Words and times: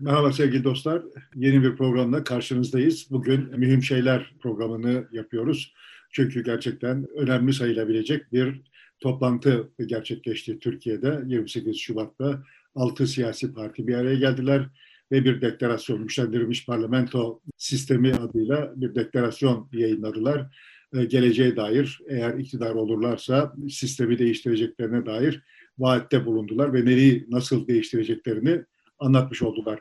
Merhaba 0.00 0.32
sevgili 0.32 0.64
dostlar. 0.64 1.02
Yeni 1.34 1.62
bir 1.62 1.76
programla 1.76 2.24
karşınızdayız. 2.24 3.06
Bugün 3.10 3.58
Mühim 3.58 3.82
Şeyler 3.82 4.34
programını 4.40 5.08
yapıyoruz. 5.12 5.74
Çünkü 6.10 6.44
gerçekten 6.44 7.06
önemli 7.16 7.52
sayılabilecek 7.52 8.32
bir 8.32 8.62
toplantı 9.00 9.70
gerçekleşti 9.86 10.58
Türkiye'de 10.58 11.22
28 11.26 11.76
Şubat'ta. 11.76 12.42
Altı 12.74 13.06
siyasi 13.06 13.52
parti 13.52 13.86
bir 13.86 13.94
araya 13.94 14.14
geldiler 14.14 14.66
ve 15.12 15.24
bir 15.24 15.40
deklarasyon, 15.40 16.02
güçlendirilmiş 16.02 16.66
parlamento 16.66 17.40
sistemi 17.56 18.14
adıyla 18.14 18.72
bir 18.76 18.94
deklarasyon 18.94 19.68
yayınladılar. 19.72 20.56
Ee, 20.94 21.04
geleceğe 21.04 21.56
dair 21.56 22.00
eğer 22.08 22.34
iktidar 22.34 22.74
olurlarsa 22.74 23.54
sistemi 23.70 24.18
değiştireceklerine 24.18 25.06
dair 25.06 25.42
vaatte 25.78 26.26
bulundular 26.26 26.72
ve 26.72 26.84
nereyi 26.84 27.26
nasıl 27.30 27.68
değiştireceklerini 27.68 28.64
anlatmış 28.98 29.42
oldular. 29.42 29.80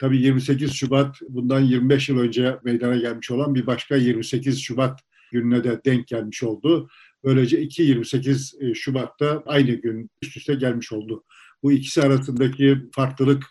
Tabii 0.00 0.22
28 0.22 0.72
Şubat 0.72 1.16
bundan 1.28 1.60
25 1.60 2.08
yıl 2.08 2.18
önce 2.18 2.58
meydana 2.64 2.96
gelmiş 2.96 3.30
olan 3.30 3.54
bir 3.54 3.66
başka 3.66 3.96
28 3.96 4.62
Şubat 4.62 5.00
gününe 5.32 5.64
de 5.64 5.80
denk 5.84 6.06
gelmiş 6.06 6.42
oldu. 6.42 6.88
Böylece 7.24 7.62
2-28 7.62 8.70
e, 8.70 8.74
Şubat'ta 8.74 9.42
aynı 9.46 9.70
gün 9.70 10.10
üst 10.22 10.36
üste 10.36 10.54
gelmiş 10.54 10.92
oldu. 10.92 11.24
Bu 11.62 11.72
ikisi 11.72 12.02
arasındaki 12.02 12.78
farklılık 12.92 13.44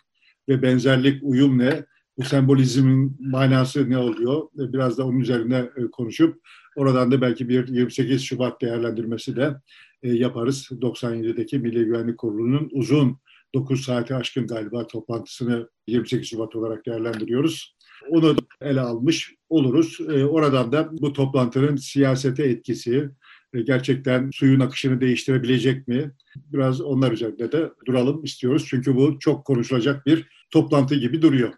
ve 0.48 0.62
benzerlik, 0.62 1.22
uyum 1.22 1.58
ne? 1.58 1.84
Bu 2.18 2.24
sembolizmin 2.24 3.16
manası 3.20 3.90
ne 3.90 3.98
oluyor? 3.98 4.42
E, 4.42 4.72
biraz 4.72 4.98
da 4.98 5.06
onun 5.06 5.20
üzerine 5.20 5.56
e, 5.76 5.90
konuşup 5.92 6.40
oradan 6.76 7.12
da 7.12 7.20
belki 7.20 7.48
bir 7.48 7.68
28 7.68 8.22
Şubat 8.22 8.62
değerlendirmesi 8.62 9.36
de 9.36 9.54
yaparız. 10.02 10.68
97'deki 10.70 11.58
Milli 11.58 11.84
Güvenlik 11.84 12.18
Kurulu'nun 12.18 12.68
uzun 12.72 13.18
9 13.54 13.84
saati 13.84 14.14
aşkın 14.14 14.46
galiba 14.46 14.86
toplantısını 14.86 15.68
28 15.86 16.28
Şubat 16.28 16.56
olarak 16.56 16.86
değerlendiriyoruz. 16.86 17.76
Onu 18.08 18.36
ele 18.60 18.80
almış 18.80 19.34
oluruz. 19.48 19.98
E, 20.00 20.24
oradan 20.24 20.72
da 20.72 20.88
bu 20.92 21.12
toplantının 21.12 21.76
siyasete 21.76 22.44
etkisi, 22.44 23.10
e, 23.54 23.60
gerçekten 23.62 24.30
suyun 24.30 24.60
akışını 24.60 25.00
değiştirebilecek 25.00 25.88
mi? 25.88 26.12
Biraz 26.36 26.80
onlar 26.80 27.12
üzerinde 27.12 27.52
de 27.52 27.70
duralım 27.86 28.24
istiyoruz. 28.24 28.66
Çünkü 28.68 28.96
bu 28.96 29.18
çok 29.18 29.44
konuşulacak 29.44 30.06
bir 30.06 30.28
toplantı 30.50 30.94
gibi 30.94 31.22
duruyor. 31.22 31.52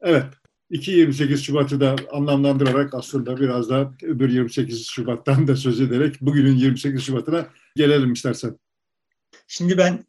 Evet, 0.00 0.26
2-28 0.70 1.36
Şubat'ı 1.36 1.80
da 1.80 1.96
anlamlandırarak 2.12 2.94
aslında 2.94 3.40
biraz 3.40 3.70
da 3.70 3.94
öbür 4.02 4.28
28 4.28 4.86
Şubat'tan 4.86 5.48
da 5.48 5.56
söz 5.56 5.80
ederek 5.80 6.16
bugünün 6.20 6.56
28 6.56 7.02
Şubat'ına 7.02 7.48
gelelim 7.76 8.12
istersen. 8.12 8.58
Şimdi 9.46 9.78
ben 9.78 10.04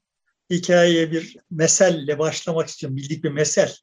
hikayeye 0.52 1.12
bir 1.12 1.38
meselle 1.52 2.20
başlamak 2.20 2.68
istiyorum. 2.68 2.98
Bildik 2.98 3.24
bir 3.24 3.32
mesel. 3.32 3.76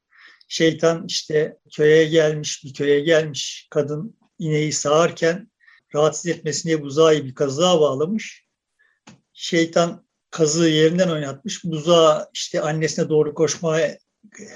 Şeytan 0.47 1.05
işte 1.07 1.57
köye 1.75 2.05
gelmiş, 2.05 2.63
bir 2.63 2.73
köye 2.73 2.99
gelmiş. 2.99 3.67
Kadın 3.71 4.17
ineği 4.39 4.73
sağarken 4.73 5.51
rahatsız 5.95 6.27
etmesin 6.27 6.69
diye 6.69 6.81
buzağı 6.81 7.13
bir 7.13 7.35
kazığa 7.35 7.81
bağlamış. 7.81 8.45
Şeytan 9.33 10.05
kazığı 10.31 10.69
yerinden 10.69 11.09
oynatmış. 11.09 11.63
Buzağı 11.63 12.29
işte 12.33 12.61
annesine 12.61 13.09
doğru 13.09 13.33
koşmaya 13.33 13.97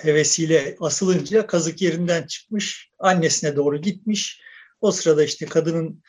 hevesiyle 0.01 0.75
asılınca 0.79 1.47
kazık 1.47 1.81
yerinden 1.81 2.27
çıkmış. 2.27 2.89
Annesine 2.99 3.55
doğru 3.55 3.81
gitmiş. 3.81 4.41
O 4.81 4.91
sırada 4.91 5.23
işte 5.23 5.45
kadının 5.45 6.03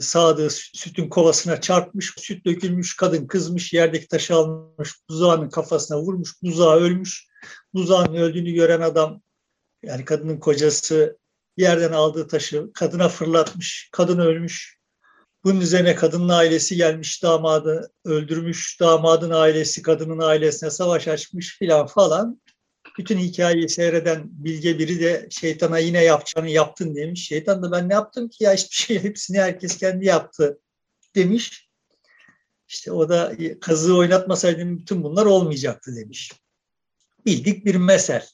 sağdığı 0.00 0.50
sütün 0.50 1.08
kovasına 1.08 1.60
çarpmış, 1.60 2.14
süt 2.16 2.46
dökülmüş, 2.46 2.96
kadın 2.96 3.26
kızmış, 3.26 3.72
yerdeki 3.72 4.08
taşı 4.08 4.34
almış, 4.34 4.94
buzağının 5.08 5.50
kafasına 5.50 6.00
vurmuş, 6.00 6.42
buzağı 6.42 6.76
ölmüş. 6.76 7.28
Buzağın 7.74 8.14
öldüğünü 8.14 8.52
gören 8.52 8.80
adam, 8.80 9.22
yani 9.82 10.04
kadının 10.04 10.38
kocası 10.38 11.18
yerden 11.56 11.92
aldığı 11.92 12.28
taşı 12.28 12.72
kadına 12.74 13.08
fırlatmış, 13.08 13.88
kadın 13.92 14.18
ölmüş. 14.18 14.78
Bunun 15.44 15.60
üzerine 15.60 15.94
kadının 15.94 16.28
ailesi 16.28 16.76
gelmiş, 16.76 17.22
damadı 17.22 17.92
öldürmüş, 18.04 18.80
damadın 18.80 19.30
ailesi 19.30 19.82
kadının 19.82 20.18
ailesine 20.18 20.70
savaş 20.70 21.08
açmış 21.08 21.58
filan 21.58 21.86
falan 21.86 22.40
bütün 22.98 23.18
hikayeyi 23.18 23.68
seyreden 23.68 24.22
bilge 24.24 24.78
biri 24.78 25.00
de 25.00 25.26
şeytana 25.30 25.78
yine 25.78 26.04
yapacağını 26.04 26.50
yaptın 26.50 26.94
demiş. 26.94 27.26
Şeytan 27.26 27.62
da 27.62 27.72
ben 27.72 27.88
ne 27.88 27.94
yaptım 27.94 28.28
ki 28.28 28.44
ya 28.44 28.52
hiçbir 28.52 28.76
şey 28.76 29.02
hepsini 29.02 29.40
herkes 29.40 29.78
kendi 29.78 30.06
yaptı 30.06 30.58
demiş. 31.14 31.68
İşte 32.68 32.92
o 32.92 33.08
da 33.08 33.32
kazığı 33.60 33.96
oynatmasaydım 33.96 34.78
bütün 34.78 35.02
bunlar 35.02 35.26
olmayacaktı 35.26 35.96
demiş. 35.96 36.32
Bildik 37.26 37.64
bir 37.64 37.74
mesel. 37.74 38.26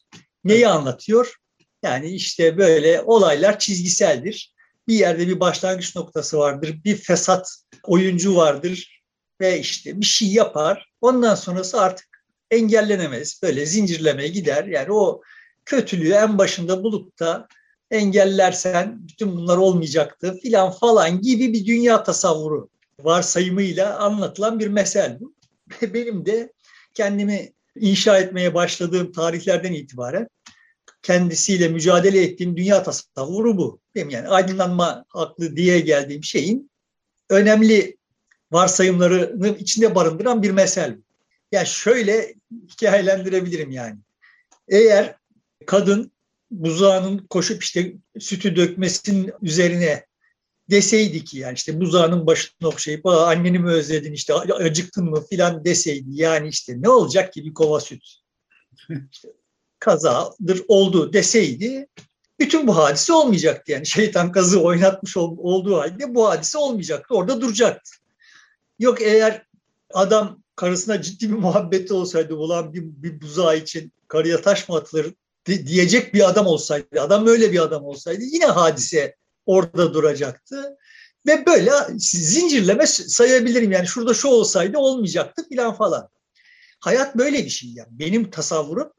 Neyi 0.45 0.69
anlatıyor? 0.69 1.35
Yani 1.83 2.11
işte 2.11 2.59
böyle 2.59 3.01
olaylar 3.01 3.59
çizgiseldir. 3.59 4.55
Bir 4.89 4.95
yerde 4.95 5.29
bir 5.29 5.41
başlangıç 5.41 5.97
noktası 5.97 6.39
vardır. 6.39 6.81
Bir 6.85 6.97
fesat 6.97 7.57
oyuncu 7.83 8.37
vardır 8.37 9.03
ve 9.41 9.59
işte 9.61 10.01
bir 10.01 10.07
şey 10.07 10.29
yapar. 10.29 10.93
Ondan 11.01 11.35
sonrası 11.35 11.81
artık 11.81 12.14
engellenemez. 12.55 13.41
Böyle 13.43 13.67
zincirlemeye 13.67 14.29
gider. 14.29 14.65
Yani 14.65 14.93
o 14.93 15.23
kötülüğü 15.65 16.13
en 16.13 16.39
başında 16.39 16.85
bulup 16.85 17.19
da 17.19 17.49
engellersen 17.91 19.09
bütün 19.09 19.37
bunlar 19.37 19.57
olmayacaktı 19.57 20.39
filan 20.43 20.71
falan 20.71 21.21
gibi 21.21 21.53
bir 21.53 21.67
dünya 21.67 22.03
tasavvuru 22.03 22.69
varsayımıyla 23.01 23.99
anlatılan 23.99 24.61
bir 24.61 24.69
mesel 24.69 25.21
bu. 25.21 25.35
Benim 25.95 26.27
de 26.27 26.53
kendimi 26.95 27.53
inşa 27.77 28.19
etmeye 28.19 28.55
başladığım 28.55 29.13
tarihlerden 29.13 29.73
itibaren 29.73 30.29
kendisiyle 31.03 31.69
mücadele 31.69 32.23
ettiğim 32.23 32.57
dünya 32.57 32.83
tasavvuru 32.83 33.57
bu. 33.57 33.81
Benim 33.95 34.11
yani 34.11 34.29
aydınlanma 34.29 35.05
haklı 35.09 35.57
diye 35.57 35.81
geldiğim 35.81 36.25
şeyin 36.25 36.71
önemli 37.31 37.97
varsayımlarını 38.53 39.49
içinde 39.49 39.95
barındıran 39.95 40.43
bir 40.43 40.51
mesel. 40.51 40.99
Ya 41.55 41.65
şöyle 41.65 42.35
hikayelendirebilirim 42.69 43.71
yani. 43.71 43.99
Eğer 44.69 45.17
kadın 45.67 46.13
buzağının 46.51 47.27
koşup 47.31 47.63
işte 47.63 47.95
sütü 48.19 48.57
dökmesinin 48.57 49.33
üzerine 49.43 50.07
deseydi 50.71 51.25
ki 51.25 51.39
yani 51.39 51.55
işte 51.55 51.81
buzağının 51.81 52.27
başını 52.27 52.69
okşayıp 52.69 53.07
anneni 53.07 53.59
mi 53.59 53.71
özledin 53.71 54.13
işte 54.13 54.35
acıktın 54.35 55.05
mı 55.05 55.27
filan 55.31 55.65
deseydi 55.65 56.09
yani 56.11 56.49
işte 56.49 56.75
ne 56.83 56.89
olacak 56.89 57.33
ki 57.33 57.45
bir 57.45 57.55
kova 57.55 57.81
süt 57.81 58.03
işte 59.13 59.29
kazadır 59.79 60.63
oldu 60.69 61.13
deseydi 61.13 61.87
bütün 62.41 62.67
bu 62.67 62.77
hadise 62.77 63.13
olmayacaktı 63.13 63.73
yani 63.73 63.87
şeytan 63.87 64.33
kazı 64.33 64.63
oynatmış 64.63 65.17
olduğu 65.17 65.77
halde 65.77 66.15
bu 66.15 66.29
hadise 66.29 66.59
olmayacaktı 66.59 67.15
orada 67.15 67.41
duracaktı. 67.41 67.91
Yok 68.79 69.03
eğer 69.03 69.47
adam 69.93 70.44
karısına 70.57 71.03
ciddi 71.03 71.29
bir 71.31 71.35
muhabbeti 71.35 71.95
olsaydı 71.95 72.35
ulan 72.35 72.75
bir, 72.75 72.83
bir 72.83 73.21
buzağı 73.21 73.57
için 73.57 73.93
karıya 74.09 74.43
taş 74.43 74.69
mı 74.69 74.77
atılır 74.77 75.15
diyecek 75.47 76.15
bir 76.15 76.29
adam 76.29 76.47
olsaydı, 76.47 77.01
adam 77.01 77.27
öyle 77.27 77.53
bir 77.53 77.63
adam 77.63 77.85
olsaydı 77.85 78.23
yine 78.23 78.47
hadise 78.47 79.17
orada 79.47 79.95
duracaktı. 79.95 80.77
Ve 81.27 81.47
böyle 81.47 81.71
zincirleme 81.99 82.87
sayabilirim 82.87 83.73
yani 83.73 83.87
şurada 83.87 84.15
şu 84.15 84.29
olsaydı 84.29 84.79
olmayacaktı 84.79 85.49
filan 85.49 85.75
falan. 85.75 86.09
Hayat 86.81 87.17
böyle 87.17 87.45
bir 87.45 87.51
şey 87.51 87.71
yani. 87.71 87.89
Benim 87.91 88.31
tasavvurum 88.31 88.93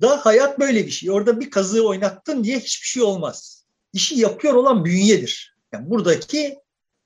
da 0.00 0.26
hayat 0.26 0.60
böyle 0.60 0.86
bir 0.86 0.90
şey. 0.90 1.10
Orada 1.10 1.40
bir 1.40 1.50
kazığı 1.50 1.86
oynattın 1.86 2.44
diye 2.44 2.58
hiçbir 2.58 2.86
şey 2.86 3.02
olmaz. 3.02 3.64
İşi 3.92 4.20
yapıyor 4.20 4.54
olan 4.54 4.84
bünyedir. 4.84 5.56
Yani 5.72 5.90
buradaki 5.90 6.58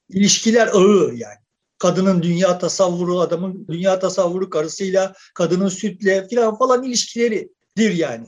ilişkiler 0.09 0.67
ağı 0.67 1.15
yani 1.15 1.46
kadının 1.79 2.23
dünya 2.23 2.59
tasavvuru, 2.59 3.21
adamın 3.21 3.67
dünya 3.69 3.99
tasavvuru 3.99 4.51
karısıyla, 4.51 5.15
kadının 5.35 5.69
sütle 5.69 6.29
falan 6.29 6.59
falan 6.59 6.83
ilişkileridir 6.83 7.95
yani. 7.95 8.27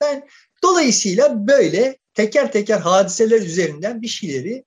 Ben 0.00 0.28
dolayısıyla 0.62 1.46
böyle 1.46 1.98
teker 2.14 2.52
teker 2.52 2.78
hadiseler 2.78 3.40
üzerinden 3.40 4.02
bir 4.02 4.08
şeyleri 4.08 4.64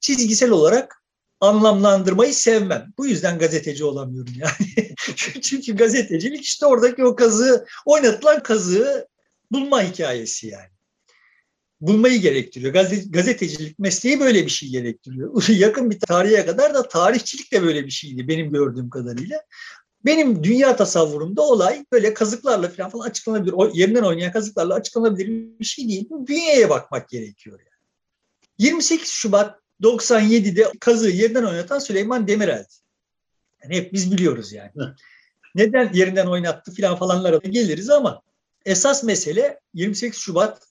çizgisel 0.00 0.50
olarak 0.50 1.02
anlamlandırmayı 1.40 2.34
sevmem. 2.34 2.92
Bu 2.98 3.06
yüzden 3.06 3.38
gazeteci 3.38 3.84
olamıyorum 3.84 4.34
yani. 4.36 4.94
Çünkü 5.42 5.76
gazetecilik 5.76 6.44
işte 6.44 6.66
oradaki 6.66 7.04
o 7.04 7.16
kazığı, 7.16 7.66
oynatılan 7.86 8.42
kazığı 8.42 9.08
bulma 9.52 9.82
hikayesi 9.82 10.46
yani 10.46 10.75
bulmayı 11.80 12.20
gerektiriyor. 12.20 12.72
gazetecilik 13.08 13.78
mesleği 13.78 14.20
böyle 14.20 14.44
bir 14.44 14.50
şey 14.50 14.68
gerektiriyor. 14.68 15.48
Yakın 15.48 15.90
bir 15.90 16.00
tarihe 16.00 16.46
kadar 16.46 16.74
da 16.74 16.88
tarihçilik 16.88 17.52
de 17.52 17.62
böyle 17.62 17.86
bir 17.86 17.90
şeydi 17.90 18.28
benim 18.28 18.52
gördüğüm 18.52 18.90
kadarıyla. 18.90 19.42
Benim 20.04 20.44
dünya 20.44 20.76
tasavvurumda 20.76 21.42
olay 21.42 21.84
böyle 21.92 22.14
kazıklarla 22.14 22.68
falan, 22.68 22.90
falan 22.90 23.06
açıklanabilir. 23.08 23.52
O 23.52 23.70
yerinden 23.74 24.02
oynayan 24.02 24.32
kazıklarla 24.32 24.74
açıklanabilir 24.74 25.28
bir 25.60 25.64
şey 25.64 25.88
değil. 25.88 26.06
Bünyeye 26.10 26.70
bakmak 26.70 27.08
gerekiyor 27.08 27.58
yani. 27.58 27.68
28 28.58 29.08
Şubat 29.08 29.60
97'de 29.82 30.72
kazığı 30.80 31.10
yerinden 31.10 31.44
oynatan 31.44 31.78
Süleyman 31.78 32.28
Demirel'di. 32.28 32.74
Yani 33.62 33.76
hep 33.76 33.92
biz 33.92 34.12
biliyoruz 34.12 34.52
yani. 34.52 34.70
Neden 35.54 35.92
yerinden 35.92 36.26
oynattı 36.26 36.74
falan 36.74 36.96
falanlara 36.96 37.36
geliriz 37.36 37.90
ama 37.90 38.22
esas 38.64 39.04
mesele 39.04 39.60
28 39.74 40.20
Şubat 40.20 40.62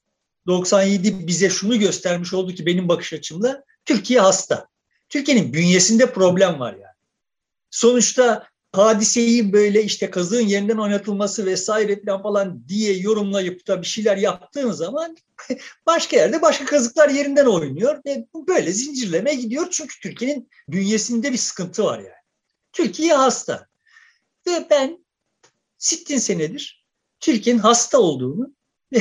97 0.47 1.27
bize 1.27 1.49
şunu 1.49 1.79
göstermiş 1.79 2.33
oldu 2.33 2.53
ki 2.53 2.65
benim 2.65 2.87
bakış 2.87 3.13
açımla 3.13 3.63
Türkiye 3.85 4.19
hasta. 4.19 4.67
Türkiye'nin 5.09 5.53
bünyesinde 5.53 6.13
problem 6.13 6.59
var 6.59 6.73
yani. 6.73 6.95
Sonuçta 7.71 8.47
hadiseyi 8.71 9.53
böyle 9.53 9.83
işte 9.83 10.09
kazığın 10.09 10.41
yerinden 10.41 10.77
oynatılması 10.77 11.45
vesaire 11.45 12.01
falan 12.05 12.23
falan 12.23 12.67
diye 12.67 12.97
yorumlayıp 12.97 13.67
da 13.67 13.81
bir 13.81 13.87
şeyler 13.87 14.17
yaptığın 14.17 14.71
zaman 14.71 15.17
başka 15.85 16.17
yerde 16.17 16.41
başka 16.41 16.65
kazıklar 16.65 17.09
yerinden 17.09 17.45
oynuyor 17.45 18.01
ve 18.05 18.27
böyle 18.47 18.71
zincirleme 18.71 19.35
gidiyor 19.35 19.67
çünkü 19.71 19.99
Türkiye'nin 19.99 20.49
bünyesinde 20.69 21.31
bir 21.31 21.37
sıkıntı 21.37 21.83
var 21.83 21.99
yani. 21.99 22.09
Türkiye 22.73 23.13
hasta 23.13 23.67
ve 24.47 24.67
ben 24.69 25.05
sittin 25.77 26.17
senedir 26.17 26.85
Türkiye'nin 27.19 27.59
hasta 27.59 27.99
olduğunu 27.99 28.55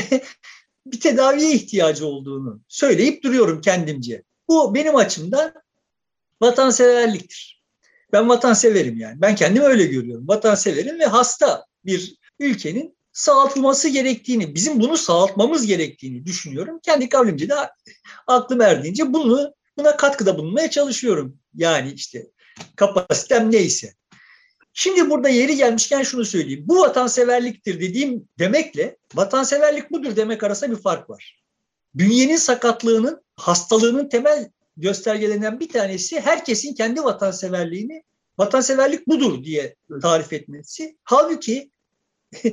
bir 0.86 1.00
tedaviye 1.00 1.52
ihtiyacı 1.52 2.06
olduğunu 2.06 2.60
söyleyip 2.68 3.22
duruyorum 3.22 3.60
kendimce. 3.60 4.22
Bu 4.48 4.74
benim 4.74 4.96
açımdan 4.96 5.52
vatanseverliktir. 6.40 7.62
Ben 8.12 8.28
vatanseverim 8.28 8.98
yani. 8.98 9.20
Ben 9.20 9.34
kendimi 9.34 9.64
öyle 9.64 9.84
görüyorum. 9.84 10.28
Vatanseverim 10.28 10.98
ve 10.98 11.06
hasta 11.06 11.66
bir 11.84 12.16
ülkenin 12.40 12.96
sağaltılması 13.12 13.88
gerektiğini, 13.88 14.54
bizim 14.54 14.80
bunu 14.80 14.96
sağaltmamız 14.96 15.66
gerektiğini 15.66 16.26
düşünüyorum. 16.26 16.80
Kendi 16.82 17.08
kavlimce 17.08 17.48
de 17.48 17.54
aklım 18.26 18.60
erdiğince 18.60 19.12
bunu 19.12 19.54
buna 19.78 19.96
katkıda 19.96 20.38
bulunmaya 20.38 20.70
çalışıyorum. 20.70 21.38
Yani 21.54 21.92
işte 21.92 22.26
kapasitem 22.76 23.52
neyse. 23.52 23.94
Şimdi 24.76 25.10
burada 25.10 25.28
yeri 25.28 25.56
gelmişken 25.56 26.02
şunu 26.02 26.24
söyleyeyim. 26.24 26.64
Bu 26.68 26.80
vatanseverliktir 26.80 27.80
dediğim 27.80 28.28
demekle 28.38 28.96
vatanseverlik 29.14 29.90
budur 29.90 30.16
demek 30.16 30.42
arasında 30.42 30.70
bir 30.76 30.82
fark 30.82 31.10
var. 31.10 31.42
Bünyenin 31.94 32.36
sakatlığının, 32.36 33.22
hastalığının 33.36 34.08
temel 34.08 34.50
göstergelerinden 34.76 35.60
bir 35.60 35.68
tanesi 35.68 36.20
herkesin 36.20 36.74
kendi 36.74 37.04
vatanseverliğini 37.04 38.02
vatanseverlik 38.38 39.08
budur 39.08 39.44
diye 39.44 39.76
tarif 40.02 40.32
etmesi. 40.32 40.96
Halbuki 41.04 41.70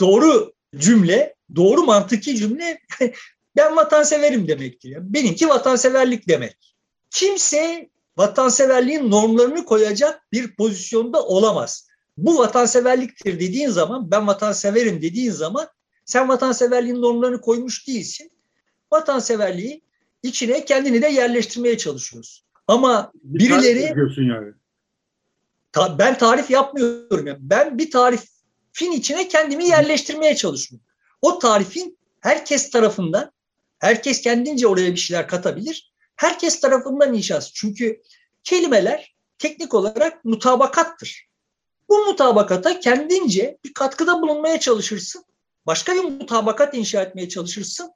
doğru 0.00 0.52
cümle, 0.76 1.34
doğru 1.56 1.82
mantıki 1.82 2.36
cümle 2.36 2.80
ben 3.56 3.76
vatanseverim 3.76 4.48
demektir. 4.48 4.88
Yani 4.88 5.14
benimki 5.14 5.48
vatanseverlik 5.48 6.28
demek. 6.28 6.74
Kimse 7.10 7.90
vatanseverliğin 8.18 9.10
normlarını 9.10 9.64
koyacak 9.64 10.22
bir 10.32 10.56
pozisyonda 10.56 11.26
olamaz. 11.26 11.88
Bu 12.16 12.38
vatanseverliktir 12.38 13.40
dediğin 13.40 13.68
zaman, 13.68 14.10
ben 14.10 14.26
vatanseverim 14.26 15.02
dediğin 15.02 15.30
zaman 15.30 15.68
sen 16.04 16.28
vatanseverliğin 16.28 17.02
normlarını 17.02 17.40
koymuş 17.40 17.88
değilsin. 17.88 18.30
Vatanseverliği 18.92 19.82
içine 20.22 20.64
kendini 20.64 21.02
de 21.02 21.06
yerleştirmeye 21.06 21.78
çalışıyorsun. 21.78 22.46
Ama 22.68 23.12
birileri 23.14 23.94
yani. 24.16 24.52
ta, 25.72 25.98
ben 25.98 26.18
tarif 26.18 26.50
yapmıyorum. 26.50 27.26
Yani. 27.26 27.38
Ben 27.40 27.78
bir 27.78 27.90
tarifin 27.90 28.92
içine 28.92 29.28
kendimi 29.28 29.64
yerleştirmeye 29.64 30.36
çalışıyorum. 30.36 30.86
O 31.22 31.38
tarifin 31.38 31.98
herkes 32.20 32.70
tarafından 32.70 33.32
herkes 33.78 34.20
kendince 34.20 34.66
oraya 34.66 34.90
bir 34.90 34.96
şeyler 34.96 35.28
katabilir. 35.28 35.92
Herkes 36.18 36.60
tarafından 36.60 37.14
inşası. 37.14 37.50
Çünkü 37.54 38.02
kelimeler 38.44 39.14
teknik 39.38 39.74
olarak 39.74 40.24
mutabakattır. 40.24 41.28
Bu 41.88 42.06
mutabakata 42.06 42.80
kendince 42.80 43.58
bir 43.64 43.74
katkıda 43.74 44.22
bulunmaya 44.22 44.60
çalışırsın. 44.60 45.24
Başka 45.66 45.94
bir 45.94 46.00
mutabakat 46.00 46.74
inşa 46.74 47.02
etmeye 47.02 47.28
çalışırsın. 47.28 47.90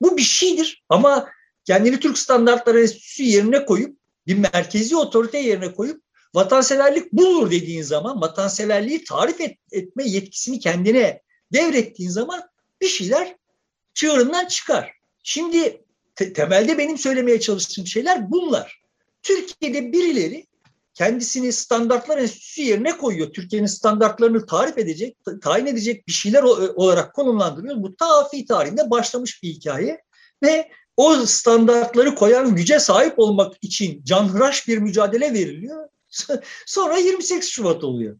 Bu 0.00 0.16
bir 0.16 0.22
şeydir 0.22 0.84
ama 0.88 1.28
kendini 1.64 2.00
Türk 2.00 2.18
Standartları 2.18 2.82
Enstitüsü 2.82 3.22
yerine 3.22 3.64
koyup 3.64 3.98
bir 4.26 4.38
merkezi 4.38 4.96
otorite 4.96 5.38
yerine 5.38 5.74
koyup 5.74 6.02
vatanseverlik 6.34 7.12
budur 7.12 7.50
dediğin 7.50 7.82
zaman 7.82 8.20
vatanseverliği 8.20 9.04
tarif 9.04 9.40
et, 9.40 9.58
etme 9.72 10.04
yetkisini 10.04 10.60
kendine 10.60 11.22
devrettiğin 11.52 12.10
zaman 12.10 12.42
bir 12.80 12.88
şeyler 12.88 13.36
çığırından 13.94 14.46
çıkar. 14.46 14.92
Şimdi 15.22 15.85
te, 16.16 16.32
temelde 16.32 16.78
benim 16.78 16.98
söylemeye 16.98 17.40
çalıştığım 17.40 17.86
şeyler 17.86 18.30
bunlar. 18.30 18.80
Türkiye'de 19.22 19.92
birileri 19.92 20.46
kendisini 20.94 21.52
standartlar 21.52 22.18
enstitüsü 22.18 22.62
yerine 22.62 22.96
koyuyor. 22.96 23.32
Türkiye'nin 23.32 23.66
standartlarını 23.66 24.46
tarif 24.46 24.78
edecek, 24.78 25.16
tayin 25.42 25.66
edecek 25.66 26.08
bir 26.08 26.12
şeyler 26.12 26.42
olarak 26.42 27.14
konumlandırıyor. 27.14 27.82
Bu 27.82 27.96
tafi 27.96 28.46
tarihinde 28.46 28.90
başlamış 28.90 29.42
bir 29.42 29.48
hikaye 29.48 30.00
ve 30.42 30.70
o 30.96 31.14
standartları 31.26 32.14
koyan 32.14 32.56
güce 32.56 32.78
sahip 32.78 33.18
olmak 33.18 33.54
için 33.62 34.04
canhıraş 34.04 34.68
bir 34.68 34.78
mücadele 34.78 35.34
veriliyor. 35.34 35.88
Sonra 36.66 36.98
28 36.98 37.48
Şubat 37.48 37.84
oluyor. 37.84 38.16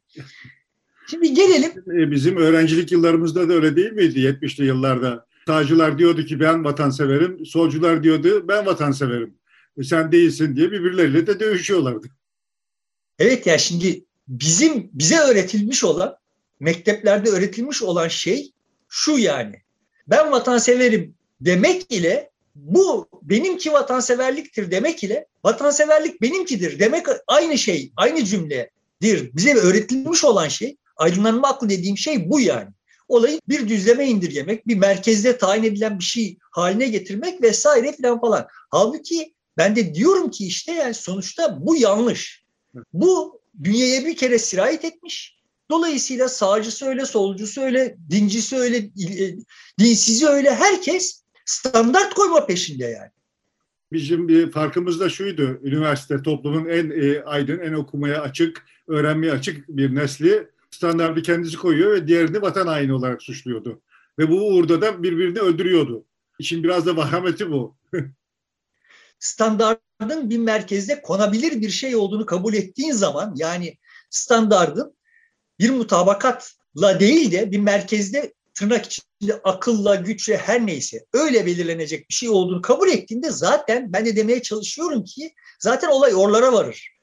Şimdi 1.11 1.35
gelelim. 1.35 1.71
E, 1.71 2.11
bizim 2.11 2.37
öğrencilik 2.37 2.93
yıllarımızda 2.93 3.49
da 3.49 3.53
öyle 3.53 3.77
değil 3.77 3.93
miydi 3.93 4.19
70'li 4.19 4.67
yıllarda? 4.67 5.27
Sağcılar 5.47 5.99
diyordu 5.99 6.25
ki 6.25 6.41
ben 6.41 6.65
vatanseverim, 6.65 7.47
solcular 7.47 8.03
diyordu 8.03 8.49
ben 8.49 8.67
vatanseverim. 8.67 9.35
E 9.79 9.85
sen 9.85 10.13
değilsin 10.13 10.57
diye 10.57 10.73
birbirleriyle 10.73 11.27
de 11.27 11.41
dövüşüyorlardı. 11.41 12.07
Evet 13.19 13.47
ya 13.47 13.59
şimdi 13.59 14.05
bizim 14.29 14.91
bize 14.93 15.19
öğretilmiş 15.19 15.85
olan, 15.85 16.17
mekteplerde 16.61 17.31
öğretilmiş 17.31 17.83
olan 17.83 18.09
şey 18.09 18.51
şu 18.89 19.19
yani. 19.19 19.63
Ben 20.07 20.33
vatanseverim 20.33 21.15
demek 21.41 21.93
ile 21.93 22.31
bu 22.55 23.09
benimki 23.23 23.73
vatanseverliktir 23.73 24.71
demek 24.71 25.05
ile 25.05 25.27
vatanseverlik 25.45 26.23
benimkidir 26.23 26.79
demek 26.79 27.07
aynı 27.27 27.59
şey, 27.59 27.93
aynı 27.97 28.25
cümledir. 28.25 29.31
Bize 29.37 29.55
öğretilmiş 29.55 30.25
olan 30.25 30.49
şey, 30.49 30.77
aydınlanma 30.97 31.49
aklı 31.49 31.69
dediğim 31.69 31.99
şey 31.99 32.31
bu 32.31 32.41
yani. 32.41 32.69
Olayı 33.09 33.41
bir 33.49 33.69
düzleme 33.69 34.07
indirgemek, 34.07 34.67
bir 34.67 34.77
merkezde 34.77 35.39
tayin 35.39 35.63
edilen 35.63 35.99
bir 35.99 36.05
şey 36.05 36.39
haline 36.51 36.89
getirmek 36.89 37.43
vesaire 37.43 37.93
falan 38.03 38.21
falan. 38.21 38.47
Halbuki 38.71 39.35
ben 39.57 39.77
de 39.77 39.95
diyorum 39.95 40.31
ki 40.31 40.47
işte 40.47 40.73
yani 40.73 40.95
sonuçta 40.95 41.59
bu 41.61 41.77
yanlış. 41.77 42.45
Bu 42.93 43.41
bünyeye 43.55 44.07
bir 44.07 44.17
kere 44.17 44.39
sirayet 44.39 44.85
etmiş. 44.85 45.37
Dolayısıyla 45.71 46.29
sağcısı 46.29 46.87
öyle, 46.87 47.05
solcusu 47.05 47.61
öyle, 47.61 47.97
dincisi 48.11 48.57
öyle, 48.57 48.77
e, 48.77 49.37
dinsizi 49.79 50.27
öyle 50.27 50.55
herkes 50.55 51.23
standart 51.45 52.15
koyma 52.15 52.47
peşinde 52.47 52.85
yani. 52.85 53.11
Bizim 53.93 54.29
bir 54.29 54.51
farkımız 54.51 55.01
da 55.01 55.09
şuydu. 55.09 55.61
Üniversite 55.63 56.23
toplumun 56.23 56.69
en 56.69 56.91
e, 56.91 57.23
aydın, 57.23 57.59
en 57.59 57.73
okumaya 57.73 58.23
açık, 58.23 58.67
öğrenmeye 58.89 59.33
açık 59.33 59.69
bir 59.69 59.95
nesli 59.95 60.49
standartı 60.77 61.23
kendisi 61.23 61.57
koyuyor 61.57 61.93
ve 61.93 62.07
diğerini 62.07 62.43
vatan 62.43 62.67
haini 62.67 62.93
olarak 62.93 63.23
suçluyordu. 63.23 63.83
Ve 64.19 64.31
bu 64.31 64.49
uğurda 64.49 64.81
da 64.81 65.03
birbirini 65.03 65.39
öldürüyordu. 65.39 66.05
İşin 66.39 66.65
biraz 66.65 66.87
da 66.87 66.97
vahameti 66.97 67.51
bu. 67.51 67.77
standardın 69.19 70.31
bir 70.31 70.39
merkezde 70.39 71.03
konabilir 71.03 71.61
bir 71.61 71.71
şey 71.71 71.97
olduğunu 71.97 72.27
kabul 72.27 72.55
ettiğin 72.55 72.93
zaman 72.93 73.35
yani 73.37 73.79
standardın 74.11 74.97
bir 75.59 75.71
mutabakatla 75.71 77.01
değil 77.01 77.33
de 77.33 77.51
bir 77.51 77.59
merkezde 77.59 78.35
tırnak 78.55 78.87
içinde 78.87 79.41
akılla, 79.45 79.95
güçle 79.95 80.37
her 80.37 80.67
neyse 80.67 81.07
öyle 81.13 81.47
belirlenecek 81.47 82.09
bir 82.09 82.15
şey 82.15 82.29
olduğunu 82.29 82.63
kabul 82.63 82.89
ettiğinde 82.89 83.31
zaten 83.31 83.93
ben 83.93 84.07
de 84.07 84.17
demeye 84.17 84.43
çalışıyorum 84.43 85.05
ki 85.05 85.35
zaten 85.61 85.89
olay 85.89 86.15
orlara 86.15 86.53
varır. 86.53 86.97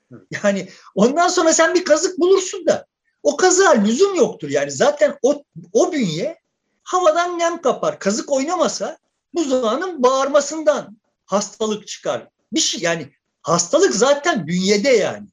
Yani 0.44 0.70
ondan 0.96 1.28
sonra 1.28 1.54
sen 1.54 1.76
bir 1.76 1.86
kazık 1.86 2.20
bulursun 2.20 2.66
da 2.66 2.88
o 3.24 3.38
kazığa 3.38 3.72
lüzum 3.72 4.16
yoktur. 4.16 4.50
Yani 4.50 4.72
zaten 4.72 5.18
o, 5.22 5.44
o 5.74 5.94
bünye 5.94 6.38
havadan 6.84 7.40
nem 7.40 7.62
kapar. 7.62 8.00
Kazık 8.00 8.32
oynamasa 8.32 8.98
buzdağının 9.34 10.04
bağırmasından 10.04 10.98
hastalık 11.26 11.88
çıkar. 11.88 12.28
Bir 12.54 12.60
şey 12.60 12.82
yani 12.82 13.10
hastalık 13.42 13.96
zaten 13.96 14.48
bünyede 14.48 14.90
yani. 14.90 15.28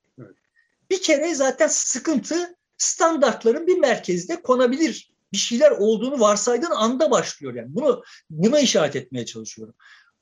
Bir 0.90 1.02
kere 1.02 1.34
zaten 1.34 1.68
sıkıntı 1.68 2.56
standartların 2.78 3.66
bir 3.66 3.78
merkezde 3.78 4.42
konabilir 4.42 5.10
bir 5.32 5.38
şeyler 5.38 5.70
olduğunu 5.70 6.20
varsaydığın 6.20 6.70
anda 6.70 7.10
başlıyor 7.10 7.54
yani. 7.54 7.74
Bunu 7.74 8.02
buna 8.30 8.60
işaret 8.60 8.96
etmeye 8.96 9.26
çalışıyorum. 9.26 9.74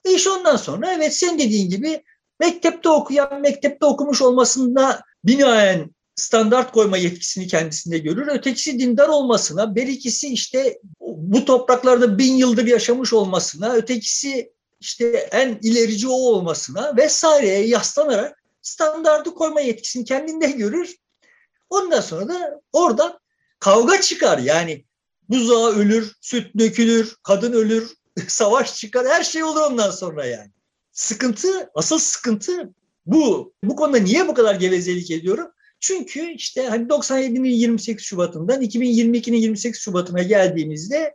Ve 0.07 0.15
iş 0.15 0.27
ondan 0.27 0.57
sonra 0.57 0.93
evet 0.93 1.17
sen 1.17 1.39
dediğin 1.39 1.71
gibi 1.71 2.05
mektepte 2.41 2.89
okuyan, 2.89 3.41
mektepte 3.41 3.87
okumuş 3.87 4.23
olmasında 4.23 5.03
binaen 5.25 5.91
standart 6.19 6.73
koyma 6.73 6.97
yetkisini 6.97 7.47
kendisinde 7.47 7.99
görür. 7.99 8.29
Ötekisi 8.29 8.79
dindar 8.79 9.09
olmasına, 9.09 9.77
berikisi 9.77 10.29
işte 10.29 10.79
bu 11.01 11.45
topraklarda 11.45 12.19
bin 12.19 12.35
yıldır 12.35 12.67
yaşamış 12.67 13.13
olmasına, 13.13 13.73
ötekisi 13.73 14.53
işte 14.81 15.07
en 15.33 15.59
ilerici 15.63 16.09
o 16.09 16.13
olmasına 16.13 16.97
vesaireye 16.97 17.67
yaslanarak 17.67 18.43
standartı 18.63 19.35
koyma 19.35 19.61
yetkisini 19.61 20.05
kendinde 20.05 20.47
görür. 20.47 20.97
Ondan 21.71 22.01
sonra 22.01 22.29
da 22.29 22.61
oradan 22.73 23.19
kavga 23.61 24.01
çıkar. 24.01 24.39
Yani 24.39 24.85
buzağı 25.29 25.73
ölür, 25.73 26.13
süt 26.21 26.59
dökülür, 26.59 27.17
kadın 27.23 27.53
ölür, 27.53 27.95
savaş 28.29 28.77
çıkar, 28.77 29.07
her 29.07 29.25
şey 29.25 29.45
olur 29.45 29.61
ondan 29.61 29.91
sonra 29.91 30.27
yani. 30.27 30.51
Sıkıntı, 30.93 31.71
asıl 31.75 31.99
sıkıntı 31.99 32.75
bu. 33.07 33.53
Bu 33.65 33.77
konuda 33.77 33.99
niye 33.99 34.29
bu 34.29 34.35
kadar 34.35 34.55
gevezelik 34.55 35.11
ediyorum? 35.11 35.51
Çünkü 35.81 36.33
işte 36.33 36.67
hani 36.67 36.87
97'nin 36.87 37.49
28 37.49 38.05
Şubat'ından 38.05 38.63
2022'nin 38.63 39.37
28 39.37 39.81
Şubat'ına 39.81 40.23
geldiğimizde 40.23 41.15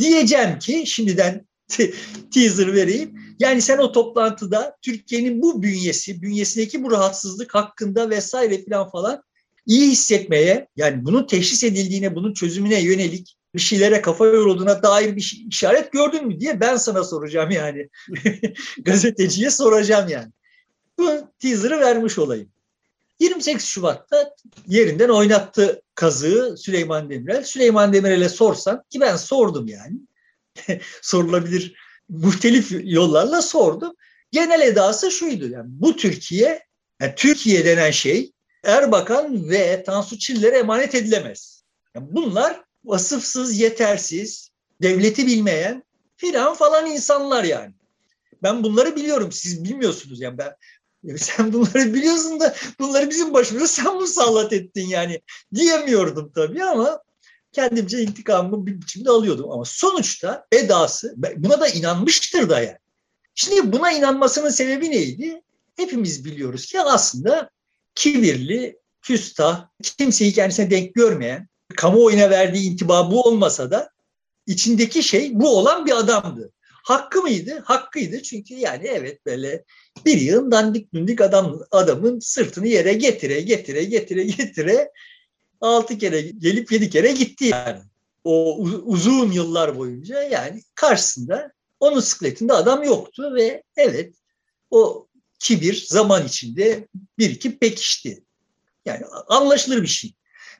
diyeceğim 0.00 0.58
ki 0.58 0.84
şimdiden 0.86 1.46
teaser 2.34 2.74
vereyim. 2.74 3.14
Yani 3.38 3.62
sen 3.62 3.78
o 3.78 3.92
toplantıda 3.92 4.76
Türkiye'nin 4.82 5.42
bu 5.42 5.62
bünyesi, 5.62 6.22
bünyesindeki 6.22 6.84
bu 6.84 6.90
rahatsızlık 6.90 7.54
hakkında 7.54 8.10
vesaire 8.10 8.64
falan 8.64 8.90
falan 8.90 9.22
iyi 9.66 9.90
hissetmeye 9.90 10.68
yani 10.76 11.04
bunun 11.04 11.26
teşhis 11.26 11.64
edildiğine, 11.64 12.14
bunun 12.14 12.34
çözümüne 12.34 12.80
yönelik 12.80 13.36
bir 13.54 13.60
şeylere 13.60 14.02
kafa 14.02 14.26
yorulduğuna 14.26 14.82
dair 14.82 15.16
bir 15.16 15.44
işaret 15.50 15.92
gördün 15.92 16.26
mü 16.26 16.40
diye 16.40 16.60
ben 16.60 16.76
sana 16.76 17.04
soracağım 17.04 17.50
yani. 17.50 17.88
Gazeteciye 18.84 19.50
soracağım 19.50 20.08
yani. 20.08 20.32
Bu 20.98 21.10
teaser'ı 21.38 21.80
vermiş 21.80 22.18
olayım. 22.18 22.53
28 23.20 23.66
Şubat'ta 23.66 24.34
yerinden 24.66 25.08
oynattı 25.08 25.82
kazığı 25.94 26.56
Süleyman 26.58 27.10
Demirel. 27.10 27.44
Süleyman 27.44 27.92
Demirel'e 27.92 28.28
sorsan 28.28 28.82
ki 28.90 29.00
ben 29.00 29.16
sordum 29.16 29.68
yani. 29.68 29.96
Sorulabilir 31.02 31.74
muhtelif 32.08 32.68
yollarla 32.84 33.42
sordum. 33.42 33.94
Genel 34.30 34.60
edası 34.60 35.10
şuydu 35.10 35.48
yani 35.48 35.66
bu 35.68 35.96
Türkiye, 35.96 36.62
yani 37.00 37.12
Türkiye 37.16 37.64
denen 37.64 37.90
şey 37.90 38.32
Erbakan 38.64 39.48
ve 39.48 39.82
Tansu 39.82 40.18
Çiller'e 40.18 40.58
emanet 40.58 40.94
edilemez. 40.94 41.64
Yani 41.94 42.06
bunlar 42.10 42.62
vasıfsız, 42.84 43.58
yetersiz, 43.58 44.50
devleti 44.82 45.26
bilmeyen 45.26 45.84
filan 46.16 46.54
falan 46.54 46.86
insanlar 46.86 47.44
yani. 47.44 47.74
Ben 48.42 48.62
bunları 48.62 48.96
biliyorum, 48.96 49.32
siz 49.32 49.64
bilmiyorsunuz 49.64 50.20
yani 50.20 50.38
ben 50.38 50.54
sen 51.18 51.52
bunları 51.52 51.94
biliyorsun 51.94 52.40
da 52.40 52.54
bunları 52.80 53.10
bizim 53.10 53.34
başımıza 53.34 53.66
sen 53.66 53.94
musallat 53.94 54.52
ettin 54.52 54.88
yani 54.88 55.20
diyemiyordum 55.54 56.32
tabii 56.34 56.64
ama 56.64 57.02
kendimce 57.52 58.02
intikamımı 58.02 58.66
bir 58.66 58.80
biçimde 58.80 59.10
alıyordum. 59.10 59.50
Ama 59.50 59.64
sonuçta 59.64 60.46
edası 60.52 61.14
buna 61.36 61.60
da 61.60 61.68
inanmıştır 61.68 62.48
da 62.48 62.60
yani. 62.60 62.78
Şimdi 63.34 63.72
buna 63.72 63.92
inanmasının 63.92 64.50
sebebi 64.50 64.90
neydi? 64.90 65.42
Hepimiz 65.76 66.24
biliyoruz 66.24 66.66
ki 66.66 66.80
aslında 66.80 67.50
kibirli, 67.94 68.78
küstah, 69.02 69.68
kimseyi 69.82 70.32
kendisine 70.32 70.70
denk 70.70 70.94
görmeyen, 70.94 71.48
kamuoyuna 71.76 72.30
verdiği 72.30 72.70
intiba 72.70 73.10
bu 73.10 73.22
olmasa 73.22 73.70
da 73.70 73.90
içindeki 74.46 75.02
şey 75.02 75.30
bu 75.34 75.58
olan 75.58 75.86
bir 75.86 75.98
adamdı. 75.98 76.52
Hakkı 76.84 77.22
mıydı? 77.22 77.62
Hakkıydı. 77.64 78.22
Çünkü 78.22 78.54
yani 78.54 78.86
evet 78.86 79.26
böyle 79.26 79.64
bir 80.04 80.20
yığın 80.20 80.50
dandik 80.50 80.94
dündik 80.94 81.20
adam, 81.20 81.60
adamın 81.70 82.20
sırtını 82.20 82.68
yere 82.68 82.92
getire 82.92 83.40
getire 83.40 83.84
getire 83.84 84.24
getire 84.24 84.90
altı 85.60 85.98
kere 85.98 86.20
gelip 86.20 86.72
yedi 86.72 86.90
kere 86.90 87.12
gitti 87.12 87.44
yani. 87.44 87.80
O 88.24 88.58
uzun 88.62 89.32
yıllar 89.32 89.78
boyunca 89.78 90.22
yani 90.22 90.62
karşısında 90.74 91.52
onun 91.80 92.00
sikletinde 92.00 92.52
adam 92.52 92.82
yoktu 92.82 93.34
ve 93.34 93.62
evet 93.76 94.14
o 94.70 95.08
kibir 95.38 95.86
zaman 95.88 96.26
içinde 96.26 96.88
bir 97.18 97.30
iki 97.30 97.58
pekişti. 97.58 98.24
Yani 98.84 99.04
anlaşılır 99.28 99.82
bir 99.82 99.86
şey. 99.86 100.14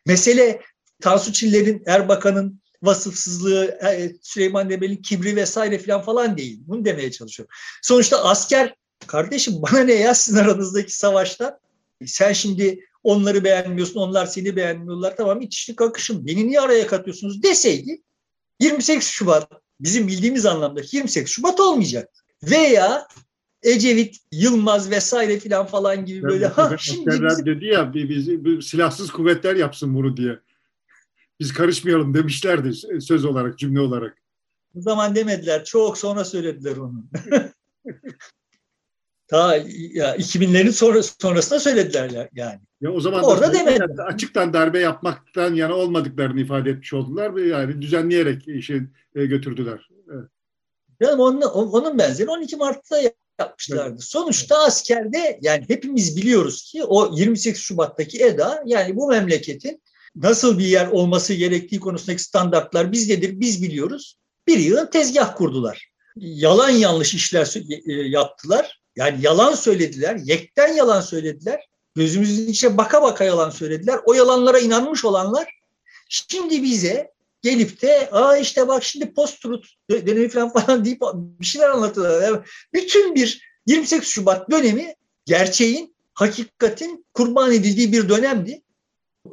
Mesele 0.07 0.61
Tansu 1.03 1.33
Çiller'in, 1.33 1.83
Erbakan'ın 1.87 2.61
vasıfsızlığı, 2.87 3.65
e, 3.65 4.13
Süleyman 4.23 4.71
Demirel'in 4.71 5.03
kibri 5.03 5.37
vesaire 5.37 5.79
falan 5.79 6.03
falan 6.03 6.39
değil. 6.39 6.61
Bunu 6.67 6.85
demeye 6.85 7.11
çalışıyorum. 7.11 7.55
Sonuçta 7.83 8.25
asker, 8.25 8.75
kardeşim 9.07 9.55
bana 9.63 9.81
ne 9.81 9.95
ya 9.95 10.15
sizin 10.15 10.39
aranızdaki 10.39 10.97
savaşta? 10.99 11.61
Sen 12.07 12.33
şimdi 12.33 12.81
onları 13.03 13.45
beğenmiyorsun, 13.45 14.01
onlar 14.01 14.27
seni 14.27 14.57
beğenmiyorlar. 14.57 15.17
Tamam 15.17 15.41
içişlik 15.41 15.83
akışın. 15.83 16.27
Beni 16.27 16.49
niye 16.49 16.61
araya 16.61 16.87
katıyorsunuz 16.87 17.43
deseydi 17.43 18.03
28 18.61 19.09
Şubat 19.09 19.49
bizim 19.81 20.09
bildiğimiz 20.09 20.47
anlamda 20.47 20.81
28 20.93 21.33
Şubat 21.33 21.61
olmayacak. 21.61 22.09
Veya 22.43 23.09
Ecevit, 23.63 24.17
Yılmaz 24.33 24.91
vesaire 24.91 25.39
filan 25.39 25.67
falan 25.67 26.05
gibi 26.05 26.23
böyle. 26.23 26.47
ha, 26.47 26.77
şimdi 26.79 27.11
bizim... 27.11 27.47
dedi 27.47 27.67
ya 27.67 27.95
biz, 27.95 28.45
biz, 28.45 28.67
silahsız 28.67 29.11
kuvvetler 29.11 29.57
yapsın 29.57 29.95
bunu 29.95 30.17
diye. 30.17 30.39
Biz 31.41 31.53
karışmayalım 31.53 32.15
demişlerdi 32.15 32.73
söz 33.01 33.25
olarak, 33.25 33.59
cümle 33.59 33.81
olarak. 33.81 34.19
O 34.79 34.81
zaman 34.81 35.15
demediler. 35.15 35.65
Çok 35.65 35.99
sonra 35.99 36.25
söylediler 36.25 36.77
onu. 36.77 37.05
Ta 39.27 39.57
ya 39.57 40.17
2000'lerin 40.17 40.73
sonra, 40.73 41.03
sonrasında 41.03 41.61
söylediler 41.61 42.29
yani. 42.35 42.61
Ya 42.81 42.93
o 42.93 43.01
zaman 43.01 43.25
Orada 43.25 43.53
demediler. 43.53 44.07
açıktan 44.07 44.53
darbe 44.53 44.79
yapmaktan 44.79 45.55
yana 45.55 45.75
olmadıklarını 45.75 46.41
ifade 46.41 46.71
etmiş 46.71 46.93
oldular 46.93 47.37
ve 47.37 47.43
yani 47.43 47.83
düzenleyerek 47.83 48.49
işi 48.49 48.83
e, 49.15 49.27
götürdüler. 49.27 49.89
Evet. 50.13 50.29
Yani 51.01 51.23
onun, 51.23 51.41
onun 51.43 51.99
benzeri 51.99 52.31
12 52.31 52.57
Mart'ta 52.57 52.97
yapmışlardı. 53.39 53.91
Evet. 53.91 54.05
Sonuçta 54.05 54.65
askerde 54.65 55.39
yani 55.43 55.65
hepimiz 55.69 56.17
biliyoruz 56.17 56.63
ki 56.63 56.85
o 56.85 57.17
28 57.17 57.63
Şubat'taki 57.63 58.25
EDA 58.25 58.63
yani 58.67 58.97
bu 58.97 59.09
memleketin 59.09 59.83
nasıl 60.17 60.59
bir 60.59 60.67
yer 60.67 60.87
olması 60.87 61.35
gerektiği 61.35 61.81
konusundaki 61.81 62.23
standartlar 62.23 62.93
bizdedir, 62.93 63.41
biz 63.41 63.63
biliyoruz. 63.63 64.17
Bir 64.47 64.59
yığın 64.59 64.87
tezgah 64.87 65.37
kurdular. 65.37 65.91
Yalan 66.17 66.71
yanlış 66.71 67.15
işler 67.15 67.55
e, 67.87 67.93
yaptılar. 67.93 68.81
Yani 68.97 69.19
yalan 69.23 69.55
söylediler, 69.55 70.17
yekten 70.25 70.73
yalan 70.73 71.01
söylediler. 71.01 71.61
Gözümüzün 71.95 72.49
içine 72.49 72.77
baka 72.77 73.03
baka 73.03 73.25
yalan 73.25 73.51
söylediler. 73.51 74.01
O 74.07 74.15
yalanlara 74.15 74.59
inanmış 74.59 75.05
olanlar 75.05 75.49
şimdi 76.09 76.63
bize 76.63 77.11
gelip 77.43 77.83
de 77.83 78.09
aa 78.13 78.37
işte 78.37 78.69
bak 78.69 78.85
şimdi 78.85 79.15
post-truth 79.15 79.69
dönemi 79.91 80.29
falan 80.29 80.53
falan 80.53 80.85
deyip 80.85 81.01
bir 81.15 81.47
şeyler 81.47 81.69
anlatıyorlar. 81.69 82.23
Yani 82.23 82.41
bütün 82.73 83.15
bir 83.15 83.41
28 83.67 84.09
Şubat 84.09 84.51
dönemi 84.51 84.95
gerçeğin, 85.25 85.95
hakikatin 86.15 87.07
kurban 87.15 87.53
edildiği 87.53 87.93
bir 87.93 88.09
dönemdi. 88.09 88.63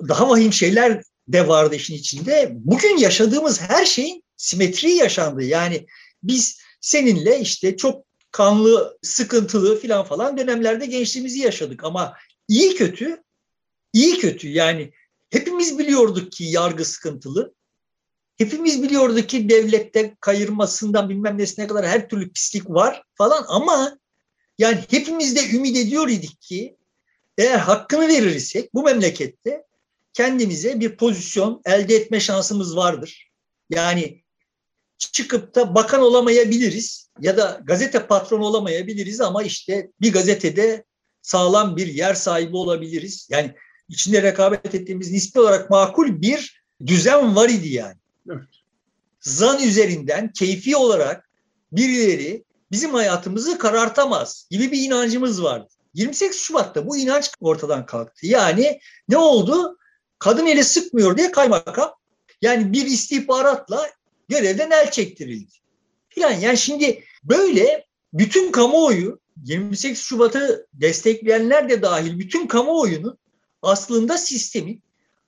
Daha 0.07 0.29
vahim 0.29 0.53
şeyler 0.53 1.03
de 1.27 1.47
vardı 1.47 1.75
işin 1.75 1.95
içinde. 1.95 2.51
Bugün 2.53 2.97
yaşadığımız 2.97 3.61
her 3.61 3.85
şeyin 3.85 4.23
simetri 4.37 4.91
yaşandı. 4.91 5.43
Yani 5.43 5.85
biz 6.23 6.59
seninle 6.81 7.39
işte 7.39 7.77
çok 7.77 8.05
kanlı, 8.31 8.97
sıkıntılı 9.01 9.79
filan 9.79 10.05
falan 10.05 10.37
dönemlerde 10.37 10.85
gençliğimizi 10.85 11.39
yaşadık. 11.39 11.83
Ama 11.83 12.13
iyi 12.47 12.75
kötü, 12.75 13.23
iyi 13.93 14.19
kötü 14.19 14.49
yani 14.49 14.91
hepimiz 15.29 15.79
biliyorduk 15.79 16.31
ki 16.31 16.43
yargı 16.43 16.85
sıkıntılı. 16.85 17.53
Hepimiz 18.37 18.83
biliyorduk 18.83 19.29
ki 19.29 19.49
devlette 19.49 20.15
kayırmasından 20.19 21.09
bilmem 21.09 21.37
nesine 21.37 21.67
kadar 21.67 21.87
her 21.87 22.09
türlü 22.09 22.31
pislik 22.31 22.69
var 22.69 23.03
falan 23.15 23.45
ama 23.47 23.97
yani 24.57 24.79
hepimiz 24.89 25.35
de 25.35 25.55
ümit 25.55 25.77
ediyor 25.77 26.07
idik 26.09 26.41
ki 26.41 26.77
eğer 27.37 27.57
hakkını 27.57 28.07
verirsek 28.07 28.73
bu 28.73 28.83
memlekette 28.83 29.63
kendimize 30.13 30.79
bir 30.79 30.97
pozisyon 30.97 31.61
elde 31.65 31.95
etme 31.95 32.19
şansımız 32.19 32.75
vardır. 32.75 33.31
Yani 33.69 34.23
çıkıp 34.97 35.55
da 35.55 35.75
bakan 35.75 36.01
olamayabiliriz 36.01 37.09
ya 37.19 37.37
da 37.37 37.61
gazete 37.63 38.07
patronu 38.07 38.45
olamayabiliriz 38.45 39.21
ama 39.21 39.43
işte 39.43 39.91
bir 40.01 40.13
gazetede 40.13 40.85
sağlam 41.21 41.77
bir 41.77 41.87
yer 41.87 42.13
sahibi 42.13 42.55
olabiliriz. 42.55 43.27
Yani 43.31 43.55
içinde 43.89 44.21
rekabet 44.21 44.75
ettiğimiz 44.75 45.11
nispi 45.11 45.39
olarak 45.39 45.69
makul 45.69 46.21
bir 46.21 46.63
düzen 46.85 47.35
var 47.35 47.49
idi 47.49 47.69
yani. 47.69 47.97
Evet. 48.29 48.47
Zan 49.19 49.63
üzerinden 49.63 50.31
keyfi 50.31 50.75
olarak 50.75 51.29
birileri 51.71 52.43
bizim 52.71 52.93
hayatımızı 52.93 53.57
karartamaz 53.57 54.47
gibi 54.51 54.71
bir 54.71 54.81
inancımız 54.81 55.43
vardı. 55.43 55.67
28 55.93 56.39
Şubat'ta 56.39 56.87
bu 56.87 56.97
inanç 56.97 57.31
ortadan 57.41 57.85
kalktı. 57.85 58.27
Yani 58.27 58.79
ne 59.09 59.17
oldu? 59.17 59.77
Kadın 60.21 60.45
eli 60.45 60.63
sıkmıyor 60.63 61.17
diye 61.17 61.31
kaymakam 61.31 61.93
yani 62.41 62.73
bir 62.73 62.85
istihbaratla 62.85 63.89
görevden 64.29 64.71
el 64.71 64.91
çektirildi. 64.91 65.51
Filan 66.09 66.31
yani 66.31 66.57
şimdi 66.57 67.03
böyle 67.23 67.85
bütün 68.13 68.51
kamuoyu 68.51 69.19
28 69.43 69.99
Şubat'ı 69.99 70.67
destekleyenler 70.73 71.69
de 71.69 71.81
dahil 71.81 72.19
bütün 72.19 72.47
kamuoyunu 72.47 73.17
aslında 73.61 74.17
sistemin 74.17 74.83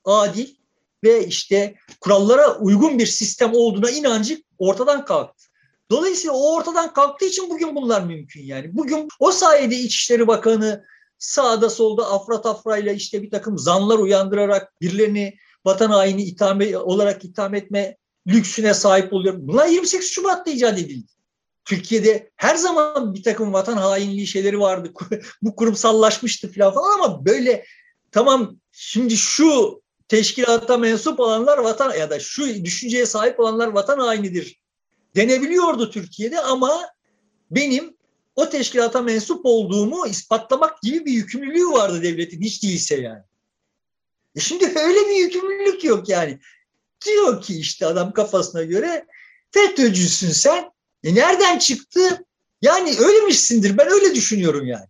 adil 0.06 0.56
ve 1.04 1.28
işte 1.28 1.76
kurallara 2.02 2.58
uygun 2.58 3.00
bir 3.00 3.08
sistem 3.08 3.54
olduğuna 3.54 3.92
inancı 3.92 4.44
ortadan 4.58 5.06
kalktı. 5.06 5.46
Dolayısıyla 5.92 6.34
o 6.34 6.56
ortadan 6.56 6.94
kalktığı 6.94 7.26
için 7.26 7.50
bugün 7.50 7.76
bunlar 7.76 8.02
mümkün 8.02 8.44
yani. 8.44 8.76
Bugün 8.78 9.08
o 9.20 9.32
sayede 9.32 9.76
İçişleri 9.76 10.28
Bakanı 10.28 10.86
sağda 11.24 11.70
solda 11.70 12.12
afra 12.12 12.42
tafrayla 12.42 12.94
işte 12.94 13.22
bir 13.22 13.32
takım 13.32 13.58
zanlar 13.58 14.00
uyandırarak 14.00 14.82
birilerini 14.82 15.38
vatan 15.65 15.89
haini 15.89 16.24
itham 16.24 16.60
olarak 16.75 17.25
itham 17.25 17.56
etme 17.56 17.98
lüksüne 18.27 18.74
sahip 18.74 19.13
oluyorum. 19.13 19.48
Bunlar 19.48 19.68
28 19.68 20.12
Şubat'ta 20.12 20.51
icat 20.51 20.80
edildi. 20.80 21.08
Türkiye'de 21.65 22.32
her 22.36 22.56
zaman 22.56 23.13
bir 23.13 23.24
takım 23.24 23.53
vatan 23.53 23.77
hainliği 23.77 24.27
şeyleri 24.27 24.60
vardı. 24.60 24.94
Bu 25.42 25.56
kurumsallaşmıştı 25.56 26.51
falan 26.51 26.74
falan 26.74 27.00
ama 27.00 27.25
böyle 27.25 27.65
tamam 28.12 28.56
şimdi 28.72 29.18
şu 29.18 29.82
teşkilata 30.08 30.77
mensup 30.77 31.20
olanlar 31.20 31.58
vatan 31.58 31.94
ya 31.94 32.10
da 32.10 32.20
şu 32.20 32.65
düşünceye 32.65 33.06
sahip 33.06 33.39
olanlar 33.39 33.68
vatan 33.68 34.00
hainidir 34.00 34.60
denebiliyordu 35.15 35.92
Türkiye'de 35.92 36.39
ama 36.39 36.82
benim 37.51 37.98
o 38.36 38.50
teşkilata 38.50 39.02
mensup 39.02 39.46
olduğumu 39.46 40.08
ispatlamak 40.08 40.82
gibi 40.82 41.06
bir 41.06 41.12
yükümlülüğü 41.12 41.68
vardı 41.68 42.04
devletin 42.04 42.42
hiç 42.42 42.63
değilse 42.63 42.96
yani. 42.96 43.24
E 44.36 44.40
şimdi 44.40 44.66
öyle 44.66 45.10
bir 45.10 45.16
yükümlülük 45.16 45.84
yok 45.84 46.10
yani. 46.10 46.40
Diyor 47.06 47.42
ki 47.42 47.60
işte 47.60 47.86
adam 47.86 48.13
kafasına 48.13 48.63
göre 48.63 49.06
FETÖ'cüsün 49.52 50.30
sen. 50.30 50.72
E 51.04 51.16
nereden 51.16 51.58
çıktı? 51.58 52.25
Yani 52.62 52.96
öylemişsindir 53.00 53.78
ben 53.78 53.88
öyle 53.88 54.16
düşünüyorum 54.16 54.68
yani. 54.68 54.86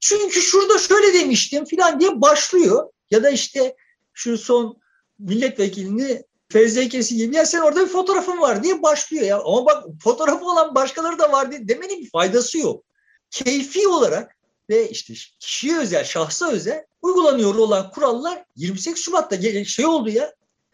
Çünkü 0.00 0.40
şurada 0.40 0.78
şöyle 0.78 1.14
demiştim 1.14 1.64
filan 1.64 2.00
diye 2.00 2.20
başlıyor. 2.20 2.88
Ya 3.10 3.22
da 3.22 3.30
işte 3.30 3.76
şu 4.12 4.38
son 4.38 4.76
milletvekilini 5.18 6.22
fezlekesi 6.52 7.16
gibi 7.16 7.36
ya 7.36 7.46
sen 7.46 7.60
orada 7.60 7.84
bir 7.84 7.88
fotoğrafın 7.88 8.40
var 8.40 8.64
diye 8.64 8.82
başlıyor 8.82 9.24
ya. 9.24 9.40
Ama 9.40 9.66
bak 9.66 9.84
fotoğrafı 10.00 10.44
olan 10.44 10.74
başkaları 10.74 11.18
da 11.18 11.32
var 11.32 11.50
diye 11.50 11.68
demenin 11.68 12.00
bir 12.00 12.10
faydası 12.10 12.58
yok. 12.58 12.84
Keyfi 13.30 13.88
olarak 13.88 14.36
ve 14.70 14.90
işte 14.90 15.14
kişiye 15.40 15.78
özel, 15.78 16.04
şahsa 16.04 16.52
özel 16.52 16.84
uygulanıyor 17.02 17.54
olan 17.54 17.90
kurallar 17.90 18.44
28 18.56 19.04
Şubat'ta 19.04 19.64
şey 19.64 19.86
oldu 19.86 20.10
ya. 20.10 20.32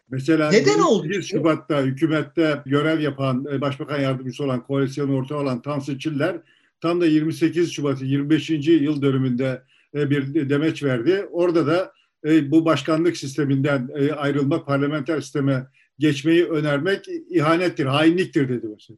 Mesela 0.09 0.49
Neden 0.49 0.79
oldu? 0.79 1.09
1 1.09 1.21
Şubat'ta 1.21 1.81
hükümette 1.81 2.61
görev 2.65 2.99
yapan, 2.99 3.45
e, 3.51 3.61
başbakan 3.61 3.99
yardımcısı 3.99 4.43
olan, 4.43 4.63
koalisyon 4.63 5.09
ortağı 5.09 5.37
olan 5.37 5.61
Tansu 5.61 5.99
Çiller 5.99 6.37
tam 6.81 7.01
da 7.01 7.05
28 7.05 7.71
Şubat'ı 7.71 8.05
25. 8.05 8.49
yıl 8.49 9.01
dönümünde 9.01 9.61
e, 9.95 10.09
bir 10.09 10.49
demeç 10.49 10.83
verdi. 10.83 11.27
Orada 11.31 11.67
da 11.67 11.93
e, 12.25 12.51
bu 12.51 12.65
başkanlık 12.65 13.17
sisteminden 13.17 13.89
e, 13.95 14.11
ayrılmak, 14.11 14.65
parlamenter 14.65 15.21
sisteme 15.21 15.67
geçmeyi 15.99 16.45
önermek 16.45 17.05
ihanettir, 17.29 17.85
hainliktir 17.85 18.49
dedi 18.49 18.67
mesela. 18.67 18.97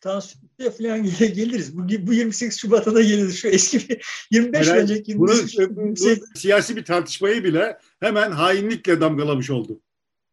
Tansiyon 0.00 0.70
falan 0.78 1.04
geliriz. 1.34 1.76
Bu, 1.76 2.06
bu 2.06 2.12
28 2.12 2.58
Şubat'a 2.58 2.94
da 2.94 3.02
geliriz. 3.02 3.38
Şu 3.38 3.48
eski 3.48 3.88
bir 3.88 4.26
25 4.30 4.60
Herhalde 4.60 4.82
önceki 4.82 5.10
28 5.10 5.58
bunu, 5.58 5.74
28... 5.74 6.22
bu, 6.22 6.38
siyasi 6.38 6.76
bir 6.76 6.84
tartışmayı 6.84 7.44
bile 7.44 7.78
hemen 8.00 8.30
hainlikle 8.30 9.00
damgalamış 9.00 9.50
oldu. 9.50 9.80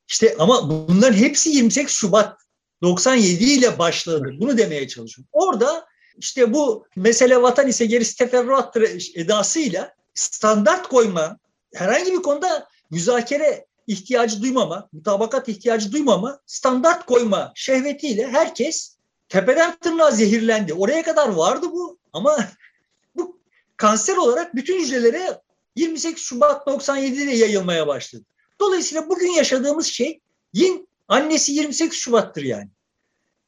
İşte 0.07 0.35
ama 0.39 0.69
bunların 0.69 1.17
hepsi 1.17 1.49
28 1.49 1.95
Şubat 1.95 2.41
97 2.81 3.43
ile 3.43 3.79
başladı. 3.79 4.35
Bunu 4.39 4.57
demeye 4.57 4.87
çalışıyorum. 4.87 5.29
Orada 5.31 5.85
işte 6.17 6.53
bu 6.53 6.85
mesele 6.95 7.41
vatan 7.41 7.67
ise 7.67 7.85
gerisi 7.85 8.17
teferruattır 8.17 9.11
edasıyla 9.15 9.93
standart 10.13 10.87
koyma 10.87 11.39
herhangi 11.73 12.13
bir 12.13 12.21
konuda 12.21 12.67
müzakere 12.91 13.65
ihtiyacı 13.87 14.41
duymama, 14.41 14.89
mutabakat 14.91 15.49
ihtiyacı 15.49 15.91
duymama, 15.91 16.39
standart 16.45 17.05
koyma 17.05 17.51
şehvetiyle 17.55 18.27
herkes 18.27 18.97
tepeden 19.29 19.75
tırnağa 19.75 20.11
zehirlendi. 20.11 20.73
Oraya 20.73 21.03
kadar 21.03 21.27
vardı 21.27 21.65
bu 21.71 21.97
ama 22.13 22.37
bu 23.15 23.39
kanser 23.77 24.17
olarak 24.17 24.55
bütün 24.55 24.81
hücrelere 24.81 25.41
28 25.75 26.23
Şubat 26.23 26.67
97'de 26.67 27.31
yayılmaya 27.31 27.87
başladı. 27.87 28.23
Dolayısıyla 28.59 29.09
bugün 29.09 29.31
yaşadığımız 29.31 29.85
şey 29.85 30.19
yin 30.53 30.89
annesi 31.07 31.51
28 31.51 31.99
Şubat'tır 31.99 32.43
yani. 32.43 32.69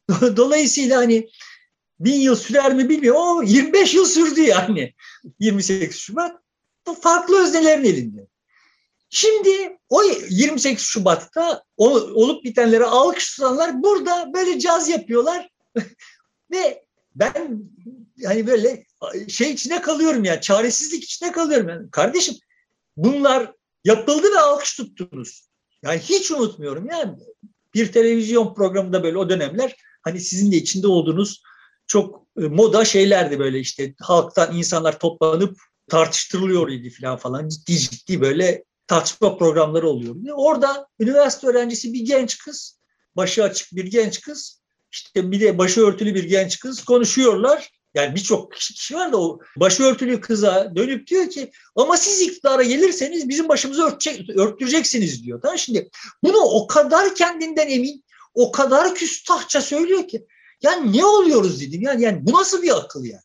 Dolayısıyla 0.38 0.98
hani 0.98 1.30
bin 2.00 2.20
yıl 2.20 2.36
sürer 2.36 2.74
mi 2.74 2.90
bilmiyorum 2.90 3.22
ama 3.22 3.44
25 3.44 3.94
yıl 3.94 4.06
sürdü 4.06 4.42
yani 4.42 4.94
28 5.40 5.98
Şubat 5.98 6.45
farklı 6.94 7.44
öznelerin 7.44 7.84
elinde. 7.84 8.28
Şimdi 9.10 9.78
o 9.90 10.04
28 10.30 10.86
Şubat'ta 10.86 11.64
olup 11.78 12.44
bitenlere 12.44 12.86
alkış 12.86 13.36
tutanlar 13.36 13.84
burada 13.84 14.34
böyle 14.34 14.60
caz 14.60 14.90
yapıyorlar 14.90 15.50
ve 16.52 16.86
ben 17.16 17.64
hani 18.26 18.48
böyle 18.48 18.86
şey 19.28 19.52
içine 19.52 19.82
kalıyorum 19.82 20.24
yani 20.24 20.42
çaresizlik 20.42 21.04
içine 21.04 21.32
kalıyorum 21.32 21.70
yani 21.70 21.92
kardeşim 21.92 22.36
bunlar 22.98 23.52
yapıldı 23.84 24.28
ve 24.36 24.40
alkış 24.40 24.74
tuttunuz. 24.76 25.48
Yani 25.84 26.00
hiç 26.00 26.32
unutmuyorum 26.32 26.90
yani 26.90 27.16
bir 27.74 27.92
televizyon 27.92 28.54
programında 28.54 29.04
böyle 29.04 29.18
o 29.18 29.30
dönemler 29.30 29.76
hani 30.02 30.20
sizin 30.20 30.52
de 30.52 30.56
içinde 30.56 30.88
olduğunuz 30.88 31.42
çok 31.88 32.28
e, 32.38 32.42
moda 32.42 32.86
şeylerdi 32.86 33.40
böyle 33.40 33.60
işte 33.60 33.94
halktan 34.00 34.56
insanlar 34.56 35.00
toplanıp 35.00 35.58
tartıştırılıyor 35.90 36.70
idi 36.70 36.90
falan 36.90 37.18
falan 37.18 37.50
ciddi 37.50 37.78
ciddi 37.78 38.22
böyle 38.22 38.64
tartışma 38.88 39.38
programları 39.38 39.90
oluyor. 39.90 40.16
Orada 40.36 40.88
üniversite 41.00 41.48
öğrencisi 41.48 41.94
bir 41.94 42.00
genç 42.00 42.38
kız, 42.38 42.80
başı 43.16 43.44
açık 43.44 43.76
bir 43.76 43.86
genç 43.86 44.22
kız, 44.22 44.62
işte 44.92 45.32
bir 45.32 45.40
de 45.40 45.58
başı 45.58 45.82
örtülü 45.82 46.16
bir 46.16 46.24
genç 46.24 46.60
kız 46.60 46.84
konuşuyorlar. 46.86 47.70
Yani 47.96 48.16
birçok 48.16 48.54
kişi 48.54 48.96
var 48.96 49.12
da 49.12 49.22
o 49.22 49.40
başı 49.58 49.84
örtülü 49.84 50.22
kıza 50.22 50.76
dönüp 50.76 51.08
diyor 51.08 51.30
ki 51.30 51.52
ama 51.76 51.98
siz 51.98 52.22
iktidara 52.22 52.64
gelirseniz 52.64 53.30
bizim 53.30 53.50
başımızı 53.50 53.84
örtecek, 53.84 54.30
örttüreceksiniz 54.30 55.24
diyor. 55.24 55.42
Tamam 55.42 55.58
şimdi 55.58 55.90
bunu 56.24 56.38
o 56.38 56.68
kadar 56.68 57.16
kendinden 57.16 57.68
emin, 57.68 58.06
o 58.34 58.52
kadar 58.52 58.96
küstahça 58.96 59.62
söylüyor 59.62 60.08
ki 60.08 60.26
yani 60.62 60.98
ne 60.98 61.06
oluyoruz 61.06 61.62
dedim 61.62 61.82
yani, 61.82 62.04
yani 62.04 62.26
bu 62.26 62.34
nasıl 62.34 62.62
bir 62.62 62.78
akıl 62.78 63.06
yani. 63.06 63.22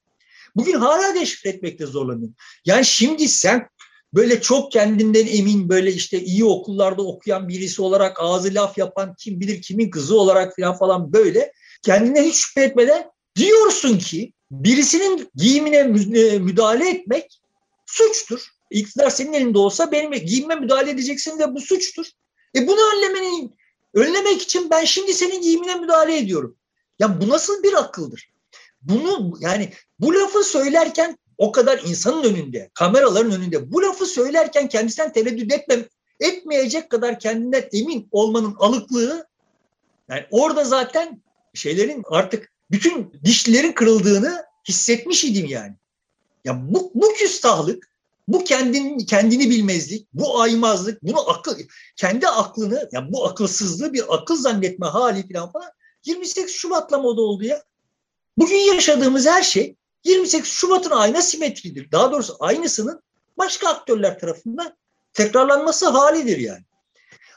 Bugün 0.57 0.75
hala 0.75 1.15
deşifre 1.15 1.51
etmekte 1.51 1.87
zorlanıyorum. 1.87 2.35
Yani 2.65 2.85
şimdi 2.85 3.29
sen 3.29 3.69
böyle 4.15 4.41
çok 4.41 4.73
kendinden 4.73 5.27
emin 5.27 5.69
böyle 5.69 5.93
işte 5.93 6.21
iyi 6.21 6.45
okullarda 6.45 7.03
okuyan 7.03 7.49
birisi 7.49 7.83
olarak 7.83 8.17
ağzı 8.21 8.55
laf 8.55 8.79
yapan 8.79 9.15
kim 9.19 9.41
bilir 9.41 9.63
kimin 9.63 9.91
kızı 9.91 10.21
olarak 10.21 10.57
falan 10.57 10.79
falan 10.79 11.13
böyle 11.13 11.53
kendinden 11.83 12.25
hiç 12.25 12.37
şüphe 12.37 12.63
etmeden 12.63 13.11
diyorsun 13.37 13.99
ki 13.99 14.33
birisinin 14.51 15.29
giyimine 15.35 15.77
e, 15.77 16.39
müdahale 16.39 16.91
etmek 16.91 17.41
suçtur. 17.87 18.47
İktidar 18.71 19.11
senin 19.11 19.33
elinde 19.33 19.59
olsa 19.59 19.93
benim 19.93 20.13
giyime 20.13 20.55
müdahale 20.55 20.91
edeceksin 20.91 21.39
ve 21.39 21.55
bu 21.55 21.61
suçtur. 21.61 22.07
E 22.57 22.67
bunu 22.67 22.81
önlemenin 22.97 23.57
önlemek 23.95 24.43
için 24.43 24.71
ben 24.71 24.85
şimdi 24.85 25.15
senin 25.15 25.43
giyimine 25.43 25.75
müdahale 25.75 26.19
ediyorum. 26.19 26.57
Ya 26.99 27.21
bu 27.21 27.29
nasıl 27.29 27.63
bir 27.63 27.73
akıldır? 27.73 28.30
Bunu 28.83 29.39
yani 29.41 29.73
bu 29.99 30.15
lafı 30.15 30.45
söylerken 30.45 31.19
o 31.39 31.53
kadar 31.53 31.81
insanın 31.87 32.25
önünde, 32.25 32.71
kameraların 32.75 33.33
önünde 33.33 33.73
bu 33.73 33.83
lafı 33.83 34.07
söylerken 34.07 34.69
kendisinden 34.69 35.13
tereddüt 35.13 35.53
etmem, 35.53 35.85
etmeyecek 36.21 36.91
kadar 36.91 37.21
kendinden 37.21 37.69
emin 37.73 38.09
olmanın 38.11 38.55
alıklığı 38.59 39.27
yani 40.09 40.27
orada 40.31 40.65
zaten 40.65 41.23
şeylerin 41.55 42.03
artık 42.11 42.53
bütün 42.71 43.13
dişlerin 43.25 43.73
kırıldığını 43.73 44.45
hissetmiş 44.69 45.25
idim 45.25 45.47
yani. 45.47 45.75
Ya 46.45 46.61
bu, 46.63 46.91
bu 46.95 47.13
küstahlık, 47.15 47.91
bu 48.29 48.45
kendini, 48.45 49.07
kendini 49.07 49.51
bilmezlik, 49.51 50.09
bu 50.13 50.41
aymazlık, 50.41 51.03
bunu 51.03 51.31
akıl, 51.31 51.59
kendi 51.97 52.29
aklını, 52.29 52.89
ya 52.93 53.13
bu 53.13 53.27
akılsızlığı 53.27 53.93
bir 53.93 54.05
akıl 54.15 54.37
zannetme 54.37 54.87
hali 54.87 55.33
falan 55.33 55.53
falan 55.53 55.71
28 56.05 56.55
Şubat'la 56.55 56.99
moda 56.99 57.23
oldu 57.23 57.45
ya. 57.45 57.63
Bugün 58.41 58.57
yaşadığımız 58.57 59.27
her 59.27 59.43
şey 59.43 59.77
28 60.05 60.51
Şubat'ın 60.51 60.91
aynı 60.91 61.23
simetridir. 61.23 61.93
Daha 61.93 62.13
doğrusu 62.13 62.37
aynısının 62.41 63.03
başka 63.39 63.69
aktörler 63.69 64.19
tarafından 64.19 64.77
tekrarlanması 65.13 65.89
halidir 65.89 66.39
yani. 66.39 66.65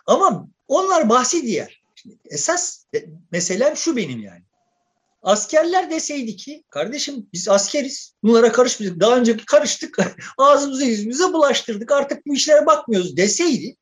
Ama 0.05 0.47
onlar 0.67 1.09
bahsi 1.09 1.43
diğer. 1.43 1.83
Şimdi 1.95 2.17
esas 2.25 2.85
meselem 3.31 3.77
şu 3.77 3.95
benim 3.95 4.19
yani. 4.19 4.43
Askerler 5.23 5.91
deseydi 5.91 6.35
ki 6.35 6.63
kardeşim 6.69 7.27
biz 7.33 7.49
askeriz 7.49 8.13
bunlara 8.23 8.51
karışmadık 8.51 8.99
daha 8.99 9.17
önce 9.17 9.37
karıştık 9.37 9.97
ağzımıza 10.37 10.85
yüzümüze 10.85 11.33
bulaştırdık 11.33 11.91
artık 11.91 12.27
bu 12.27 12.35
işlere 12.35 12.65
bakmıyoruz 12.65 13.17
deseydi 13.17 13.75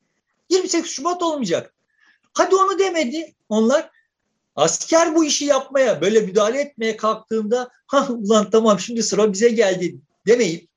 28 0.50 0.92
Şubat 0.92 1.24
olmayacak. 1.24 1.74
Hadi 2.34 2.56
onu 2.56 2.80
demedi 2.80 3.36
onlar 3.50 3.90
Asker 4.62 5.16
bu 5.16 5.26
işi 5.26 5.46
yapmaya, 5.46 6.02
böyle 6.02 6.20
müdahale 6.20 6.62
etmeye 6.62 6.98
kalktığında 6.98 7.70
ha 7.88 8.08
ulan 8.10 8.50
tamam 8.50 8.80
şimdi 8.80 9.04
sıra 9.04 9.34
bize 9.34 9.50
geldi 9.50 9.96
demeyip 10.28 10.70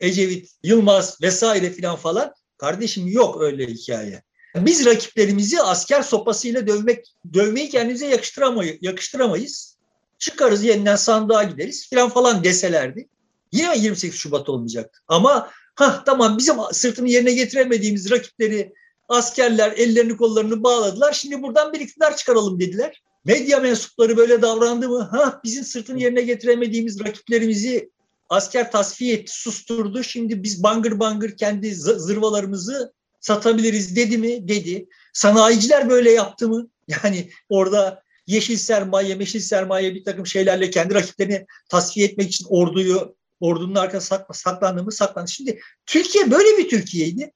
Ecevit, 0.00 0.50
Yılmaz 0.62 1.22
vesaire 1.22 1.70
filan 1.70 1.96
falan 1.96 2.34
kardeşim 2.58 3.08
yok 3.08 3.42
öyle 3.42 3.66
hikaye. 3.66 4.22
Biz 4.56 4.86
rakiplerimizi 4.86 5.62
asker 5.62 6.02
sopasıyla 6.02 6.66
dövmek, 6.66 7.14
dövmeyi 7.34 7.68
kendimize 7.68 8.06
yakıştıramayız. 8.06 8.76
yakıştıramayız. 8.80 9.76
Çıkarız 10.18 10.64
yeniden 10.64 10.96
sandığa 10.96 11.42
gideriz 11.42 11.88
filan 11.88 12.08
falan 12.08 12.44
deselerdi. 12.44 13.08
Yine 13.52 13.78
28 13.78 14.20
Şubat 14.20 14.48
olmayacaktı. 14.48 15.00
Ama 15.08 15.50
ha 15.74 16.02
tamam 16.06 16.38
bizim 16.38 16.56
sırtını 16.72 17.08
yerine 17.08 17.32
getiremediğimiz 17.32 18.10
rakipleri 18.10 18.72
Askerler 19.08 19.72
ellerini 19.72 20.16
kollarını 20.16 20.62
bağladılar. 20.62 21.12
Şimdi 21.12 21.42
buradan 21.42 21.72
bir 21.72 21.80
iktidar 21.80 22.16
çıkaralım 22.16 22.60
dediler. 22.60 23.02
Medya 23.24 23.58
mensupları 23.58 24.16
böyle 24.16 24.42
davrandı 24.42 24.88
mı? 24.88 25.08
Ha 25.10 25.40
bizim 25.44 25.64
sırtını 25.64 26.00
yerine 26.00 26.22
getiremediğimiz 26.22 27.00
rakiplerimizi 27.00 27.90
asker 28.28 28.72
tasfiye 28.72 29.14
etti, 29.14 29.32
susturdu. 29.32 30.02
Şimdi 30.02 30.42
biz 30.42 30.62
bangır 30.62 31.00
bangır 31.00 31.36
kendi 31.36 31.74
zırvalarımızı 31.74 32.92
satabiliriz 33.20 33.96
dedi 33.96 34.18
mi? 34.18 34.48
Dedi. 34.48 34.86
Sanayiciler 35.12 35.90
böyle 35.90 36.10
yaptı 36.10 36.48
mı? 36.48 36.68
Yani 37.04 37.30
orada 37.48 38.02
yeşil 38.26 38.56
sermaye, 38.56 39.14
meşil 39.14 39.40
sermaye 39.40 39.94
bir 39.94 40.04
takım 40.04 40.26
şeylerle 40.26 40.70
kendi 40.70 40.94
rakiplerini 40.94 41.46
tasfiye 41.68 42.06
etmek 42.06 42.28
için 42.28 42.46
orduyu 42.48 43.16
ordunun 43.40 43.74
arkasına 43.74 44.26
saklandı 44.32 44.84
mı? 44.84 44.92
Saklandı. 44.92 45.30
Şimdi 45.30 45.60
Türkiye 45.86 46.30
böyle 46.30 46.58
bir 46.58 46.68
Türkiye'ydi. 46.68 47.32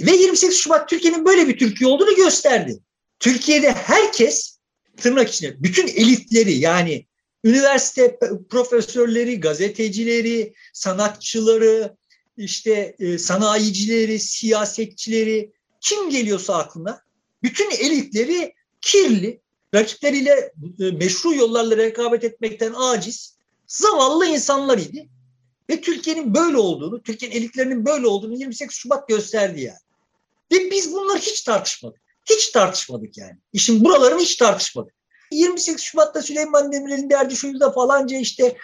Ve 0.00 0.16
28 0.16 0.56
Şubat 0.56 0.88
Türkiye'nin 0.88 1.24
böyle 1.24 1.48
bir 1.48 1.58
Türkiye 1.58 1.90
olduğunu 1.90 2.16
gösterdi. 2.16 2.78
Türkiye'de 3.20 3.72
herkes 3.72 4.57
tırnak 5.00 5.28
içinde 5.28 5.62
bütün 5.62 5.86
elitleri 5.86 6.54
yani 6.54 7.06
üniversite 7.44 8.18
profesörleri, 8.50 9.40
gazetecileri, 9.40 10.54
sanatçıları, 10.72 11.96
işte 12.36 12.96
e, 12.98 13.18
sanayicileri, 13.18 14.18
siyasetçileri 14.18 15.52
kim 15.80 16.10
geliyorsa 16.10 16.54
aklına 16.54 17.02
bütün 17.42 17.70
elitleri 17.70 18.54
kirli, 18.80 19.40
rakipleriyle 19.74 20.52
e, 20.80 20.90
meşru 20.90 21.34
yollarla 21.34 21.76
rekabet 21.76 22.24
etmekten 22.24 22.72
aciz, 22.76 23.36
zavallı 23.66 24.26
insanlar 24.26 24.78
idi. 24.78 25.08
Ve 25.70 25.80
Türkiye'nin 25.80 26.34
böyle 26.34 26.56
olduğunu, 26.56 27.02
Türkiye'nin 27.02 27.36
elitlerinin 27.36 27.86
böyle 27.86 28.06
olduğunu 28.06 28.34
28 28.34 28.76
Şubat 28.76 29.08
gösterdi 29.08 29.60
yani. 29.60 29.78
Ve 30.52 30.70
biz 30.70 30.92
bunları 30.92 31.18
hiç 31.18 31.42
tartışmadık. 31.42 32.00
Hiç 32.28 32.50
tartışmadık 32.50 33.18
yani. 33.18 33.38
İşin 33.52 33.84
buralarını 33.84 34.20
hiç 34.20 34.36
tartışmadık. 34.36 34.94
28 35.32 35.82
Şubat'ta 35.82 36.22
Süleyman 36.22 36.72
Demirel'in 36.72 37.10
derdi 37.10 37.36
şuydu 37.36 37.60
da 37.60 37.72
falanca 37.72 38.16
işte 38.16 38.56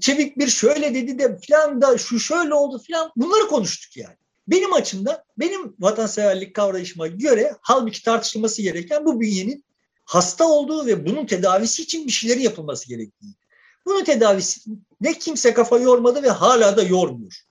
Çevik 0.00 0.38
bir 0.38 0.48
şöyle 0.48 0.94
dedi 0.94 1.18
de 1.18 1.38
filan 1.38 1.82
da 1.82 1.98
şu 1.98 2.20
şöyle 2.20 2.54
oldu 2.54 2.82
filan 2.86 3.12
bunları 3.16 3.48
konuştuk 3.48 3.96
yani. 3.96 4.16
Benim 4.48 4.72
açımdan 4.72 5.18
benim 5.38 5.74
vatanseverlik 5.78 6.54
kavrayışıma 6.54 7.06
göre 7.06 7.56
halbuki 7.60 8.02
tartışılması 8.02 8.62
gereken 8.62 9.06
bu 9.06 9.20
bünyenin 9.20 9.64
hasta 10.04 10.48
olduğu 10.48 10.86
ve 10.86 11.06
bunun 11.06 11.26
tedavisi 11.26 11.82
için 11.82 12.06
bir 12.06 12.12
şeylerin 12.12 12.40
yapılması 12.40 12.88
gerektiği. 12.88 13.34
Bunun 13.86 14.04
tedavisi 14.04 14.70
ne 15.00 15.18
kimse 15.18 15.54
kafa 15.54 15.78
yormadı 15.78 16.22
ve 16.22 16.30
hala 16.30 16.76
da 16.76 16.82
yormuyor. 16.82 17.42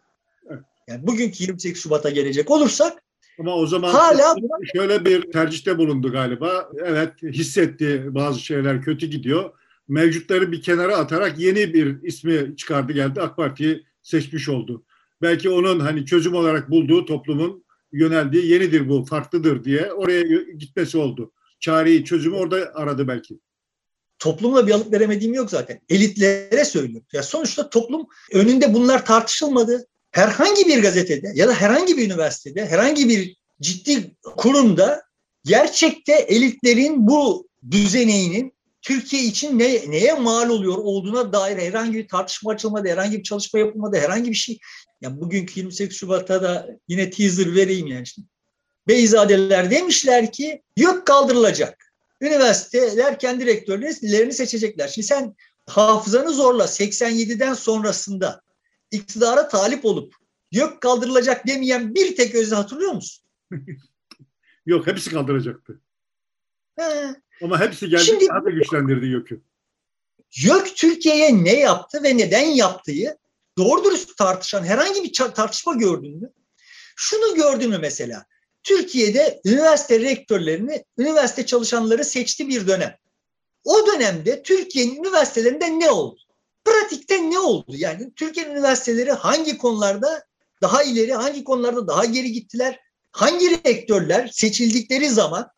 Yani 0.88 1.08
bugünkü 1.08 1.44
28 1.44 1.84
Şubat'a 1.84 2.10
gelecek 2.10 2.52
olursak 2.52 3.03
ama 3.40 3.56
o 3.56 3.68
zaman 3.68 3.94
Hala 3.94 4.36
şöyle 4.76 5.06
bir 5.06 5.32
tercihte 5.32 5.78
bulundu 5.78 6.12
galiba. 6.12 6.70
Evet 6.86 7.24
hissetti 7.24 8.06
bazı 8.10 8.40
şeyler 8.40 8.82
kötü 8.82 9.08
gidiyor. 9.08 9.52
Mevcutları 9.88 10.52
bir 10.52 10.62
kenara 10.62 10.98
atarak 10.98 11.40
yeni 11.40 11.74
bir 11.74 12.04
ismi 12.04 12.58
çıkardı 12.58 12.94
geldi. 12.94 13.22
AK 13.22 13.36
Parti'yi 13.38 13.86
seçmiş 14.04 14.50
oldu. 14.50 14.84
Belki 15.22 15.50
onun 15.50 15.80
hani 15.80 16.06
çözüm 16.06 16.36
olarak 16.36 16.70
bulduğu 16.70 17.06
toplumun 17.06 17.64
yöneldiği 17.92 18.52
yenidir 18.52 18.90
bu, 18.90 19.06
farklıdır 19.06 19.64
diye 19.64 19.94
oraya 19.94 20.22
gitmesi 20.58 20.98
oldu. 20.98 21.32
Çareyi, 21.60 22.06
çözümü 22.06 22.36
orada 22.36 22.72
aradı 22.76 23.08
belki. 23.08 23.40
Toplumla 24.20 24.68
bir 24.68 24.72
alıp 24.72 24.94
veremediğim 24.94 25.34
yok 25.34 25.50
zaten. 25.50 25.80
Elitlere 25.90 26.66
söylüyorum. 26.66 27.08
Ya 27.14 27.24
sonuçta 27.24 27.70
toplum 27.70 28.08
önünde 28.34 28.74
bunlar 28.74 29.06
tartışılmadı 29.06 29.88
herhangi 30.14 30.68
bir 30.68 30.82
gazetede 30.82 31.32
ya 31.36 31.48
da 31.48 31.54
herhangi 31.54 31.98
bir 31.98 32.06
üniversitede, 32.06 32.66
herhangi 32.66 33.10
bir 33.10 33.36
ciddi 33.62 34.16
kurumda 34.24 35.02
gerçekte 35.46 36.14
elitlerin 36.14 37.08
bu 37.08 37.48
düzeneğinin 37.72 38.54
Türkiye 38.82 39.24
için 39.24 39.60
ne, 39.60 39.92
neye 39.92 40.14
mal 40.14 40.50
oluyor 40.50 40.78
olduğuna 40.78 41.34
dair 41.34 41.58
herhangi 41.58 41.98
bir 41.98 42.08
tartışma 42.08 42.52
açılmadı, 42.52 42.90
herhangi 42.90 43.18
bir 43.18 43.24
çalışma 43.24 43.60
yapılmadı, 43.60 43.98
herhangi 43.98 44.30
bir 44.30 44.36
şey. 44.36 44.60
Yani 45.02 45.22
bugünkü 45.22 45.60
28 45.60 45.98
Şubat'ta 45.98 46.44
da 46.44 46.68
yine 46.88 47.10
teaser 47.10 47.56
vereyim 47.56 47.88
yani 47.88 48.08
şimdi. 48.08 48.28
Beyzadeler 48.88 49.72
demişler 49.72 50.32
ki 50.32 50.62
yok 50.78 51.08
kaldırılacak. 51.08 51.94
Üniversiteler 52.22 53.20
kendi 53.20 53.46
rektörlerini 53.46 54.34
seçecekler. 54.34 54.88
Şimdi 54.88 55.08
sen 55.08 55.36
hafızanı 55.70 56.34
zorla 56.34 56.64
87'den 56.64 57.54
sonrasında 57.54 58.43
iktidara 58.94 59.48
talip 59.48 59.86
olup 59.86 60.16
yok 60.52 60.82
kaldırılacak 60.82 61.48
demeyen 61.48 61.96
bir 61.96 62.16
tek 62.16 62.36
özü 62.36 62.56
hatırlıyor 62.56 62.92
musun? 62.92 63.26
Yok 64.66 64.88
hepsi 64.88 65.12
kaldıracaktı. 65.12 65.82
He. 66.80 67.16
Ama 67.42 67.60
hepsi 67.60 67.90
geldi 67.90 68.04
Şimdi, 68.04 68.28
daha 68.28 68.46
da 68.46 68.50
güçlendirdi 68.50 69.06
YÖK'ü. 69.06 69.42
YÖK 70.36 70.76
Türkiye'ye 70.76 71.44
ne 71.44 71.60
yaptı 71.60 72.04
ve 72.04 72.18
neden 72.18 72.46
yaptığı 72.46 73.18
doğru 73.58 73.84
dürüst 73.84 74.18
tartışan 74.18 74.64
herhangi 74.64 75.04
bir 75.04 75.14
tartışma 75.14 75.74
gördün 75.74 76.22
mü? 76.22 76.32
Şunu 76.96 77.36
gördün 77.36 77.70
mü 77.70 77.78
mesela? 77.78 78.26
Türkiye'de 78.64 79.42
üniversite 79.46 80.00
rektörlerini, 80.00 80.86
üniversite 80.98 81.46
çalışanları 81.46 82.06
seçti 82.06 82.48
bir 82.48 82.68
dönem. 82.68 82.98
O 83.64 83.88
dönemde 83.88 84.44
Türkiye'nin 84.44 84.96
üniversitelerinde 84.96 85.80
ne 85.80 85.92
oldu? 85.92 86.20
Pratikte 86.66 87.30
ne 87.30 87.40
oldu? 87.40 87.76
Yani 87.76 88.14
Türkiye 88.16 88.46
üniversiteleri 88.46 89.12
hangi 89.12 89.58
konularda 89.58 90.24
daha 90.62 90.84
ileri, 90.84 91.14
hangi 91.14 91.44
konularda 91.44 91.88
daha 91.88 92.06
geri 92.06 92.32
gittiler? 92.32 92.80
Hangi 93.12 93.52
rektörler 93.52 94.28
seçildikleri 94.28 95.10
zaman 95.10 95.52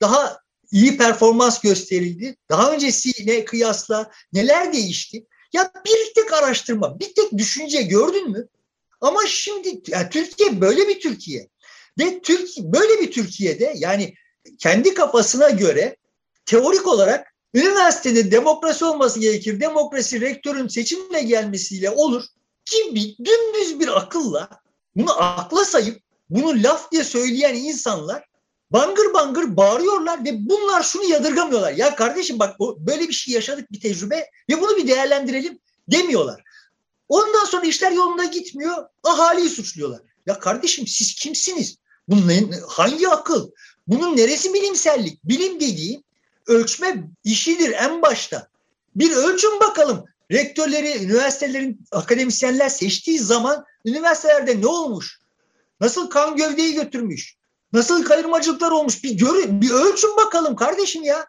daha 0.00 0.38
iyi 0.72 0.96
performans 0.96 1.60
gösterildi? 1.60 2.36
Daha 2.50 2.72
öncesine 2.72 3.44
kıyasla 3.44 4.10
neler 4.32 4.72
değişti? 4.72 5.26
Ya 5.52 5.72
bir 5.86 6.14
tek 6.14 6.32
araştırma, 6.32 7.00
bir 7.00 7.14
tek 7.14 7.38
düşünce 7.38 7.82
gördün 7.82 8.30
mü? 8.30 8.48
Ama 9.00 9.20
şimdi 9.26 9.82
yani 9.86 10.08
Türkiye 10.10 10.60
böyle 10.60 10.88
bir 10.88 11.00
Türkiye. 11.00 11.48
Ve 11.98 12.20
Türkiye 12.20 12.72
böyle 12.72 13.00
bir 13.00 13.12
Türkiye'de 13.12 13.72
yani 13.76 14.14
kendi 14.58 14.94
kafasına 14.94 15.50
göre 15.50 15.96
teorik 16.46 16.86
olarak 16.86 17.31
Üniversitede 17.54 18.30
demokrasi 18.30 18.84
olması 18.84 19.20
gerekir. 19.20 19.60
Demokrasi 19.60 20.20
rektörün 20.20 20.68
seçimle 20.68 21.22
gelmesiyle 21.22 21.90
olur 21.90 22.24
gibi 22.70 23.16
dümdüz 23.18 23.80
bir 23.80 23.98
akılla 23.98 24.48
bunu 24.96 25.22
akla 25.22 25.64
sayıp 25.64 26.02
bunu 26.30 26.62
laf 26.62 26.92
diye 26.92 27.04
söyleyen 27.04 27.54
insanlar 27.54 28.24
bangır 28.70 29.14
bangır 29.14 29.56
bağırıyorlar 29.56 30.24
ve 30.24 30.48
bunlar 30.48 30.82
şunu 30.82 31.04
yadırgamıyorlar. 31.04 31.72
Ya 31.72 31.96
kardeşim 31.96 32.38
bak 32.38 32.60
böyle 32.60 33.08
bir 33.08 33.12
şey 33.12 33.34
yaşadık 33.34 33.72
bir 33.72 33.80
tecrübe 33.80 34.30
ve 34.50 34.60
bunu 34.60 34.76
bir 34.76 34.88
değerlendirelim 34.88 35.58
demiyorlar. 35.88 36.42
Ondan 37.08 37.44
sonra 37.44 37.66
işler 37.66 37.92
yolunda 37.92 38.24
gitmiyor. 38.24 38.86
Ahaliyi 39.04 39.48
suçluyorlar. 39.48 40.00
Ya 40.26 40.38
kardeşim 40.38 40.86
siz 40.86 41.14
kimsiniz? 41.14 41.76
Bunun 42.08 42.52
hangi 42.68 43.08
akıl? 43.08 43.50
Bunun 43.86 44.16
neresi 44.16 44.54
bilimsellik? 44.54 45.24
Bilim 45.24 45.60
dediğin 45.60 46.04
ölçme 46.46 47.04
işidir 47.24 47.72
en 47.72 48.02
başta. 48.02 48.48
Bir 48.96 49.16
ölçün 49.16 49.60
bakalım. 49.60 50.04
Rektörleri, 50.32 51.04
üniversitelerin 51.04 51.84
akademisyenler 51.92 52.68
seçtiği 52.68 53.18
zaman 53.18 53.64
üniversitelerde 53.84 54.60
ne 54.60 54.66
olmuş? 54.66 55.20
Nasıl 55.80 56.10
kan 56.10 56.36
gövdeyi 56.36 56.74
götürmüş? 56.74 57.36
Nasıl 57.72 58.04
kayırmacılıklar 58.04 58.70
olmuş? 58.70 59.04
Bir 59.04 59.10
görün, 59.10 59.60
bir 59.60 59.70
ölçün 59.70 60.16
bakalım 60.16 60.56
kardeşim 60.56 61.02
ya. 61.02 61.26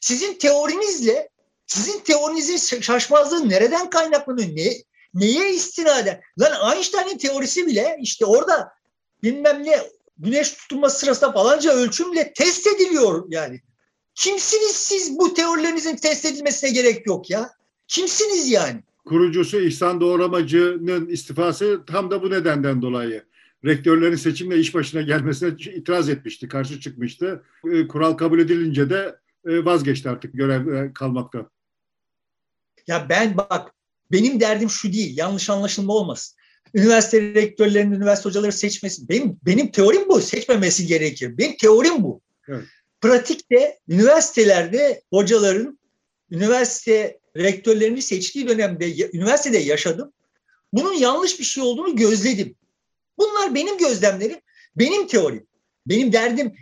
Sizin 0.00 0.34
teorinizle, 0.34 1.28
sizin 1.66 2.00
teorinizin 2.00 2.80
şaşmazlığı 2.80 3.48
nereden 3.48 3.90
kaynaklanıyor? 3.90 4.48
Ne, 4.56 4.72
neye 5.14 5.54
istinaden? 5.54 6.20
Lan 6.40 6.76
Einstein'in 6.76 7.18
teorisi 7.18 7.66
bile 7.66 7.98
işte 8.00 8.26
orada 8.26 8.72
bilmem 9.22 9.64
ne 9.64 9.90
güneş 10.18 10.52
tutulması 10.52 10.98
sırasında 10.98 11.32
falanca 11.32 11.72
ölçümle 11.72 12.32
test 12.32 12.66
ediliyor 12.66 13.24
yani. 13.28 13.60
Kimsiniz 14.16 14.76
siz 14.76 15.18
bu 15.18 15.34
teorilerinizin 15.34 15.96
test 15.96 16.24
edilmesine 16.24 16.70
gerek 16.70 17.06
yok 17.06 17.30
ya. 17.30 17.50
Kimsiniz 17.88 18.50
yani? 18.50 18.82
Kurucusu 19.04 19.60
İhsan 19.60 20.00
Doğramacı'nın 20.00 21.08
istifası 21.08 21.80
tam 21.86 22.10
da 22.10 22.22
bu 22.22 22.30
nedenden 22.30 22.82
dolayı. 22.82 23.24
Rektörlerin 23.64 24.16
seçimle 24.16 24.58
iş 24.58 24.74
başına 24.74 25.02
gelmesine 25.02 25.48
itiraz 25.48 26.08
etmişti, 26.08 26.48
karşı 26.48 26.80
çıkmıştı. 26.80 27.44
E, 27.72 27.88
kural 27.88 28.12
kabul 28.12 28.38
edilince 28.38 28.90
de 28.90 29.16
e, 29.46 29.64
vazgeçti 29.64 30.10
artık 30.10 30.32
görev 30.34 30.92
kalmakta. 30.92 31.50
Ya 32.86 33.06
ben 33.08 33.36
bak 33.36 33.74
benim 34.12 34.40
derdim 34.40 34.70
şu 34.70 34.92
değil, 34.92 35.18
yanlış 35.18 35.50
anlaşılma 35.50 35.92
olmasın. 35.92 36.36
Üniversite 36.74 37.34
rektörlerinin 37.34 37.94
üniversite 37.94 38.28
hocaları 38.28 38.52
seçmesi, 38.52 39.08
benim, 39.08 39.38
benim 39.46 39.70
teorim 39.70 40.08
bu, 40.08 40.20
seçmemesi 40.20 40.86
gerekir. 40.86 41.38
Benim 41.38 41.56
teorim 41.56 42.02
bu. 42.02 42.20
Evet 42.48 42.64
pratikte 43.00 43.78
üniversitelerde 43.88 45.02
hocaların 45.10 45.78
üniversite 46.30 47.18
rektörlerini 47.36 48.02
seçtiği 48.02 48.48
dönemde 48.48 49.08
üniversitede 49.12 49.58
yaşadım. 49.58 50.12
Bunun 50.72 50.92
yanlış 50.92 51.38
bir 51.38 51.44
şey 51.44 51.64
olduğunu 51.64 51.96
gözledim. 51.96 52.54
Bunlar 53.18 53.54
benim 53.54 53.78
gözlemlerim, 53.78 54.40
benim 54.76 55.06
teorim. 55.06 55.46
Benim 55.86 56.12
derdim 56.12 56.56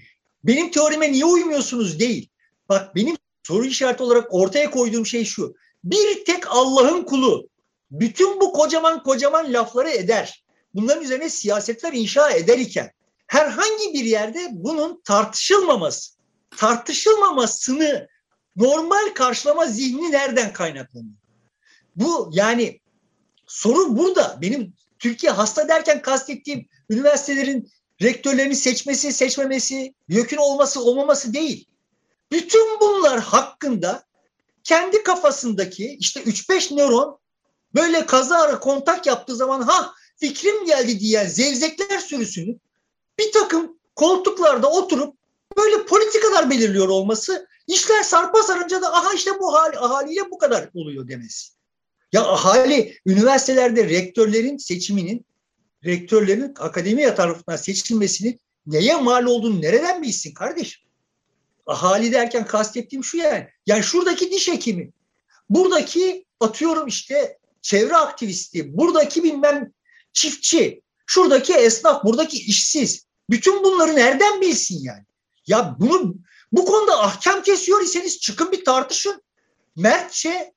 benim 0.45 0.71
teorime 0.71 1.13
niye 1.13 1.25
uymuyorsunuz 1.25 2.01
değil. 2.01 2.29
Bak 2.69 2.95
benim 2.95 3.17
soru 3.43 3.65
işareti 3.65 4.03
olarak 4.03 4.35
ortaya 4.35 4.71
koyduğum 4.71 5.07
şey 5.07 5.25
şu. 5.25 5.55
Bir 5.85 6.25
tek 6.25 6.51
Allah'ın 6.51 7.03
kulu 7.03 7.49
bütün 7.91 8.41
bu 8.41 8.53
kocaman 8.53 9.03
kocaman 9.03 9.53
lafları 9.53 9.91
eder. 9.91 10.45
Bunların 10.75 11.03
üzerine 11.03 11.31
siyasetler 11.31 11.93
inşa 11.93 12.31
eder 12.31 12.59
iken 12.59 12.91
herhangi 13.27 13.95
bir 13.95 14.05
yerde 14.05 14.49
bunun 14.53 15.01
tartışılmaması, 15.05 16.15
tartışılmamasını 16.57 18.09
normal 18.57 19.15
karşılama 19.15 19.67
zihni 19.67 20.13
nereden 20.13 20.53
kaynaklanıyor? 20.53 21.17
Bu 21.97 22.31
yani 22.33 22.81
soru 23.47 23.99
burada. 23.99 24.39
Benim 24.43 24.75
Türkiye 24.99 25.33
hasta 25.33 25.69
derken 25.69 26.03
kastettiğim 26.03 26.69
üniversitelerin 26.91 27.71
rektörlerini 28.03 28.57
seçmesi, 28.57 29.13
seçmemesi, 29.13 29.95
YÖK'ün 30.09 30.37
olması, 30.37 30.85
olmaması 30.85 31.35
değil. 31.35 31.69
Bütün 32.33 32.81
bunlar 32.81 33.21
hakkında 33.21 34.05
kendi 34.65 35.03
kafasındaki 35.03 35.97
işte 36.01 36.21
3-5 36.23 36.77
nöron 36.77 37.19
böyle 37.75 38.07
kazara 38.07 38.61
kontak 38.61 39.07
yaptığı 39.07 39.37
zaman 39.37 39.63
ha 39.63 39.93
fikrim 40.17 40.67
geldi 40.67 41.01
diyen 41.01 41.27
zevzekler 41.27 41.99
sürüsünü 41.99 42.59
bir 43.19 43.33
takım 43.33 43.79
koltuklarda 43.97 44.71
oturup 44.71 45.17
böyle 45.57 45.87
politikalar 45.87 46.51
belirliyor 46.51 46.89
olması 46.89 47.47
işler 47.67 48.03
sarpa 48.03 48.43
sarınca 48.43 48.83
da 48.83 48.95
aha 48.95 49.15
işte 49.15 49.31
bu 49.41 49.55
hal, 49.55 49.73
ahaliyle 49.79 50.31
bu 50.31 50.39
kadar 50.39 50.71
oluyor 50.75 51.09
demesi. 51.09 51.53
Ya 52.13 52.25
ahali 52.25 52.99
üniversitelerde 53.07 53.89
rektörlerin 53.89 54.57
seçiminin 54.57 55.27
rektörlerin 55.85 56.55
akademiye 56.59 57.15
tarafından 57.15 57.57
seçilmesini 57.57 58.39
neye 58.67 58.97
mal 58.97 59.25
olduğunu 59.25 59.63
nereden 59.63 60.03
bilsin 60.03 60.35
kardeşim? 60.35 60.85
Ahali 61.67 62.13
derken 62.13 62.47
kastettiğim 62.47 63.05
şu 63.05 63.17
yani. 63.17 63.49
Yani 63.67 63.83
şuradaki 63.83 64.31
diş 64.31 64.49
hekimi, 64.49 64.91
buradaki 65.51 66.27
atıyorum 66.41 66.87
işte 66.87 67.39
çevre 67.63 67.97
aktivisti, 67.97 68.77
buradaki 68.77 69.23
bilmem 69.25 69.73
çiftçi, 70.13 70.83
şuradaki 71.07 71.55
esnaf, 71.55 72.05
buradaki 72.05 72.39
işsiz. 72.39 73.07
Bütün 73.31 73.65
bunları 73.65 73.97
nereden 73.97 74.41
bilsin 74.41 74.79
yani? 74.83 75.05
Ya 75.47 75.77
bunu 75.81 76.15
bu 76.53 76.65
konuda 76.65 77.03
ahkam 77.03 77.43
kesiyor 77.43 77.83
iseniz 77.83 78.21
çıkın 78.21 78.53
bir 78.53 78.65
tartışın. 78.65 79.23
Mertçe 79.77 80.55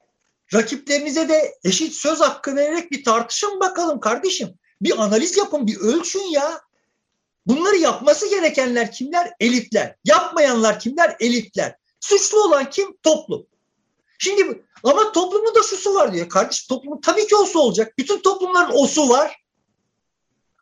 rakiplerinize 0.53 1.29
de 1.29 1.57
eşit 1.63 1.93
söz 1.93 2.19
hakkı 2.19 2.55
vererek 2.55 2.91
bir 2.91 3.03
tartışın 3.03 3.59
bakalım 3.59 3.99
kardeşim. 3.99 4.49
Bir 4.81 5.03
analiz 5.03 5.37
yapın, 5.37 5.67
bir 5.67 5.77
ölçün 5.77 6.23
ya. 6.23 6.61
Bunları 7.45 7.77
yapması 7.77 8.29
gerekenler 8.29 8.91
kimler? 8.91 9.33
Elitler. 9.39 9.95
Yapmayanlar 10.05 10.79
kimler? 10.79 11.15
Elitler. 11.19 11.75
Suçlu 11.99 12.43
olan 12.43 12.69
kim? 12.69 12.97
Toplum. 13.03 13.47
Şimdi 14.19 14.63
ama 14.83 15.11
toplumun 15.11 15.55
da 15.55 15.63
şusu 15.63 15.95
var 15.95 16.13
diyor. 16.13 16.29
Kardeş 16.29 16.67
toplumun 16.67 17.01
tabii 17.01 17.27
ki 17.27 17.35
osu 17.35 17.59
olacak. 17.59 17.97
Bütün 17.97 18.19
toplumların 18.19 18.71
osu 18.73 19.09
var. 19.09 19.43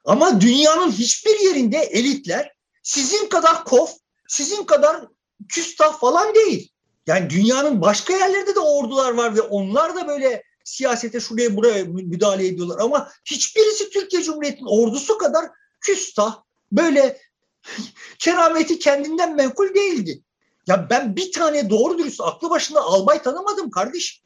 Ama 0.06 0.42
dünyanın 0.42 0.92
hiçbir 0.92 1.40
yerinde 1.40 1.78
elitler 1.78 2.56
sizin 2.84 3.30
kadar 3.30 3.64
kof, 3.64 3.92
sizin 4.28 4.64
kadar 4.64 5.08
küstah 5.50 6.00
falan 6.00 6.36
değil. 6.36 6.72
Yani 7.08 7.30
dünyanın 7.30 7.82
başka 7.82 8.14
yerlerinde 8.14 8.56
de 8.56 8.60
ordular 8.60 9.14
var 9.14 9.36
ve 9.36 9.42
onlar 9.42 9.96
da 9.96 10.08
böyle 10.08 10.44
siyasete 10.64 11.20
şuraya 11.20 11.56
buraya 11.58 11.84
müdahale 11.86 12.48
ediyorlar. 12.48 12.80
Ama 12.80 13.12
hiçbirisi 13.26 13.90
Türkiye 13.90 14.24
Cumhuriyeti'nin 14.24 14.70
ordusu 14.70 15.18
kadar 15.18 15.46
küstah, 15.82 16.44
böyle 16.72 17.22
kerameti 18.20 18.80
kendinden 18.80 19.36
menkul 19.36 19.74
değildi. 19.74 20.22
Ya 20.68 20.88
ben 20.90 21.16
bir 21.16 21.32
tane 21.32 21.70
doğru 21.70 21.98
dürüst 21.98 22.22
aklı 22.22 22.50
başında 22.50 22.82
albay 22.82 23.22
tanımadım 23.22 23.70
kardeş. 23.70 24.22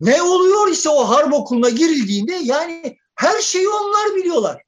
Ne 0.00 0.22
oluyor 0.22 0.68
ise 0.68 0.88
o 0.88 1.08
harp 1.08 1.34
okuluna 1.34 1.68
girildiğinde 1.68 2.34
yani 2.34 2.98
her 3.14 3.40
şeyi 3.40 3.68
onlar 3.68 4.16
biliyorlar. 4.16 4.62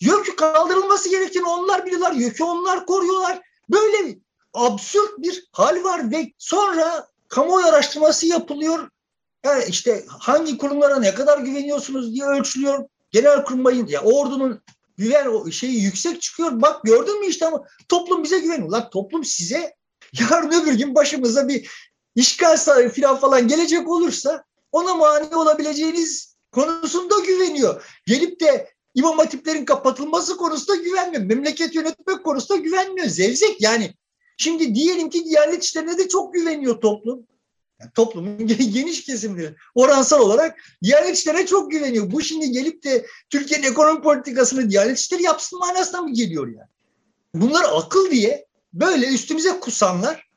Yükü 0.00 0.36
kaldırılması 0.36 1.08
gerektiğini 1.08 1.48
onlar 1.48 1.86
biliyorlar. 1.86 2.12
Yükü 2.12 2.44
onlar 2.44 2.86
koruyorlar. 2.86 3.40
Böyle 3.68 4.18
absürt 4.54 5.18
bir 5.18 5.48
hal 5.52 5.84
var 5.84 6.10
ve 6.10 6.32
sonra 6.38 7.08
kamuoyu 7.28 7.66
araştırması 7.66 8.26
yapılıyor. 8.26 8.90
Yani 9.44 9.64
işte 9.68 10.04
hangi 10.08 10.58
kurumlara 10.58 10.98
ne 10.98 11.14
kadar 11.14 11.38
güveniyorsunuz 11.38 12.14
diye 12.14 12.24
ölçülüyor. 12.24 12.84
Genel 13.10 13.44
kurmayın 13.44 13.86
ya 13.86 14.00
ordunun 14.00 14.62
güven 14.96 15.50
şeyi 15.50 15.82
yüksek 15.82 16.22
çıkıyor. 16.22 16.62
Bak 16.62 16.84
gördün 16.84 17.20
mü 17.20 17.26
işte 17.26 17.46
ama 17.46 17.64
toplum 17.88 18.24
bize 18.24 18.38
güveniyor. 18.38 18.70
Lan 18.70 18.90
toplum 18.90 19.24
size 19.24 19.74
yarın 20.20 20.62
öbür 20.62 20.72
gün 20.72 20.94
başımıza 20.94 21.48
bir 21.48 21.70
işgal 22.14 22.56
falan 22.56 23.16
falan 23.16 23.48
gelecek 23.48 23.88
olursa 23.88 24.44
ona 24.72 24.94
mani 24.94 25.36
olabileceğiniz 25.36 26.36
konusunda 26.52 27.14
güveniyor. 27.26 27.84
Gelip 28.06 28.40
de 28.40 28.75
imam 28.96 29.18
hatiplerin 29.18 29.64
kapatılması 29.64 30.36
konusunda 30.36 30.82
güvenmiyor. 30.82 31.22
Memleket 31.22 31.74
yönetmek 31.74 32.24
konusunda 32.24 32.60
güvenmiyor. 32.60 33.06
Zevzek 33.06 33.60
yani. 33.60 33.94
Şimdi 34.36 34.74
diyelim 34.74 35.10
ki 35.10 35.24
Diyanet 35.24 35.64
İşleri'ne 35.64 35.98
de 35.98 36.08
çok 36.08 36.34
güveniyor 36.34 36.80
toplum. 36.80 37.26
Yani 37.80 37.90
toplumun 37.94 38.46
geniş 38.46 39.04
kesimleri 39.04 39.54
oransal 39.74 40.20
olarak 40.20 40.58
Diyanet 40.82 41.18
İşleri'ne 41.18 41.46
çok 41.46 41.70
güveniyor. 41.70 42.12
Bu 42.12 42.22
şimdi 42.22 42.50
gelip 42.50 42.84
de 42.84 43.06
Türkiye'nin 43.30 43.66
ekonomi 43.66 44.02
politikasını 44.02 44.70
Diyanet 44.70 44.98
İşleri 44.98 45.22
yapsın 45.22 45.58
manasına 45.58 46.02
mı 46.02 46.12
geliyor 46.12 46.46
yani? 46.46 46.68
Bunlar 47.34 47.64
akıl 47.72 48.10
diye 48.10 48.46
böyle 48.72 49.06
üstümüze 49.06 49.60
kusanlar 49.60 50.28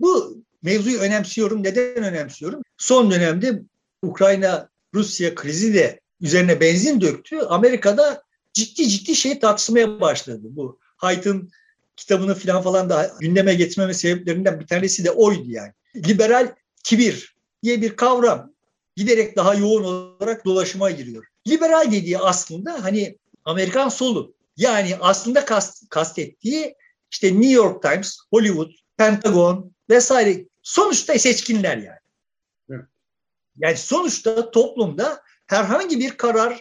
bu 0.00 0.38
mevzuyu 0.62 0.98
önemsiyorum. 0.98 1.62
Neden 1.62 2.04
önemsiyorum? 2.04 2.62
Son 2.78 3.10
dönemde 3.10 3.62
Ukrayna-Rusya 4.02 5.34
krizi 5.34 5.74
de 5.74 6.00
üzerine 6.20 6.60
benzin 6.60 7.00
döktü. 7.00 7.38
Amerika'da 7.38 8.22
ciddi 8.52 8.88
ciddi 8.88 9.16
şey 9.16 9.38
tartışmaya 9.38 10.00
başladı. 10.00 10.40
Bu 10.42 10.78
Haydt'ın 10.96 11.50
kitabını 11.96 12.34
falan 12.34 12.62
falan 12.62 12.90
da 12.90 13.14
gündeme 13.20 13.54
getirmeme 13.54 13.94
sebeplerinden 13.94 14.60
bir 14.60 14.66
tanesi 14.66 15.04
de 15.04 15.10
oydu 15.10 15.44
yani. 15.46 15.72
Liberal 15.96 16.54
kibir 16.84 17.36
diye 17.62 17.82
bir 17.82 17.96
kavram 17.96 18.52
giderek 18.96 19.36
daha 19.36 19.54
yoğun 19.54 19.84
olarak 19.84 20.44
dolaşıma 20.44 20.90
giriyor. 20.90 21.24
Liberal 21.48 21.92
dediği 21.92 22.18
aslında 22.18 22.84
hani 22.84 23.18
Amerikan 23.44 23.88
solu. 23.88 24.34
Yani 24.56 24.96
aslında 25.00 25.44
kast, 25.44 25.88
kastettiği 25.88 26.74
işte 27.10 27.32
New 27.32 27.52
York 27.52 27.82
Times, 27.82 28.18
Hollywood, 28.30 28.70
Pentagon 28.96 29.72
vesaire 29.90 30.44
sonuçta 30.62 31.18
seçkinler 31.18 31.76
yani. 31.76 31.98
Evet. 32.70 32.84
Yani 33.56 33.76
sonuçta 33.76 34.50
toplumda 34.50 35.22
herhangi 35.54 36.00
bir 36.00 36.10
kararı 36.10 36.58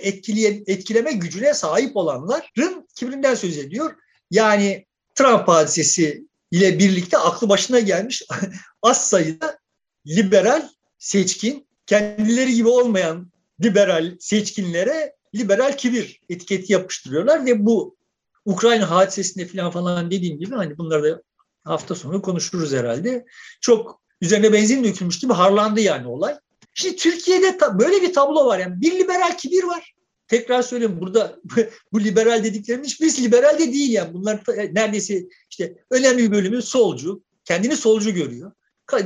etkileye, 0.00 0.62
etkileme 0.66 1.12
gücüne 1.12 1.54
sahip 1.54 1.96
olanların 1.96 2.88
kibrinden 2.96 3.34
söz 3.34 3.58
ediyor. 3.58 3.94
Yani 4.30 4.86
Trump 5.14 5.48
hadisesi 5.48 6.26
ile 6.50 6.78
birlikte 6.78 7.18
aklı 7.18 7.48
başına 7.48 7.80
gelmiş 7.80 8.22
az 8.82 9.08
sayıda 9.08 9.58
liberal 10.06 10.68
seçkin, 10.98 11.66
kendileri 11.86 12.54
gibi 12.54 12.68
olmayan 12.68 13.32
liberal 13.64 14.16
seçkinlere 14.20 15.16
liberal 15.34 15.76
kibir 15.76 16.20
etiketi 16.28 16.72
yapıştırıyorlar 16.72 17.46
ve 17.46 17.66
bu 17.66 17.96
Ukrayna 18.44 18.90
hadisesinde 18.90 19.46
falan 19.46 19.70
falan 19.70 20.10
dediğim 20.10 20.38
gibi 20.38 20.54
hani 20.54 20.78
bunları 20.78 21.04
da 21.04 21.22
hafta 21.64 21.94
sonu 21.94 22.22
konuşuruz 22.22 22.72
herhalde. 22.72 23.24
Çok 23.60 24.00
üzerine 24.20 24.52
benzin 24.52 24.84
dökülmüş 24.84 25.18
gibi 25.18 25.32
harlandı 25.32 25.80
yani 25.80 26.06
olay. 26.06 26.38
Şimdi 26.74 26.96
Türkiye'de 26.96 27.58
böyle 27.78 28.02
bir 28.02 28.12
tablo 28.12 28.46
var 28.46 28.58
yani 28.58 28.80
bir 28.80 28.98
liberal 28.98 29.36
kibir 29.36 29.62
var. 29.64 29.94
Tekrar 30.28 30.62
söyleyeyim 30.62 31.00
burada 31.00 31.38
bu 31.92 32.00
liberal 32.00 32.44
dediklerimiz 32.44 32.88
hiçbirisi 32.88 33.24
liberal 33.24 33.58
de 33.58 33.72
değil 33.72 33.92
yani. 33.92 34.14
Bunlar 34.14 34.40
neredeyse 34.72 35.24
işte 35.50 35.74
önemli 35.90 36.22
bir 36.22 36.32
bölümü 36.32 36.62
solcu, 36.62 37.22
kendini 37.44 37.76
solcu 37.76 38.10
görüyor. 38.10 38.52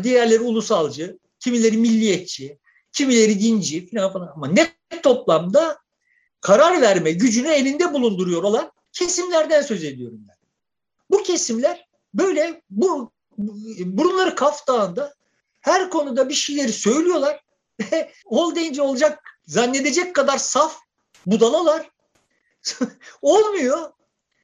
Diğerleri 0.03 0.41
ulusalcı, 0.41 1.19
kimileri 1.41 1.77
milliyetçi, 1.77 2.59
kimileri 2.93 3.41
dinci 3.41 3.91
falan 3.91 4.13
falan. 4.13 4.33
Ama 4.35 4.47
net 4.49 4.75
toplamda 5.03 5.79
karar 6.41 6.81
verme 6.81 7.13
gücünü 7.13 7.49
elinde 7.49 7.93
bulunduruyor 7.93 8.43
olan 8.43 8.73
kesimlerden 8.93 9.63
söz 9.63 9.85
ediyorum 9.85 10.21
ben. 10.29 10.37
Bu 11.11 11.23
kesimler 11.23 11.89
böyle 12.15 12.63
bu 12.71 13.13
burunları 13.79 14.35
kaftağında 14.35 15.15
her 15.61 15.91
konuda 15.91 16.29
bir 16.29 16.35
şeyleri 16.35 16.73
söylüyorlar. 16.73 17.41
Ol 18.25 18.55
deyince 18.55 18.83
olacak 18.83 19.23
zannedecek 19.47 20.15
kadar 20.15 20.39
saf 20.39 20.79
budalalar. 21.27 21.91
Olmuyor. 23.23 23.91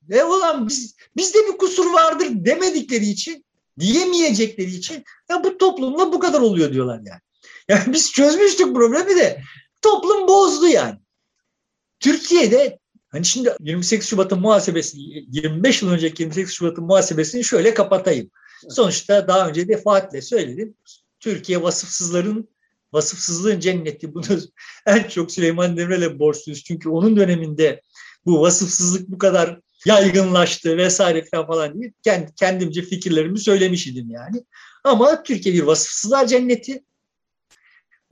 Ve 0.08 0.24
olan 0.24 0.68
biz, 0.68 0.96
bizde 1.16 1.38
bir 1.38 1.58
kusur 1.58 1.92
vardır 1.92 2.28
demedikleri 2.30 3.06
için, 3.06 3.44
diyemeyecekleri 3.80 4.70
için 4.70 5.04
ya 5.28 5.44
bu 5.44 5.58
toplumda 5.58 6.12
bu 6.12 6.18
kadar 6.18 6.40
oluyor 6.40 6.72
diyorlar 6.72 7.00
yani. 7.04 7.20
Yani 7.68 7.92
biz 7.92 8.12
çözmüştük 8.12 8.74
problemi 8.74 9.16
de 9.16 9.42
toplum 9.82 10.28
bozdu 10.28 10.68
yani. 10.68 10.98
Türkiye'de 12.00 12.78
Hani 13.14 13.24
şimdi 13.24 13.56
28 13.60 14.08
Şubat'ın 14.08 14.40
muhasebesini, 14.40 15.02
25 15.02 15.82
yıl 15.82 15.90
önceki 15.90 16.22
28 16.22 16.54
Şubat'ın 16.54 16.84
muhasebesini 16.84 17.44
şöyle 17.44 17.74
kapatayım. 17.74 18.30
Sonuçta 18.68 19.28
daha 19.28 19.48
önce 19.48 19.68
defaatle 19.68 20.22
söyledim. 20.22 20.74
Türkiye 21.20 21.62
vasıfsızların 21.62 22.48
vasıfsızlığın 22.94 23.60
cenneti. 23.60 24.14
Bunu 24.14 24.24
en 24.86 25.02
çok 25.02 25.32
Süleyman 25.32 25.76
Demirel'e 25.76 26.18
borçluyuz. 26.18 26.64
Çünkü 26.64 26.88
onun 26.88 27.16
döneminde 27.16 27.80
bu 28.26 28.40
vasıfsızlık 28.40 29.08
bu 29.08 29.18
kadar 29.18 29.60
yaygınlaştı 29.86 30.76
vesaire 30.76 31.24
falan 31.46 31.74
diye 31.74 31.92
kendimce 32.36 32.82
fikirlerimi 32.82 33.38
söylemiş 33.38 33.86
idim 33.86 34.10
yani. 34.10 34.44
Ama 34.84 35.22
Türkiye 35.22 35.54
bir 35.54 35.62
vasıfsızlar 35.62 36.26
cenneti. 36.26 36.84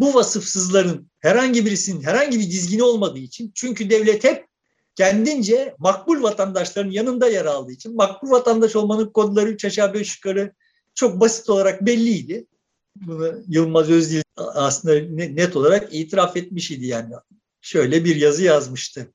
Bu 0.01 0.15
vasıfsızların 0.15 1.11
herhangi 1.21 1.67
birisinin 1.67 2.03
herhangi 2.03 2.41
bir 2.41 2.51
dizgini 2.51 2.83
olmadığı 2.83 3.19
için 3.19 3.53
çünkü 3.55 3.91
devlet 3.91 4.25
hep 4.25 4.47
kendince 4.95 5.75
makbul 5.79 6.23
vatandaşların 6.23 6.91
yanında 6.91 7.29
yer 7.29 7.45
aldığı 7.45 7.73
için 7.73 7.97
makbul 7.97 8.31
vatandaş 8.31 8.77
olmanın 8.77 9.11
kodları 9.11 9.51
üç 9.51 9.65
aşağı 9.65 9.95
beş 9.95 10.17
yukarı 10.17 10.53
çok 10.95 11.21
basit 11.21 11.51
olarak 11.51 11.87
belliydi. 11.87 12.47
Bunu 12.97 13.43
Yılmaz 13.49 13.91
Özdil 13.91 14.23
aslında 14.37 15.15
net 15.15 15.57
olarak 15.57 15.95
itiraf 15.95 16.37
etmiş 16.37 16.71
idi 16.71 16.87
yani. 16.87 17.15
Şöyle 17.61 18.05
bir 18.05 18.17
yazı 18.17 18.45
yazmıştı. 18.45 19.13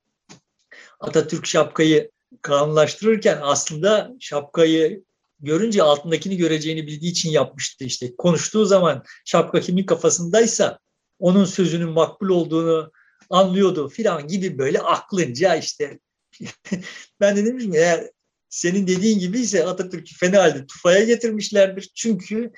Atatürk 1.00 1.46
şapkayı 1.46 2.12
kanunlaştırırken 2.42 3.40
aslında 3.42 4.16
şapkayı 4.20 5.04
görünce 5.40 5.84
altındakini 5.84 6.38
göreceğini 6.38 6.88
bildiği 6.88 7.12
için 7.12 7.30
yapmıştı 7.30 7.84
işte. 7.84 8.16
Konuştuğu 8.16 8.66
zaman 8.66 9.04
şapka 9.26 9.62
kimin 9.62 9.84
kafasındaysa 9.84 10.80
onun 11.20 11.46
sözünün 11.46 11.90
makbul 11.90 12.30
olduğunu 12.30 12.92
anlıyordu 13.30 13.90
filan 13.90 14.28
gibi 14.28 14.58
böyle 14.58 14.80
aklınca 14.80 15.56
işte 15.56 16.00
ben 17.20 17.36
de 17.38 17.46
demişim 17.46 17.74
eğer 17.74 18.12
senin 18.50 18.88
dediğin 18.88 19.20
gibi 19.20 19.40
ise 19.40 19.66
Atatürk'ü 19.66 20.16
fena 20.16 20.44
halde 20.44 20.66
tufaya 20.66 21.04
getirmişlerdir. 21.04 21.92
Çünkü 21.96 22.52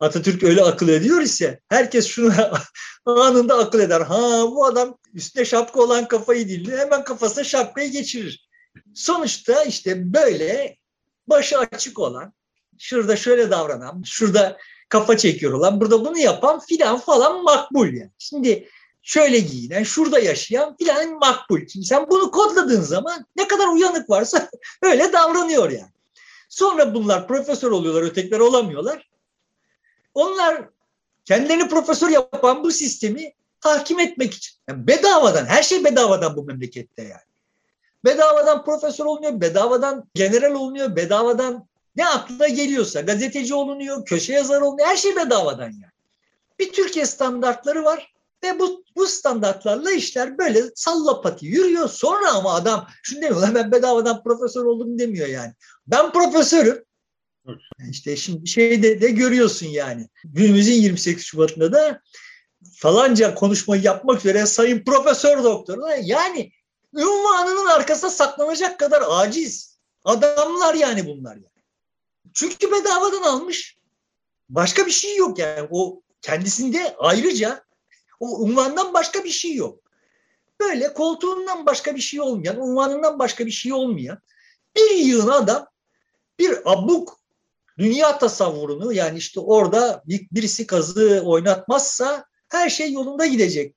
Atatürk 0.00 0.42
öyle 0.42 0.62
akıl 0.62 0.88
ediyor 0.88 1.20
ise 1.20 1.60
herkes 1.68 2.06
şunu 2.06 2.32
anında 3.06 3.58
akıl 3.58 3.80
eder. 3.80 4.00
Ha 4.00 4.44
bu 4.50 4.66
adam 4.66 4.98
üstüne 5.14 5.44
şapka 5.44 5.80
olan 5.82 6.08
kafayı 6.08 6.48
değil 6.48 6.70
hemen 6.70 7.04
kafasına 7.04 7.44
şapkayı 7.44 7.90
geçirir. 7.90 8.48
Sonuçta 8.94 9.64
işte 9.64 10.12
böyle 10.12 10.76
başı 11.26 11.58
açık 11.58 11.98
olan, 11.98 12.32
şurada 12.78 13.16
şöyle 13.16 13.50
davranan, 13.50 14.02
şurada 14.06 14.58
kafa 14.88 15.16
çekiyor 15.16 15.52
olan, 15.52 15.80
burada 15.80 16.04
bunu 16.04 16.18
yapan 16.18 16.60
filan 16.60 16.98
falan 16.98 17.42
makbul 17.42 17.86
yani. 17.86 18.10
Şimdi 18.18 18.68
şöyle 19.02 19.38
giyinen, 19.38 19.82
şurada 19.82 20.18
yaşayan 20.18 20.76
filan 20.76 21.18
makbul. 21.18 21.60
Şimdi 21.72 21.86
sen 21.86 22.10
bunu 22.10 22.30
kodladığın 22.30 22.82
zaman 22.82 23.26
ne 23.36 23.48
kadar 23.48 23.66
uyanık 23.66 24.10
varsa 24.10 24.50
öyle 24.82 25.12
davranıyor 25.12 25.70
yani. 25.70 25.92
Sonra 26.48 26.94
bunlar 26.94 27.28
profesör 27.28 27.70
oluyorlar, 27.70 28.02
ötekiler 28.02 28.38
olamıyorlar. 28.38 29.07
Onlar 30.18 30.68
kendilerini 31.24 31.68
profesör 31.68 32.08
yapan 32.08 32.64
bu 32.64 32.72
sistemi 32.72 33.32
tahkim 33.60 33.98
etmek 33.98 34.34
için. 34.34 34.56
Yani 34.68 34.86
bedavadan, 34.86 35.46
her 35.46 35.62
şey 35.62 35.84
bedavadan 35.84 36.36
bu 36.36 36.44
memlekette 36.44 37.02
yani. 37.02 37.28
Bedavadan 38.04 38.64
profesör 38.64 39.04
olunuyor, 39.04 39.40
bedavadan 39.40 40.04
general 40.14 40.54
olunuyor, 40.54 40.96
bedavadan 40.96 41.68
ne 41.96 42.06
aklına 42.06 42.48
geliyorsa 42.48 43.00
gazeteci 43.00 43.54
olunuyor, 43.54 44.04
köşe 44.04 44.32
yazarı 44.32 44.64
olunuyor, 44.64 44.88
her 44.88 44.96
şey 44.96 45.16
bedavadan 45.16 45.70
yani. 45.70 45.92
Bir 46.58 46.72
Türkiye 46.72 47.06
standartları 47.06 47.84
var 47.84 48.14
ve 48.44 48.58
bu, 48.58 48.84
bu 48.96 49.06
standartlarla 49.06 49.90
işler 49.90 50.38
böyle 50.38 50.62
salla 50.74 51.20
pati 51.20 51.46
yürüyor. 51.46 51.88
Sonra 51.88 52.32
ama 52.32 52.54
adam 52.54 52.86
şunu 53.02 53.22
demiyor, 53.22 53.54
ben 53.54 53.72
bedavadan 53.72 54.22
profesör 54.22 54.64
oldum 54.64 54.98
demiyor 54.98 55.28
yani. 55.28 55.52
Ben 55.86 56.12
profesörüm, 56.12 56.84
işte 57.90 58.16
şimdi 58.16 58.48
şeyde 58.48 59.00
de 59.00 59.08
görüyorsun 59.10 59.66
yani. 59.66 60.08
Günümüzün 60.24 60.72
28 60.72 61.24
Şubat'ında 61.24 61.72
da 61.72 62.00
falanca 62.76 63.34
konuşmayı 63.34 63.82
yapmak 63.82 64.18
üzere 64.18 64.46
sayın 64.46 64.84
profesör 64.84 65.44
doktor. 65.44 65.78
Yani 66.02 66.52
ünvanının 66.94 67.66
arkasında 67.66 68.10
saklanacak 68.10 68.78
kadar 68.78 69.02
aciz. 69.08 69.78
Adamlar 70.04 70.74
yani 70.74 71.06
bunlar 71.06 71.34
yani. 71.34 71.64
Çünkü 72.34 72.72
bedavadan 72.72 73.22
almış. 73.22 73.78
Başka 74.48 74.86
bir 74.86 74.90
şey 74.90 75.16
yok 75.16 75.38
yani. 75.38 75.68
O 75.70 76.02
kendisinde 76.22 76.96
ayrıca 76.98 77.64
o 78.20 78.38
unvandan 78.38 78.94
başka 78.94 79.24
bir 79.24 79.30
şey 79.30 79.54
yok. 79.54 79.80
Böyle 80.60 80.92
koltuğundan 80.94 81.66
başka 81.66 81.96
bir 81.96 82.00
şey 82.00 82.20
olmayan, 82.20 82.60
unvanından 82.60 83.18
başka 83.18 83.46
bir 83.46 83.50
şey 83.50 83.72
olmayan 83.72 84.18
bir 84.76 84.90
yığın 84.90 85.28
adam 85.28 85.66
bir 86.38 86.72
abuk 86.72 87.18
dünya 87.78 88.18
tasavvurunu 88.18 88.92
yani 88.92 89.18
işte 89.18 89.40
orada 89.40 90.02
birisi 90.06 90.66
kazı 90.66 91.22
oynatmazsa 91.24 92.24
her 92.48 92.70
şey 92.70 92.92
yolunda 92.92 93.26
gidecek. 93.26 93.74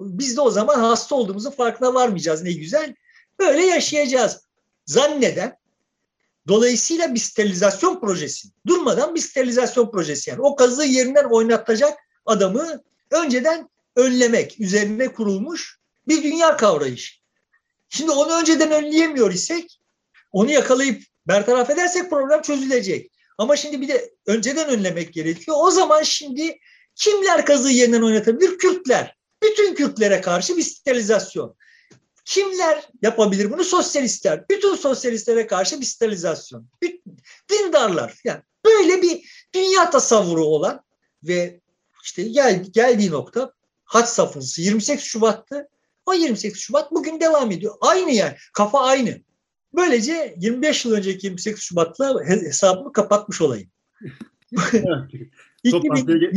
Biz 0.00 0.36
de 0.36 0.40
o 0.40 0.50
zaman 0.50 0.80
hasta 0.80 1.14
olduğumuzun 1.14 1.50
farkına 1.50 1.94
varmayacağız 1.94 2.42
ne 2.42 2.52
güzel. 2.52 2.94
Böyle 3.38 3.66
yaşayacağız. 3.66 4.40
Zanneden 4.86 5.58
dolayısıyla 6.48 7.14
bir 7.14 7.20
sterilizasyon 7.20 8.00
projesi. 8.00 8.48
Durmadan 8.66 9.14
bir 9.14 9.20
sterilizasyon 9.20 9.90
projesi 9.90 10.30
yani. 10.30 10.40
O 10.42 10.56
kazığı 10.56 10.84
yerinden 10.84 11.24
oynatacak 11.24 11.98
adamı 12.26 12.82
önceden 13.10 13.68
önlemek 13.96 14.60
üzerine 14.60 15.12
kurulmuş 15.12 15.78
bir 16.08 16.22
dünya 16.22 16.56
kavrayışı. 16.56 17.14
Şimdi 17.88 18.10
onu 18.10 18.40
önceden 18.40 18.70
önleyemiyor 18.70 19.32
isek 19.32 19.80
onu 20.32 20.50
yakalayıp 20.50 21.02
bertaraf 21.28 21.70
edersek 21.70 22.10
problem 22.10 22.42
çözülecek. 22.42 23.15
Ama 23.38 23.56
şimdi 23.56 23.80
bir 23.80 23.88
de 23.88 24.14
önceden 24.26 24.68
önlemek 24.68 25.12
gerekiyor. 25.12 25.56
O 25.60 25.70
zaman 25.70 26.02
şimdi 26.02 26.58
kimler 26.94 27.46
kazığı 27.46 27.70
yerinden 27.70 28.02
oynatabilir? 28.02 28.58
Kürtler. 28.58 29.16
Bütün 29.42 29.74
Kürtlere 29.74 30.20
karşı 30.20 30.56
bir 30.56 30.62
sterilizasyon. 30.62 31.56
Kimler 32.24 32.88
yapabilir 33.02 33.52
bunu? 33.52 33.64
Sosyalistler. 33.64 34.48
Bütün 34.50 34.74
sosyalistlere 34.74 35.46
karşı 35.46 35.80
bir 35.80 35.86
sterilizasyon. 35.86 36.68
Dindarlar. 37.50 38.20
Yani 38.24 38.40
böyle 38.64 39.02
bir 39.02 39.46
dünya 39.54 39.90
tasavvuru 39.90 40.44
olan 40.44 40.84
ve 41.22 41.60
işte 42.04 42.22
gel, 42.22 42.64
geldiği 42.70 43.10
nokta 43.10 43.52
haç 43.84 44.08
safhası 44.08 44.62
28 44.62 45.04
Şubat'tı. 45.04 45.68
O 46.06 46.14
28 46.14 46.60
Şubat 46.60 46.92
bugün 46.92 47.20
devam 47.20 47.50
ediyor. 47.50 47.74
Aynı 47.80 48.12
yani. 48.12 48.36
Kafa 48.52 48.80
aynı. 48.80 49.20
Böylece 49.74 50.34
25 50.38 50.84
yıl 50.84 50.92
önceki 50.92 51.26
28 51.26 51.62
Şubat'la 51.62 52.24
hesabımı 52.24 52.92
kapatmış 52.92 53.40
olayım. 53.40 53.70
2022, 55.64 56.30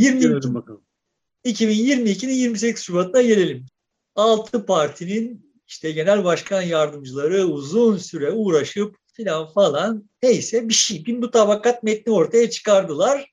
2022'nin 1.44 2.34
28 2.34 2.82
Şubat'ına 2.82 3.22
gelelim. 3.22 3.66
6 4.14 4.66
partinin 4.66 5.50
işte 5.66 5.92
genel 5.92 6.24
başkan 6.24 6.62
yardımcıları 6.62 7.44
uzun 7.44 7.96
süre 7.96 8.32
uğraşıp 8.32 8.96
filan 9.12 9.46
falan 9.52 10.10
neyse 10.22 10.68
bir 10.68 10.74
şey 10.74 11.06
bir 11.06 11.18
mutabakat 11.18 11.82
metni 11.82 12.12
ortaya 12.12 12.50
çıkardılar. 12.50 13.32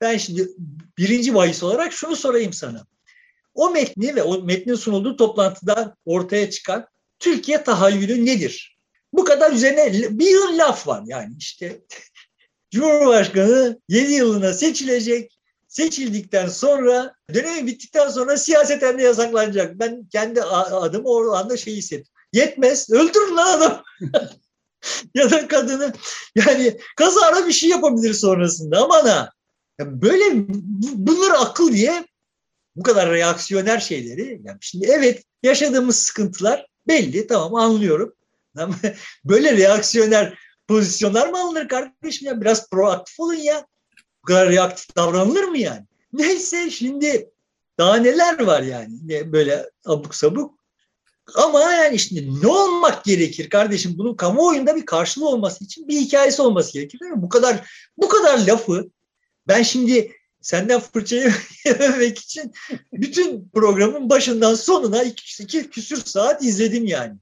Ben 0.00 0.16
şimdi 0.16 0.48
birinci 0.98 1.34
bahis 1.34 1.62
olarak 1.62 1.92
şunu 1.92 2.16
sorayım 2.16 2.52
sana. 2.52 2.86
O 3.54 3.70
metni 3.70 4.16
ve 4.16 4.22
o 4.22 4.42
metnin 4.42 4.74
sunulduğu 4.74 5.16
toplantıda 5.16 5.96
ortaya 6.04 6.50
çıkan 6.50 6.86
Türkiye 7.18 7.64
tahayyülü 7.64 8.24
nedir? 8.24 8.73
Bu 9.14 9.24
kadar 9.24 9.52
üzerine 9.52 9.92
bir 10.18 10.30
yıl 10.30 10.58
laf 10.58 10.86
var 10.86 11.02
yani 11.06 11.34
işte 11.38 11.80
Cumhurbaşkanı 12.70 13.80
7 13.88 14.12
yılına 14.12 14.52
seçilecek. 14.52 15.38
Seçildikten 15.68 16.48
sonra 16.48 17.14
dönemi 17.34 17.66
bittikten 17.66 18.08
sonra 18.08 18.36
siyaseten 18.36 18.98
de 18.98 19.02
yasaklanacak. 19.02 19.78
Ben 19.78 20.08
kendi 20.12 20.42
adım 20.42 21.02
o 21.04 21.32
anda 21.32 21.56
şey 21.56 21.76
hissettim. 21.76 22.12
Yetmez. 22.32 22.90
Öldürün 22.90 23.36
lan 23.36 23.58
adam. 23.58 23.82
ya 25.14 25.30
da 25.30 25.48
kadını 25.48 25.92
yani 26.34 26.78
kazara 26.96 27.46
bir 27.46 27.52
şey 27.52 27.70
yapabilir 27.70 28.14
sonrasında 28.14 28.84
aman 28.84 29.06
ha. 29.06 29.30
Böyle 29.80 30.24
bunlar 30.94 31.30
akıl 31.38 31.72
diye 31.72 32.06
bu 32.76 32.82
kadar 32.82 33.10
reaksiyoner 33.10 33.80
şeyleri. 33.80 34.40
Yani 34.44 34.58
şimdi 34.60 34.86
evet 34.86 35.24
yaşadığımız 35.42 35.96
sıkıntılar 35.96 36.66
belli 36.88 37.26
tamam 37.26 37.54
anlıyorum. 37.54 38.14
Böyle 39.24 39.56
reaksiyoner 39.56 40.38
pozisyonlar 40.68 41.28
mı 41.28 41.40
alınır 41.40 41.68
kardeşim 41.68 42.28
ya? 42.28 42.40
Biraz 42.40 42.70
proaktif 42.70 43.20
olun 43.20 43.34
ya. 43.34 43.66
Bu 44.22 44.26
kadar 44.26 44.48
reaktif 44.48 44.96
davranılır 44.96 45.44
mı 45.44 45.58
yani? 45.58 45.86
Neyse 46.12 46.70
şimdi 46.70 47.30
daha 47.78 47.96
neler 47.96 48.40
var 48.40 48.62
yani 48.62 49.32
böyle 49.32 49.70
abuk 49.84 50.14
sabuk. 50.14 50.64
Ama 51.34 51.60
yani 51.60 51.94
işte 51.94 52.16
ne 52.42 52.46
olmak 52.46 53.04
gerekir 53.04 53.50
kardeşim? 53.50 53.94
Bunun 53.98 54.14
kamuoyunda 54.14 54.76
bir 54.76 54.86
karşılığı 54.86 55.28
olması 55.28 55.64
için 55.64 55.88
bir 55.88 56.00
hikayesi 56.00 56.42
olması 56.42 56.72
gerekir. 56.72 57.00
Değil 57.00 57.12
mi? 57.12 57.22
Bu 57.22 57.28
kadar 57.28 57.70
bu 57.96 58.08
kadar 58.08 58.38
lafı 58.38 58.90
ben 59.48 59.62
şimdi 59.62 60.12
senden 60.40 60.80
fırça 60.80 61.16
yememek 61.66 62.18
için 62.18 62.52
bütün 62.92 63.48
programın 63.54 64.10
başından 64.10 64.54
sonuna 64.54 65.02
iki, 65.02 65.42
iki 65.42 65.70
küsür 65.70 66.04
saat 66.04 66.44
izledim 66.44 66.86
yani. 66.86 67.14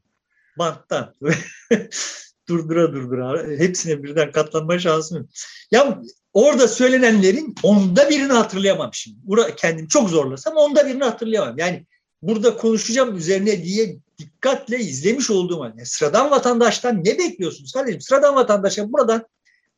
Banttan. 0.59 1.15
durdura 2.49 2.93
durdura 2.93 3.47
hepsine 3.59 4.03
birden 4.03 4.33
katlanma 4.33 4.79
şansım 4.79 5.19
yok. 5.19 5.27
Ya 5.71 6.03
orada 6.33 6.69
söylenenlerin 6.69 7.55
onda 7.63 8.11
birini 8.11 8.33
hatırlayamam 8.33 8.91
şimdi. 8.93 9.17
Kendim 9.57 9.89
çok 9.89 10.11
zorlasam 10.11 10.57
onda 10.57 10.87
birini 10.87 11.05
hatırlayamam. 11.05 11.59
Yani 11.59 11.87
burada 12.23 12.57
konuşacağım 12.57 13.17
üzerine 13.17 13.65
diye 13.65 13.97
dikkatle 14.19 14.79
izlemiş 14.79 15.31
olduğum 15.31 15.61
halde 15.61 15.85
sıradan 15.85 16.31
vatandaştan 16.31 17.05
ne 17.05 17.19
bekliyorsunuz 17.19 17.73
kardeşim? 17.73 18.01
Sıradan 18.01 18.35
vatandaşa 18.35 18.93
buradan 18.93 19.27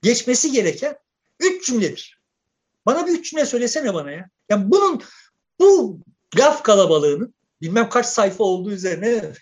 geçmesi 0.02 0.52
gereken 0.52 0.96
üç 1.40 1.66
cümledir. 1.66 2.20
Bana 2.86 3.06
bir 3.06 3.12
üç 3.12 3.30
cümle 3.30 3.46
söylesene 3.46 3.94
bana 3.94 4.10
ya. 4.10 4.28
Yani 4.48 4.70
bunun 4.70 5.02
bu 5.58 6.00
laf 6.38 6.62
kalabalığının 6.62 7.34
bilmem 7.62 7.88
kaç 7.88 8.06
sayfa 8.06 8.44
olduğu 8.44 8.70
üzerine 8.70 9.32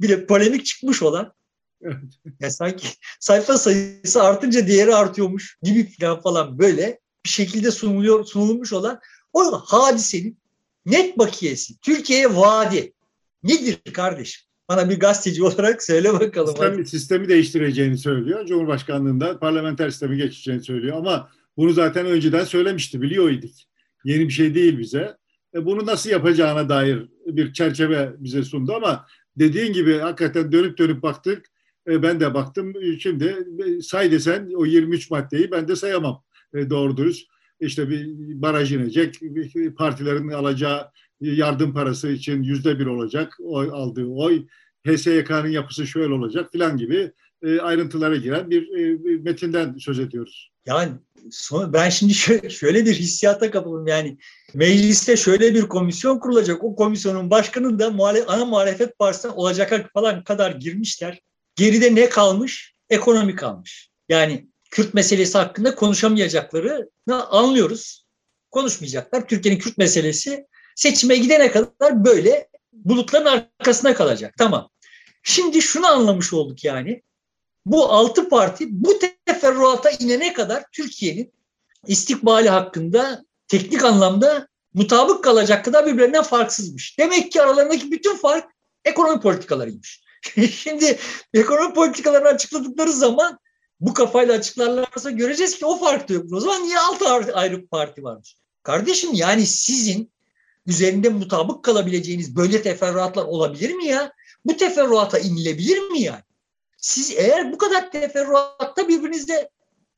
bile 0.00 0.26
polemik 0.26 0.66
çıkmış 0.66 1.02
olan 1.02 1.36
Evet. 1.82 1.96
Ya 2.40 2.50
sanki 2.50 2.86
sayfa 3.20 3.58
sayısı 3.58 4.22
artınca 4.22 4.66
değeri 4.66 4.94
artıyormuş 4.94 5.58
gibi 5.62 5.90
falan 6.00 6.20
falan 6.20 6.58
böyle 6.58 7.00
bir 7.24 7.30
şekilde 7.30 7.70
sunuluyor, 7.70 8.24
sunulmuş 8.24 8.72
olan 8.72 9.00
o 9.32 9.60
hadisenin 9.60 10.38
net 10.86 11.18
bakiyesi, 11.18 11.80
Türkiye'ye 11.80 12.36
vaadi 12.36 12.92
nedir 13.42 13.92
kardeşim? 13.92 14.46
Bana 14.68 14.90
bir 14.90 15.00
gazeteci 15.00 15.44
olarak 15.44 15.82
söyle 15.82 16.12
bakalım. 16.12 16.56
Sistem, 16.56 16.86
sistemi 16.86 17.28
değiştireceğini 17.28 17.98
söylüyor. 17.98 18.46
Cumhurbaşkanlığında 18.46 19.38
parlamenter 19.38 19.90
sistemi 19.90 20.16
geçeceğini 20.16 20.62
söylüyor 20.62 20.96
ama 20.96 21.30
bunu 21.56 21.72
zaten 21.72 22.06
önceden 22.06 22.44
söylemişti, 22.44 23.02
biliyorduk. 23.02 23.50
Yeni 24.04 24.28
bir 24.28 24.32
şey 24.32 24.54
değil 24.54 24.78
bize. 24.78 25.16
E 25.54 25.64
bunu 25.64 25.86
nasıl 25.86 26.10
yapacağına 26.10 26.68
dair 26.68 27.08
bir 27.26 27.52
çerçeve 27.52 28.12
bize 28.18 28.42
sundu 28.42 28.74
ama 28.74 29.06
dediğin 29.38 29.72
gibi 29.72 29.98
hakikaten 29.98 30.52
dönüp 30.52 30.78
dönüp 30.78 31.02
baktık 31.02 31.46
e, 31.88 32.02
ben 32.02 32.20
de 32.20 32.34
baktım. 32.34 32.72
E, 32.82 32.98
şimdi 32.98 33.46
e, 33.66 33.80
say 33.82 34.12
desen 34.12 34.50
o 34.56 34.66
23 34.66 35.10
maddeyi 35.10 35.50
ben 35.50 35.68
de 35.68 35.76
sayamam 35.76 36.22
doğru 36.54 36.96
dürüst. 36.96 37.28
İşte 37.60 37.90
bir 37.90 38.06
baraj 38.42 38.72
inecek, 38.72 39.20
partilerin 39.76 40.28
alacağı 40.28 40.90
yardım 41.20 41.74
parası 41.74 42.08
için 42.08 42.42
yüzde 42.42 42.78
bir 42.78 42.86
olacak, 42.86 43.36
oy 43.40 43.68
aldığı 43.72 44.06
oy, 44.06 44.46
HSYK'nın 44.86 45.48
yapısı 45.48 45.86
şöyle 45.86 46.14
olacak 46.14 46.52
filan 46.52 46.76
gibi 46.76 47.12
ayrıntılara 47.62 48.16
giren 48.16 48.50
bir 48.50 48.70
metinden 49.20 49.76
söz 49.78 49.98
ediyoruz. 49.98 50.50
Yani 50.66 50.92
ben 51.52 51.90
şimdi 51.90 52.14
şöyle 52.50 52.86
bir 52.86 52.94
hissiyata 52.94 53.50
kapıldım 53.50 53.86
yani 53.86 54.18
mecliste 54.54 55.16
şöyle 55.16 55.54
bir 55.54 55.62
komisyon 55.62 56.18
kurulacak 56.18 56.64
o 56.64 56.76
komisyonun 56.76 57.30
başkanı 57.30 57.78
da 57.78 57.90
muhalef, 57.90 58.30
ana 58.30 58.44
muhalefet 58.44 58.98
partisinden 58.98 59.34
olacak 59.34 59.90
falan 59.94 60.24
kadar 60.24 60.50
girmişler. 60.50 61.20
Geride 61.56 61.94
ne 61.94 62.08
kalmış? 62.08 62.74
Ekonomi 62.90 63.34
kalmış. 63.34 63.90
Yani 64.08 64.48
Kürt 64.70 64.94
meselesi 64.94 65.38
hakkında 65.38 65.74
konuşamayacaklarını 65.74 67.26
anlıyoruz. 67.30 68.06
Konuşmayacaklar. 68.50 69.28
Türkiye'nin 69.28 69.60
Kürt 69.60 69.78
meselesi 69.78 70.46
seçime 70.76 71.16
gidene 71.16 71.50
kadar 71.50 72.04
böyle 72.04 72.48
bulutların 72.72 73.24
arkasına 73.24 73.94
kalacak. 73.94 74.34
Tamam. 74.38 74.70
Şimdi 75.22 75.62
şunu 75.62 75.86
anlamış 75.86 76.32
olduk 76.32 76.64
yani. 76.64 77.02
Bu 77.66 77.88
altı 77.88 78.28
parti 78.28 78.66
bu 78.70 78.98
teferruata 79.26 79.90
inene 79.90 80.32
kadar 80.32 80.64
Türkiye'nin 80.72 81.32
istikbali 81.86 82.48
hakkında 82.48 83.24
teknik 83.48 83.84
anlamda 83.84 84.48
mutabık 84.74 85.24
kalacak 85.24 85.64
kadar 85.64 85.86
birbirinden 85.86 86.22
farksızmış. 86.22 86.98
Demek 86.98 87.32
ki 87.32 87.42
aralarındaki 87.42 87.90
bütün 87.90 88.16
fark 88.16 88.44
ekonomi 88.84 89.20
politikalarıymış. 89.20 90.02
Şimdi 90.50 90.98
ekonomi 91.34 91.74
politikalarını 91.74 92.28
açıkladıkları 92.28 92.92
zaman 92.92 93.38
bu 93.80 93.94
kafayla 93.94 94.34
açıklarlarsa 94.34 95.10
göreceğiz 95.10 95.58
ki 95.58 95.66
o 95.66 95.78
fark 95.78 96.08
da 96.08 96.12
yok. 96.12 96.32
O 96.32 96.40
zaman 96.40 96.62
niye 96.62 96.78
altı 96.78 97.34
ayrı 97.34 97.66
parti 97.66 98.04
varmış? 98.04 98.36
Kardeşim 98.62 99.10
yani 99.12 99.46
sizin 99.46 100.12
üzerinde 100.66 101.08
mutabık 101.08 101.64
kalabileceğiniz 101.64 102.36
böyle 102.36 102.62
teferruatlar 102.62 103.24
olabilir 103.24 103.74
mi 103.74 103.86
ya? 103.86 104.12
Bu 104.44 104.56
teferruata 104.56 105.18
inilebilir 105.18 105.78
mi 105.78 106.00
yani? 106.00 106.22
Siz 106.86 107.10
eğer 107.16 107.52
bu 107.52 107.58
kadar 107.58 107.90
teferruatta 107.90 108.88
birbirinizle 108.88 109.50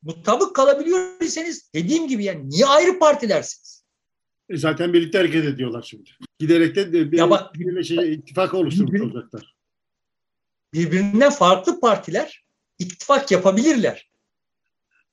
mutabık 0.02 0.56
kalabiliyorsanız 0.56 1.70
dediğim 1.74 2.08
gibi 2.08 2.24
yani 2.24 2.50
niye 2.50 2.66
ayrı 2.66 2.98
partilersiniz? 2.98 3.84
E 4.48 4.56
zaten 4.56 4.92
birlikte 4.92 5.18
hareket 5.18 5.44
ediyorlar 5.44 5.82
şimdi. 5.82 6.10
Giderek 6.38 6.76
de 6.76 6.92
bir, 7.12 7.18
ya 7.18 7.30
bak, 7.30 7.54
bir 7.54 7.84
şey, 7.84 8.14
ittifak 8.14 8.54
oluşturmuş 8.54 9.00
olacaklar 9.00 9.56
birbirinden 10.74 11.30
farklı 11.30 11.80
partiler 11.80 12.44
ittifak 12.78 13.30
yapabilirler. 13.30 14.10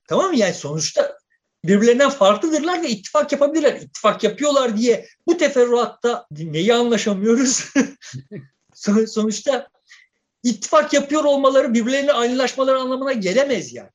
Tamam 0.07 0.31
mı? 0.31 0.37
Yani 0.37 0.53
sonuçta 0.53 1.17
birbirlerinden 1.65 2.09
farklıdırlar 2.09 2.83
ve 2.83 2.89
ittifak 2.89 3.31
yapabilirler. 3.31 3.81
İttifak 3.81 4.23
yapıyorlar 4.23 4.77
diye 4.77 5.07
bu 5.27 5.37
teferruatta 5.37 6.27
neyi 6.31 6.73
anlaşamıyoruz? 6.73 7.73
sonuçta 9.07 9.74
ittifak 10.45 10.93
yapıyor 10.93 11.23
olmaları 11.23 11.73
birbirlerine 11.73 12.13
aynılaşmaları 12.13 12.79
anlamına 12.79 13.13
gelemez 13.13 13.73
yani. 13.73 13.89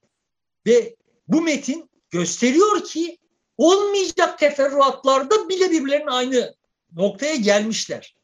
Ve 0.67 0.97
bu 1.29 1.43
metin 1.43 1.91
gösteriyor 2.11 2.85
ki 2.85 3.19
olmayacak 3.59 4.39
teferruatlarda 4.39 5.49
bile 5.49 5.71
birbirlerinin 5.71 6.07
aynı 6.07 6.55
noktaya 6.97 7.35
gelmişler. 7.35 8.15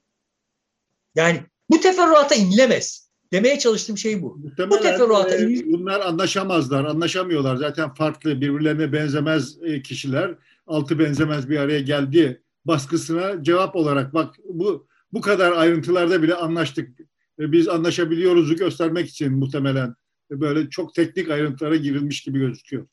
Yani 1.14 1.40
bu 1.70 1.80
teferruata 1.80 2.34
inilemez. 2.34 3.06
Demeye 3.32 3.58
çalıştığım 3.58 3.98
şey 3.98 4.22
bu. 4.22 4.36
Muhtemelen, 4.36 4.70
bu 4.70 4.82
teferruata 4.82 5.36
e, 5.36 5.72
bunlar 5.72 6.00
anlaşamazlar, 6.00 6.84
anlaşamıyorlar. 6.84 7.56
Zaten 7.56 7.94
farklı, 7.94 8.40
birbirlerine 8.40 8.92
benzemez 8.92 9.62
e, 9.62 9.82
kişiler. 9.82 10.34
Altı 10.66 10.98
benzemez 10.98 11.50
bir 11.50 11.58
araya 11.58 11.80
geldi 11.80 12.42
baskısına 12.64 13.42
cevap 13.42 13.76
olarak 13.76 14.14
bak 14.14 14.34
bu 14.48 14.86
bu 15.12 15.20
kadar 15.20 15.52
ayrıntılarda 15.52 16.22
bile 16.22 16.34
anlaştık. 16.34 16.98
Biz 17.38 17.68
anlaşabiliyoruzu 17.68 18.56
göstermek 18.56 19.08
için 19.08 19.32
muhtemelen 19.32 19.94
böyle 20.30 20.70
çok 20.70 20.94
teknik 20.94 21.30
ayrıntılara 21.30 21.76
girilmiş 21.76 22.20
gibi 22.20 22.38
gözüküyor. 22.38 22.86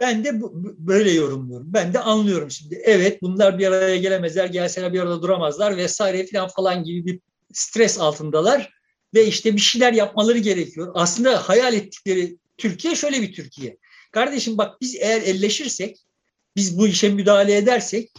Ben 0.00 0.24
de 0.24 0.40
bu, 0.40 0.52
böyle 0.78 1.10
yorumluyorum. 1.10 1.66
Ben 1.72 1.94
de 1.94 1.98
anlıyorum 1.98 2.50
şimdi. 2.50 2.82
Evet 2.84 3.22
bunlar 3.22 3.58
bir 3.58 3.66
araya 3.66 3.96
gelemezler, 3.96 4.46
gelseler 4.46 4.92
bir 4.92 5.00
arada 5.00 5.22
duramazlar 5.22 5.76
vesaire 5.76 6.26
falan 6.26 6.48
falan 6.48 6.84
gibi 6.84 7.06
bir 7.06 7.20
stres 7.52 8.00
altındalar 8.00 8.72
ve 9.14 9.26
işte 9.26 9.54
bir 9.54 9.60
şeyler 9.60 9.92
yapmaları 9.92 10.38
gerekiyor. 10.38 10.92
Aslında 10.94 11.48
hayal 11.48 11.74
ettikleri 11.74 12.38
Türkiye 12.56 12.94
şöyle 12.94 13.22
bir 13.22 13.32
Türkiye. 13.32 13.76
Kardeşim 14.10 14.58
bak 14.58 14.80
biz 14.80 14.94
eğer 14.94 15.22
elleşirsek, 15.22 15.98
biz 16.56 16.78
bu 16.78 16.86
işe 16.86 17.08
müdahale 17.08 17.56
edersek, 17.56 18.12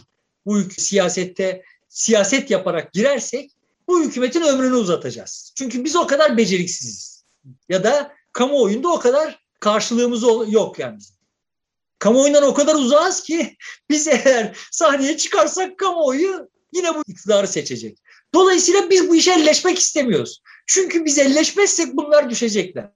bu 0.46 0.60
siyasette 0.60 1.62
siyaset 1.88 2.50
yaparak 2.50 2.92
girersek 2.92 3.50
bu 3.88 4.02
hükümetin 4.02 4.42
ömrünü 4.42 4.74
uzatacağız. 4.74 5.52
Çünkü 5.58 5.84
biz 5.84 5.96
o 5.96 6.06
kadar 6.06 6.36
beceriksiziz. 6.36 7.24
Ya 7.68 7.84
da 7.84 8.12
kamuoyunda 8.32 8.88
o 8.88 8.98
kadar 8.98 9.46
karşılığımız 9.60 10.22
yok 10.52 10.78
yani. 10.78 10.98
Kamuoyundan 11.98 12.42
o 12.42 12.54
kadar 12.54 12.74
uzağız 12.74 13.22
ki 13.22 13.56
biz 13.90 14.08
eğer 14.08 14.56
sahneye 14.70 15.16
çıkarsak 15.16 15.78
kamuoyu 15.78 16.48
yine 16.72 16.94
bu 16.94 17.02
iktidarı 17.06 17.48
seçecek. 17.48 17.98
Dolayısıyla 18.34 18.90
biz 18.90 19.08
bu 19.08 19.16
işe 19.16 19.32
elleşmek 19.32 19.78
istemiyoruz. 19.78 20.42
Çünkü 20.66 21.04
biz 21.04 21.18
elleşmezsek 21.18 21.96
bunlar 21.96 22.30
düşecekler. 22.30 22.90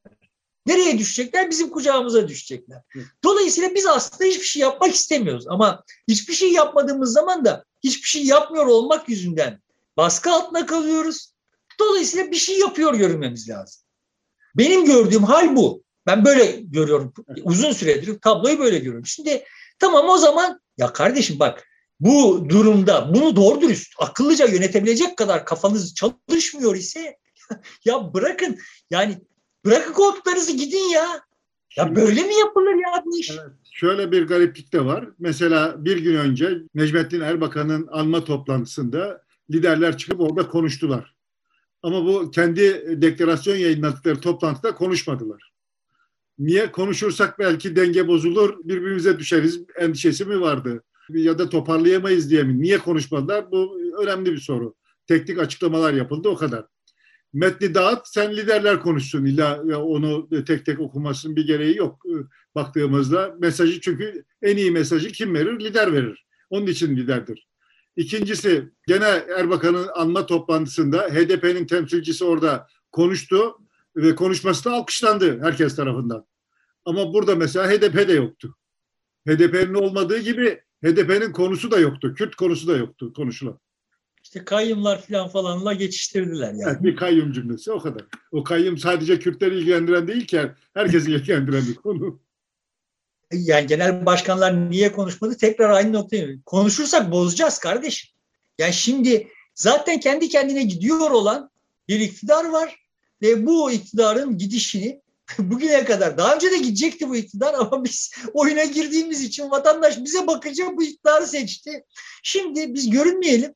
Nereye 0.66 0.98
düşecekler? 0.98 1.50
Bizim 1.50 1.70
kucağımıza 1.70 2.28
düşecekler. 2.28 2.82
Dolayısıyla 3.24 3.74
biz 3.74 3.86
aslında 3.86 4.24
hiçbir 4.24 4.46
şey 4.46 4.62
yapmak 4.62 4.94
istemiyoruz. 4.94 5.44
Ama 5.48 5.84
hiçbir 6.08 6.34
şey 6.34 6.52
yapmadığımız 6.52 7.12
zaman 7.12 7.44
da 7.44 7.64
hiçbir 7.84 8.08
şey 8.08 8.24
yapmıyor 8.24 8.66
olmak 8.66 9.08
yüzünden 9.08 9.60
baskı 10.00 10.30
altına 10.30 10.66
kalıyoruz. 10.66 11.32
Dolayısıyla 11.80 12.30
bir 12.30 12.36
şey 12.36 12.58
yapıyor 12.58 12.94
görünmemiz 12.94 13.48
lazım. 13.48 13.82
Benim 14.54 14.84
gördüğüm 14.84 15.24
hal 15.24 15.56
bu. 15.56 15.82
Ben 16.06 16.24
böyle 16.24 16.60
görüyorum. 16.60 17.12
Uzun 17.42 17.72
süredir 17.72 18.20
tabloyu 18.20 18.58
böyle 18.58 18.78
görüyorum. 18.78 19.06
Şimdi 19.06 19.44
tamam 19.78 20.08
o 20.08 20.18
zaman 20.18 20.60
ya 20.78 20.92
kardeşim 20.92 21.38
bak 21.38 21.68
bu 22.00 22.46
durumda 22.48 23.14
bunu 23.14 23.36
doğru 23.36 23.60
dürüst 23.60 23.92
akıllıca 23.98 24.46
yönetebilecek 24.46 25.16
kadar 25.16 25.44
kafanız 25.44 25.94
çalışmıyor 25.94 26.76
ise 26.76 27.16
ya 27.84 28.14
bırakın 28.14 28.58
yani 28.90 29.18
bırakın 29.64 29.92
koltuklarınızı 29.92 30.52
gidin 30.52 30.90
ya. 30.90 31.20
Ya 31.76 31.96
böyle 31.96 32.22
mi 32.22 32.34
yapılır 32.34 32.74
ya 32.74 33.02
bu 33.04 33.18
iş? 33.18 33.30
Evet, 33.30 33.52
şöyle 33.72 34.12
bir 34.12 34.26
gariplik 34.26 34.72
de 34.72 34.84
var. 34.84 35.08
Mesela 35.18 35.84
bir 35.84 35.96
gün 35.96 36.14
önce 36.14 36.48
Necmettin 36.74 37.20
Erbakan'ın 37.20 37.86
alma 37.86 38.24
toplantısında 38.24 39.22
liderler 39.50 39.96
çıkıp 39.96 40.20
orada 40.20 40.48
konuştular. 40.48 41.14
Ama 41.82 42.06
bu 42.06 42.30
kendi 42.30 42.62
deklarasyon 43.02 43.56
yayınladıkları 43.56 44.20
toplantıda 44.20 44.74
konuşmadılar. 44.74 45.52
Niye? 46.38 46.72
Konuşursak 46.72 47.38
belki 47.38 47.76
denge 47.76 48.08
bozulur, 48.08 48.58
birbirimize 48.64 49.18
düşeriz 49.18 49.60
endişesi 49.78 50.24
mi 50.24 50.40
vardı? 50.40 50.82
Ya 51.08 51.38
da 51.38 51.48
toparlayamayız 51.48 52.30
diye 52.30 52.42
mi? 52.42 52.62
Niye 52.62 52.78
konuşmadılar? 52.78 53.50
Bu 53.50 53.80
önemli 54.02 54.32
bir 54.32 54.38
soru. 54.38 54.74
Teknik 55.06 55.38
açıklamalar 55.38 55.92
yapıldı 55.92 56.28
o 56.28 56.36
kadar. 56.36 56.66
metni 57.32 57.74
dağıt, 57.74 58.00
sen 58.04 58.36
liderler 58.36 58.80
konuşsun. 58.80 59.24
İlla 59.24 59.62
onu 59.76 60.28
tek 60.46 60.66
tek 60.66 60.80
okumasının 60.80 61.36
bir 61.36 61.46
gereği 61.46 61.76
yok. 61.76 62.02
Baktığımızda 62.54 63.36
mesajı 63.38 63.80
çünkü 63.80 64.24
en 64.42 64.56
iyi 64.56 64.70
mesajı 64.70 65.12
kim 65.12 65.34
verir? 65.34 65.60
Lider 65.60 65.92
verir. 65.92 66.26
Onun 66.50 66.66
için 66.66 66.96
liderdir. 66.96 67.49
İkincisi 67.96 68.68
gene 68.86 69.24
Erbakan'ın 69.38 69.88
anma 69.94 70.26
toplantısında 70.26 71.02
HDP'nin 71.02 71.66
temsilcisi 71.66 72.24
orada 72.24 72.66
konuştu 72.92 73.58
ve 73.96 74.14
konuşması 74.14 74.64
da 74.64 74.72
alkışlandı 74.72 75.42
herkes 75.42 75.76
tarafından. 75.76 76.26
Ama 76.84 77.12
burada 77.12 77.34
mesela 77.34 77.70
HDP 77.70 78.08
de 78.08 78.12
yoktu. 78.12 78.56
HDP'nin 79.28 79.74
olmadığı 79.74 80.18
gibi 80.18 80.60
HDP'nin 80.84 81.32
konusu 81.32 81.70
da 81.70 81.78
yoktu. 81.78 82.14
Kürt 82.14 82.34
konusu 82.34 82.68
da 82.68 82.76
yoktu 82.76 83.12
konuşulan. 83.12 83.58
İşte 84.22 84.44
kayyumlar 84.44 85.02
falan 85.02 85.28
falanla 85.28 85.72
geçiştirdiler 85.72 86.52
yani. 86.52 86.62
Evet, 86.66 86.82
bir 86.82 86.96
kayyum 86.96 87.32
cümlesi 87.32 87.72
o 87.72 87.78
kadar. 87.78 88.02
O 88.32 88.44
kayyum 88.44 88.78
sadece 88.78 89.18
Kürtleri 89.18 89.58
ilgilendiren 89.58 90.08
değil 90.08 90.26
ki 90.26 90.50
herkesi 90.74 91.10
ilgilendiren 91.10 91.62
bir 91.68 91.74
konu. 91.74 92.20
Yani 93.32 93.66
genel 93.66 94.06
başkanlar 94.06 94.70
niye 94.70 94.92
konuşmadı? 94.92 95.36
Tekrar 95.36 95.70
aynı 95.70 95.92
noktaya. 95.92 96.26
Konuşursak 96.46 97.12
bozacağız 97.12 97.58
kardeşim. 97.58 98.10
Yani 98.58 98.72
şimdi 98.72 99.28
zaten 99.54 100.00
kendi 100.00 100.28
kendine 100.28 100.62
gidiyor 100.62 101.10
olan 101.10 101.50
bir 101.88 102.00
iktidar 102.00 102.44
var 102.44 102.76
ve 103.22 103.46
bu 103.46 103.72
iktidarın 103.72 104.38
gidişini 104.38 105.00
bugüne 105.38 105.84
kadar 105.84 106.18
daha 106.18 106.34
önce 106.34 106.50
de 106.50 106.58
gidecekti 106.58 107.08
bu 107.08 107.16
iktidar 107.16 107.54
ama 107.54 107.84
biz 107.84 108.12
oyuna 108.32 108.64
girdiğimiz 108.64 109.22
için 109.22 109.50
vatandaş 109.50 109.98
bize 109.98 110.26
bakınca 110.26 110.76
bu 110.76 110.82
iktidarı 110.82 111.26
seçti. 111.26 111.84
Şimdi 112.22 112.74
biz 112.74 112.90
görünmeyelim. 112.90 113.54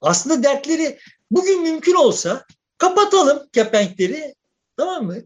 Aslında 0.00 0.42
dertleri 0.42 0.98
bugün 1.30 1.62
mümkün 1.62 1.94
olsa 1.94 2.44
kapatalım 2.78 3.48
kepenkleri 3.52 4.34
tamam 4.76 5.06
mı? 5.06 5.16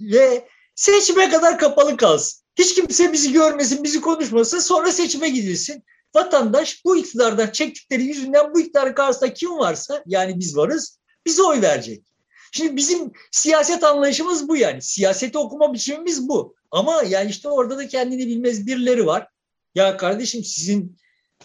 Ve 0.00 0.48
seçime 0.74 1.30
kadar 1.30 1.58
kapalı 1.58 1.96
kalsın. 1.96 2.47
Hiç 2.58 2.74
kimse 2.74 3.12
bizi 3.12 3.32
görmesin, 3.32 3.84
bizi 3.84 4.00
konuşmasın. 4.00 4.58
Sonra 4.58 4.92
seçime 4.92 5.28
gidilsin. 5.28 5.84
Vatandaş 6.14 6.84
bu 6.84 6.96
iktidardan 6.96 7.50
çektikleri 7.50 8.04
yüzünden 8.04 8.54
bu 8.54 8.60
iktidarın 8.60 8.94
karşısında 8.94 9.34
kim 9.34 9.50
varsa 9.50 10.02
yani 10.06 10.38
biz 10.38 10.56
varız 10.56 10.98
bize 11.26 11.42
oy 11.42 11.62
verecek. 11.62 12.04
Şimdi 12.52 12.76
bizim 12.76 13.12
siyaset 13.30 13.84
anlayışımız 13.84 14.48
bu 14.48 14.56
yani. 14.56 14.82
Siyaseti 14.82 15.38
okuma 15.38 15.72
biçimimiz 15.72 16.28
bu. 16.28 16.54
Ama 16.70 17.02
yani 17.08 17.30
işte 17.30 17.48
orada 17.48 17.78
da 17.78 17.88
kendini 17.88 18.26
bilmez 18.26 18.66
birileri 18.66 19.06
var. 19.06 19.26
Ya 19.74 19.96
kardeşim 19.96 20.44
sizin 20.44 20.96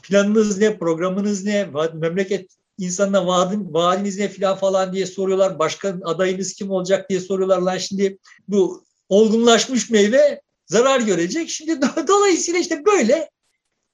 planınız 0.04 0.58
ne, 0.58 0.78
programınız 0.78 1.44
ne, 1.44 1.70
memleket 1.94 2.52
insanına 2.78 3.28
vaadin, 3.28 3.74
vaadiniz 3.74 4.20
ne 4.20 4.28
filan 4.30 4.58
falan 4.58 4.94
diye 4.94 5.06
soruyorlar. 5.06 5.60
Başkan 5.60 6.02
adayınız 6.06 6.54
kim 6.54 6.72
olacak 6.72 7.10
diye 7.10 7.20
soruyorlar. 7.20 7.60
Lan 7.60 7.78
şimdi 7.78 8.18
bu 8.48 8.86
olgunlaşmış 9.10 9.90
meyve 9.90 10.42
zarar 10.66 11.00
görecek. 11.00 11.50
Şimdi 11.50 11.82
dolayısıyla 12.08 12.60
işte 12.60 12.86
böyle 12.86 13.30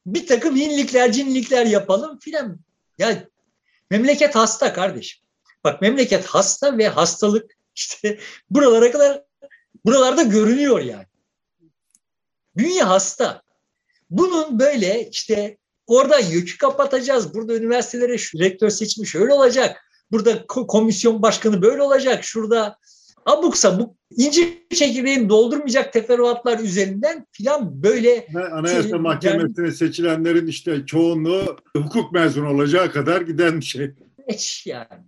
bir 0.05 0.27
takım 0.27 0.55
hinlikler, 0.55 1.11
cinlikler 1.11 1.65
yapalım 1.65 2.19
filan. 2.19 2.59
Ya 2.97 3.27
memleket 3.89 4.35
hasta 4.35 4.73
kardeşim. 4.73 5.21
Bak 5.63 5.81
memleket 5.81 6.25
hasta 6.25 6.77
ve 6.77 6.87
hastalık 6.87 7.51
işte 7.75 8.19
buralara 8.49 8.91
kadar 8.91 9.23
buralarda 9.85 10.21
görünüyor 10.21 10.79
yani. 10.79 11.05
Bünye 12.57 12.83
hasta. 12.83 13.41
Bunun 14.09 14.59
böyle 14.59 15.09
işte 15.09 15.57
orada 15.87 16.19
yükü 16.19 16.57
kapatacağız. 16.57 17.33
Burada 17.33 17.55
üniversitelere 17.55 18.17
şu 18.17 18.39
rektör 18.39 18.69
seçimi 18.69 19.07
şöyle 19.07 19.33
olacak. 19.33 19.85
Burada 20.11 20.47
komisyon 20.47 21.21
başkanı 21.21 21.61
böyle 21.61 21.81
olacak. 21.81 22.23
Şurada 22.23 22.77
abuk 23.25 23.57
sabuk 23.57 23.95
incir 24.17 24.57
çekirdeğini 24.75 25.29
doldurmayacak 25.29 25.93
teferruatlar 25.93 26.59
üzerinden 26.59 27.27
filan 27.31 27.83
böyle 27.83 28.27
Anayasa 28.51 28.89
şey, 28.89 28.99
Mahkemesi'ne 28.99 29.65
yani, 29.65 29.75
seçilenlerin 29.75 30.47
işte 30.47 30.85
çoğunluğu 30.85 31.57
hukuk 31.77 32.11
mezunu 32.11 32.49
olacağı 32.49 32.91
kadar 32.91 33.21
giden 33.21 33.59
bir 33.59 33.65
şey. 33.65 33.91
Hiç 34.29 34.67
yani. 34.67 35.03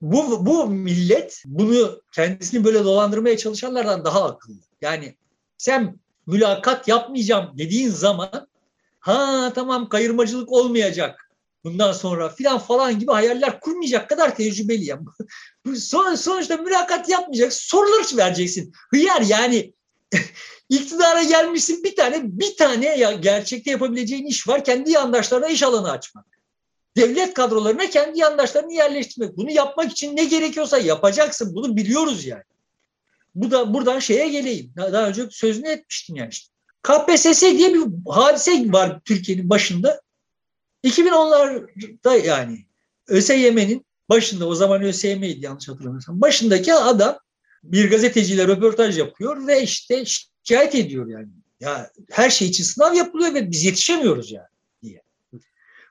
Bu, 0.00 0.46
bu 0.46 0.66
millet 0.66 1.42
bunu 1.46 2.02
kendisini 2.12 2.64
böyle 2.64 2.84
dolandırmaya 2.84 3.36
çalışanlardan 3.36 4.04
daha 4.04 4.24
akıllı. 4.24 4.60
Yani 4.80 5.14
sen 5.58 5.98
mülakat 6.26 6.88
yapmayacağım 6.88 7.58
dediğin 7.58 7.88
zaman 7.88 8.48
ha 9.00 9.52
tamam 9.54 9.88
kayırmacılık 9.88 10.52
olmayacak 10.52 11.27
bundan 11.64 11.92
sonra 11.92 12.28
filan 12.28 12.58
falan 12.58 12.98
gibi 12.98 13.12
hayaller 13.12 13.60
kurmayacak 13.60 14.08
kadar 14.08 14.36
tecrübeliyim. 14.36 15.04
Son, 15.76 16.14
sonuçta 16.14 16.56
mülakat 16.56 17.08
yapmayacak 17.08 17.52
sorular 17.52 18.06
vereceksin. 18.16 18.72
Hıyar 18.90 19.20
yani 19.20 19.72
iktidara 20.68 21.22
gelmişsin 21.22 21.84
bir 21.84 21.96
tane 21.96 22.20
bir 22.22 22.56
tane 22.56 22.98
ya 22.98 23.12
gerçekte 23.12 23.70
yapabileceğin 23.70 24.26
iş 24.26 24.48
var 24.48 24.64
kendi 24.64 24.90
yandaşlarına 24.90 25.48
iş 25.48 25.62
alanı 25.62 25.90
açmak 25.90 26.38
devlet 26.98 27.34
kadrolarına 27.34 27.90
kendi 27.90 28.18
yandaşlarını 28.18 28.72
yerleştirmek. 28.72 29.36
Bunu 29.36 29.50
yapmak 29.50 29.92
için 29.92 30.16
ne 30.16 30.24
gerekiyorsa 30.24 30.78
yapacaksın. 30.78 31.54
Bunu 31.54 31.76
biliyoruz 31.76 32.24
yani. 32.24 32.42
Bu 33.34 33.50
da 33.50 33.74
buradan 33.74 33.98
şeye 33.98 34.28
geleyim. 34.28 34.72
Daha 34.76 35.08
önce 35.08 35.26
sözünü 35.30 35.68
etmiştim 35.68 36.16
yani 36.16 36.30
işte. 36.30 36.52
KPSS 36.82 37.42
diye 37.42 37.74
bir 37.74 37.82
hadise 38.08 38.72
var 38.72 39.00
Türkiye'nin 39.04 39.50
başında. 39.50 40.00
2010'larda 40.84 42.26
yani 42.26 42.66
ÖSYM'nin 43.08 43.86
başında 44.08 44.46
o 44.46 44.54
zaman 44.54 44.82
ÖSYM'ydi 44.82 45.44
yanlış 45.44 45.68
hatırlamıyorsam. 45.68 46.20
Başındaki 46.20 46.74
adam 46.74 47.18
bir 47.62 47.90
gazeteciyle 47.90 48.48
röportaj 48.48 48.98
yapıyor 48.98 49.46
ve 49.46 49.62
işte 49.62 50.04
şikayet 50.04 50.74
ediyor 50.74 51.06
yani. 51.08 51.28
Ya 51.60 51.90
her 52.10 52.30
şey 52.30 52.48
için 52.48 52.64
sınav 52.64 52.94
yapılıyor 52.94 53.34
ve 53.34 53.50
biz 53.50 53.64
yetişemiyoruz 53.64 54.32
yani. 54.32 54.48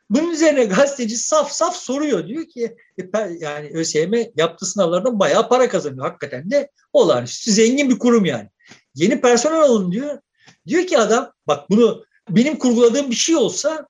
Bunun 0.09 0.31
üzerine 0.31 0.65
gazeteci 0.65 1.17
saf 1.17 1.51
saf 1.51 1.75
soruyor. 1.75 2.27
Diyor 2.27 2.45
ki 2.45 2.75
e, 2.97 3.19
yani 3.39 3.69
ÖSYM 3.73 4.13
yaptığı 4.35 4.65
sınavlardan 4.65 5.19
bayağı 5.19 5.49
para 5.49 5.69
kazanıyor. 5.69 6.05
Hakikaten 6.05 6.51
de 6.51 6.71
olağanüstü 6.93 7.51
zengin 7.51 7.89
bir 7.89 7.99
kurum 7.99 8.25
yani. 8.25 8.49
Yeni 8.95 9.21
personel 9.21 9.59
alın 9.59 9.91
diyor. 9.91 10.19
Diyor 10.67 10.87
ki 10.87 10.97
adam 10.97 11.33
bak 11.47 11.69
bunu 11.69 12.05
benim 12.29 12.59
kurguladığım 12.59 13.09
bir 13.09 13.15
şey 13.15 13.35
olsa 13.35 13.87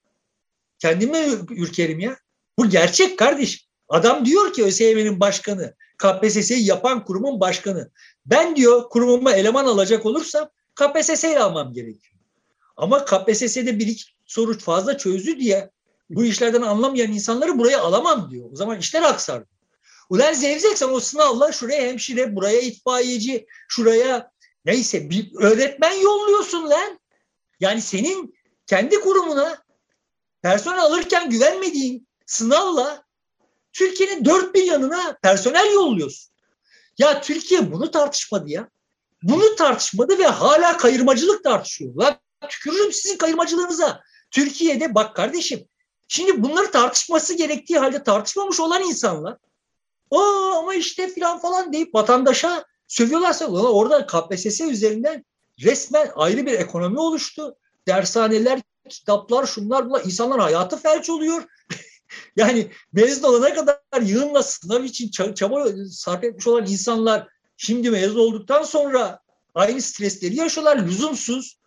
kendime 0.79 1.27
ürkerim 1.49 1.99
ya. 1.99 2.17
Bu 2.57 2.69
gerçek 2.69 3.19
kardeş. 3.19 3.67
Adam 3.89 4.25
diyor 4.25 4.53
ki 4.53 4.63
ÖSYM'nin 4.63 5.19
başkanı, 5.19 5.75
KPSS'yi 5.97 6.65
yapan 6.65 7.05
kurumun 7.05 7.39
başkanı. 7.39 7.91
Ben 8.25 8.55
diyor 8.55 8.89
kurumuma 8.89 9.33
eleman 9.33 9.65
alacak 9.65 10.05
olursam 10.05 10.49
KPSS'yi 10.75 11.39
almam 11.39 11.73
gerekiyor. 11.73 12.15
Ama 12.77 13.05
KPSS'de 13.05 13.79
bir 13.79 13.87
iki 13.87 14.03
soru 14.25 14.59
fazla 14.59 14.97
çözdü 14.97 15.39
diye 15.39 15.69
bu 16.09 16.25
işlerden 16.25 16.61
anlamayan 16.61 17.11
insanları 17.11 17.59
buraya 17.59 17.81
alamam 17.81 18.31
diyor. 18.31 18.49
O 18.51 18.55
zaman 18.55 18.79
işler 18.79 19.01
aksar. 19.01 19.43
Ulan 20.09 20.33
zevzeksen 20.33 20.89
o 20.89 20.99
sınavla 20.99 21.51
şuraya 21.51 21.81
hemşire, 21.81 22.35
buraya 22.35 22.59
itfaiyeci, 22.59 23.45
şuraya 23.67 24.31
neyse 24.65 25.09
bir 25.09 25.31
öğretmen 25.35 25.93
yolluyorsun 25.93 26.69
lan. 26.69 26.99
Yani 27.59 27.81
senin 27.81 28.35
kendi 28.67 28.99
kurumuna 28.99 29.57
personel 30.41 30.81
alırken 30.81 31.29
güvenmediğin 31.29 32.07
sınavla 32.25 33.03
Türkiye'nin 33.73 34.25
dört 34.25 34.55
bir 34.55 34.63
yanına 34.63 35.17
personel 35.21 35.73
yolluyorsun. 35.73 36.33
Ya 36.97 37.21
Türkiye 37.21 37.71
bunu 37.71 37.91
tartışmadı 37.91 38.49
ya. 38.49 38.69
Bunu 39.23 39.55
tartışmadı 39.55 40.19
ve 40.19 40.25
hala 40.27 40.77
kayırmacılık 40.77 41.43
tartışıyor. 41.43 41.95
Lan 41.95 42.19
tükürürüm 42.49 42.93
sizin 42.93 43.17
kayırmacılığınıza. 43.17 44.01
Türkiye'de 44.31 44.95
bak 44.95 45.15
kardeşim 45.15 45.67
Şimdi 46.07 46.43
bunları 46.43 46.71
tartışması 46.71 47.33
gerektiği 47.33 47.79
halde 47.79 48.03
tartışmamış 48.03 48.59
olan 48.59 48.83
insanlar 48.83 49.37
o 50.09 50.21
ama 50.57 50.75
işte 50.75 51.07
filan 51.07 51.39
falan 51.39 51.73
deyip 51.73 51.95
vatandaşa 51.95 52.65
sövüyorlarsa 52.87 53.47
orada 53.47 54.05
KPSS 54.05 54.61
üzerinden 54.61 55.25
resmen 55.63 56.11
ayrı 56.15 56.45
bir 56.45 56.53
ekonomi 56.53 56.99
oluştu. 56.99 57.55
Dershaneler, 57.87 58.61
kitaplar, 58.89 59.45
şunlar 59.45 59.85
bunlar 59.85 60.05
insanların 60.05 60.41
hayatı 60.41 60.77
felç 60.77 61.09
oluyor. 61.09 61.43
yani 62.35 62.71
mezun 62.93 63.23
olana 63.23 63.53
kadar 63.53 64.01
yığınla 64.01 64.43
sınav 64.43 64.83
için 64.83 65.33
çaba 65.33 65.65
sarf 65.91 66.23
etmiş 66.23 66.47
olan 66.47 66.67
insanlar 66.67 67.27
şimdi 67.57 67.91
mezun 67.91 68.19
olduktan 68.19 68.63
sonra 68.63 69.19
aynı 69.55 69.81
stresleri 69.81 70.35
yaşıyorlar 70.35 70.77
lüzumsuz. 70.77 71.57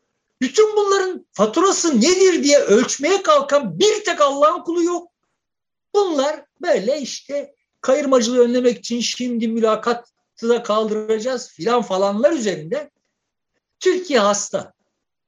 Bütün 0.41 0.77
bunların 0.77 1.27
faturası 1.33 2.01
nedir 2.01 2.45
diye 2.45 2.59
ölçmeye 2.59 3.23
kalkan 3.23 3.79
bir 3.79 4.05
tek 4.05 4.21
Allah'ın 4.21 4.62
kulu 4.62 4.83
yok. 4.83 5.11
Bunlar 5.95 6.45
böyle 6.62 7.01
işte 7.01 7.55
kayırmacılığı 7.81 8.41
önlemek 8.41 8.79
için 8.79 9.01
şimdi 9.01 9.49
mülakatı 9.49 10.49
da 10.49 10.62
kaldıracağız 10.62 11.49
filan 11.49 11.83
falanlar 11.83 12.33
üzerinde 12.33 12.91
Türkiye 13.81 14.21
hasta. 14.21 14.73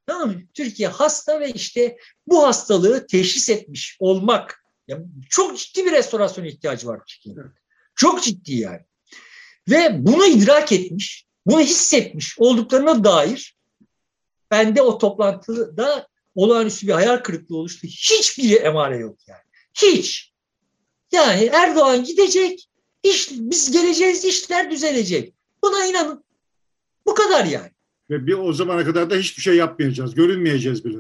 Tamam 0.07 0.29
mı? 0.29 0.43
Türkiye 0.55 0.89
hasta 0.89 1.41
ve 1.41 1.53
işte 1.53 1.97
bu 2.27 2.47
hastalığı 2.47 3.07
teşhis 3.07 3.49
etmiş 3.49 3.97
olmak 4.01 4.65
yani 4.89 5.07
çok 5.31 5.59
ciddi 5.59 5.87
bir 5.87 5.93
restorasyon 5.93 6.45
ihtiyacı 6.45 6.87
var 6.87 7.01
Türkiye'de. 7.07 7.41
Çok 7.95 8.23
ciddi 8.23 8.55
yani. 8.55 8.81
Ve 9.71 10.07
bunu 10.07 10.27
idrak 10.27 10.73
etmiş, 10.73 11.27
bunu 11.47 11.61
hissetmiş 11.61 12.39
olduklarına 12.39 13.05
dair 13.05 13.57
bende 14.51 14.83
o 14.83 14.99
toplantıda 14.99 16.09
olağanüstü 16.35 16.87
bir 16.87 16.93
hayal 16.93 17.17
kırıklığı 17.17 17.57
oluştu. 17.57 17.87
Hiçbir 17.87 18.63
emare 18.63 18.97
yok 18.97 19.19
yani. 19.27 19.43
Hiç. 19.75 20.33
Yani 21.13 21.45
Erdoğan 21.45 22.05
gidecek, 22.05 22.69
iş, 23.03 23.31
biz 23.31 23.71
geleceğiz, 23.71 24.25
işler 24.25 24.71
düzelecek. 24.71 25.35
Buna 25.63 25.87
inanın. 25.87 26.25
Bu 27.07 27.15
kadar 27.15 27.45
yani. 27.45 27.71
Ve 28.11 28.27
bir 28.27 28.33
o 28.33 28.53
zamana 28.53 28.85
kadar 28.85 29.11
da 29.11 29.17
hiçbir 29.17 29.43
şey 29.43 29.57
yapmayacağız, 29.57 30.15
görünmeyeceğiz 30.15 30.85
bile. 30.85 30.99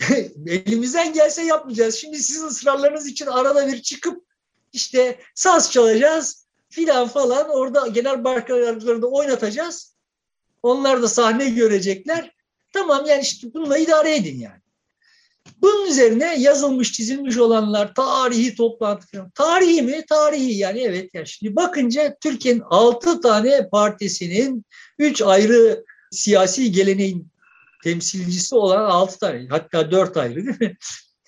Elimizden 0.46 1.12
gelse 1.12 1.42
yapmayacağız. 1.42 1.94
Şimdi 1.94 2.18
sizin 2.18 2.46
ısrarlarınız 2.46 3.06
için 3.06 3.26
arada 3.26 3.68
bir 3.68 3.82
çıkıp 3.82 4.24
işte 4.72 5.18
saz 5.34 5.72
çalacağız 5.72 6.46
filan 6.68 7.08
falan. 7.08 7.48
Orada 7.48 7.86
genel 7.86 8.24
başkan 8.24 9.02
da 9.02 9.06
oynatacağız. 9.06 9.94
Onlar 10.62 11.02
da 11.02 11.08
sahne 11.08 11.50
görecekler. 11.50 12.34
Tamam 12.72 13.06
yani 13.06 13.22
işte 13.22 13.54
bununla 13.54 13.78
idare 13.78 14.16
edin 14.16 14.40
yani. 14.40 14.60
Bunun 15.62 15.86
üzerine 15.86 16.40
yazılmış, 16.40 16.92
çizilmiş 16.92 17.38
olanlar 17.38 17.94
tarihi 17.94 18.54
toplantı 18.54 19.06
falan. 19.06 19.30
Tarihi 19.30 19.82
mi? 19.82 20.04
Tarihi 20.08 20.54
yani 20.54 20.80
evet. 20.80 21.10
Yani 21.14 21.26
şimdi 21.26 21.56
bakınca 21.56 22.16
Türkiye'nin 22.20 22.62
altı 22.70 23.20
tane 23.20 23.68
partisinin 23.68 24.64
üç 24.98 25.22
ayrı 25.22 25.84
siyasi 26.14 26.72
geleneğin 26.72 27.28
temsilcisi 27.82 28.54
olan 28.54 28.84
altı 28.84 29.18
tane 29.18 29.46
hatta 29.50 29.90
dört 29.90 30.16
ayrı 30.16 30.46
değil 30.46 30.60
mi? 30.60 30.76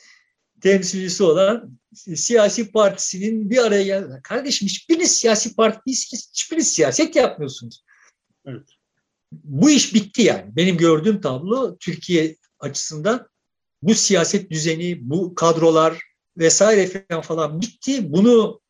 temsilcisi 0.61 1.23
olan 1.23 1.79
siyasi 1.95 2.73
partisinin 2.73 3.51
bir 3.51 3.59
araya 3.59 3.83
geldi. 3.83 4.21
Kardeşim 4.23 4.69
hiçbiriniz 4.69 5.17
siyasi 5.17 5.57
parti 5.57 5.81
değilsiniz. 5.87 6.31
Hiçbiriniz 6.31 6.73
siyaset 6.73 7.17
yapmıyorsunuz. 7.17 7.85
Evet. 8.47 8.69
Bu 9.33 9.71
iş 9.71 9.95
bitti 9.95 10.23
yani. 10.23 10.57
Benim 10.57 10.77
gördüğüm 10.77 11.21
tablo 11.21 11.77
Türkiye 11.79 12.37
açısından 12.61 13.29
bu 13.83 13.95
siyaset 13.95 14.51
düzeni, 14.51 15.11
bu 15.11 15.35
kadrolar 15.35 16.03
vesaire 16.39 16.87
falan 16.87 17.23
falan 17.23 17.61
bitti. 17.61 18.13
Bunu 18.13 18.61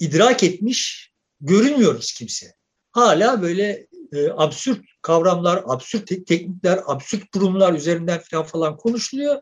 idrak 0.00 0.42
etmiş 0.42 1.10
görünmüyoruz 1.40 2.12
kimse. 2.12 2.54
Hala 2.92 3.42
böyle 3.42 3.86
e, 4.12 4.30
absürt 4.36 4.80
kavramlar, 5.02 5.62
absürt 5.66 6.06
te- 6.06 6.24
teknikler, 6.24 6.80
absürt 6.86 7.30
kurumlar 7.30 7.74
üzerinden 7.74 8.20
falan 8.30 8.44
falan 8.44 8.76
konuşuluyor. 8.76 9.36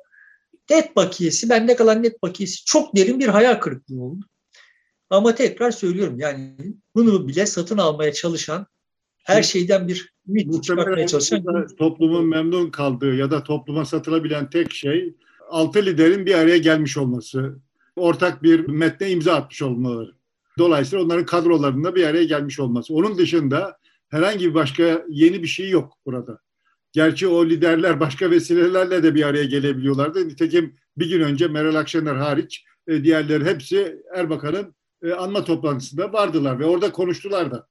Net 0.71 0.97
bakiyesi, 0.97 1.51
bende 1.51 1.77
kalan 1.77 2.03
net 2.03 2.23
bakiyesi 2.23 2.65
çok 2.65 2.97
derin 2.97 3.21
bir 3.21 3.29
hayal 3.29 3.55
kırıklığı 3.55 4.03
oldu. 4.03 4.25
Ama 5.11 5.35
tekrar 5.35 5.71
söylüyorum 5.71 6.19
yani 6.19 6.57
bunu 6.95 7.29
bile 7.29 7.47
satın 7.47 7.79
almaya 7.79 8.13
çalışan 8.13 8.67
her 9.25 9.43
şeyden 9.43 9.89
bir 9.89 10.15
ümit 10.29 10.65
çıkartmaya 10.65 11.07
çalışan 11.07 11.67
toplumun 11.79 12.27
memnun 12.27 12.71
kaldığı 12.71 13.15
ya 13.15 13.31
da 13.31 13.45
topluma 13.45 13.85
satılabilen 13.85 14.51
tek 14.51 14.73
şey 14.73 15.15
altı 15.51 15.87
liderin 15.87 16.27
bir 16.27 16.35
araya 16.35 16.59
gelmiş 16.59 16.97
olması, 16.97 17.59
ortak 17.97 18.43
bir 18.43 18.69
metne 18.69 19.11
imza 19.11 19.35
atmış 19.35 19.63
olmaları. 19.63 20.13
Dolayısıyla 20.59 21.05
onların 21.05 21.27
kadrolarında 21.27 21.95
bir 21.95 22.07
araya 22.07 22.25
gelmiş 22.25 22.61
olması. 22.61 22.95
Onun 22.95 23.19
dışında 23.19 23.79
herhangi 24.15 24.49
bir 24.49 24.55
başka 24.55 25.05
yeni 25.09 25.43
bir 25.43 25.49
şey 25.49 25.71
yok 25.71 25.93
burada. 26.07 26.39
Gerçi 26.93 27.29
o 27.29 27.47
liderler 27.47 28.01
başka 28.01 28.31
vesilelerle 28.31 29.03
de 29.03 29.15
bir 29.15 29.23
araya 29.23 29.45
gelebiliyorlardı. 29.45 30.29
Nitekim 30.29 30.77
bir 30.97 31.09
gün 31.09 31.21
önce 31.21 31.49
Meral 31.49 31.75
Akşener 31.75 32.15
hariç 32.15 32.65
e, 32.89 33.05
diğerleri 33.05 33.45
hepsi 33.45 34.03
Erbakan'ın 34.15 34.75
e, 35.03 35.13
anma 35.13 35.45
toplantısında 35.45 36.13
vardılar 36.13 36.59
ve 36.59 36.65
orada 36.65 36.93
konuştular 36.93 37.51
da. 37.51 37.67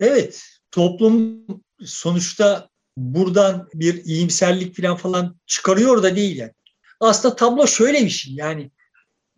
Evet, 0.00 0.44
toplum 0.70 1.46
sonuçta 1.84 2.68
buradan 2.96 3.68
bir 3.74 4.04
iyimserlik 4.04 4.76
falan 4.76 4.96
falan 4.96 5.36
çıkarıyor 5.46 6.02
da 6.02 6.16
değil 6.16 6.36
yani. 6.36 6.52
Aslında 7.00 7.36
tablo 7.36 7.66
şöyle 7.66 8.04
bir 8.04 8.10
şey 8.10 8.34
yani 8.34 8.70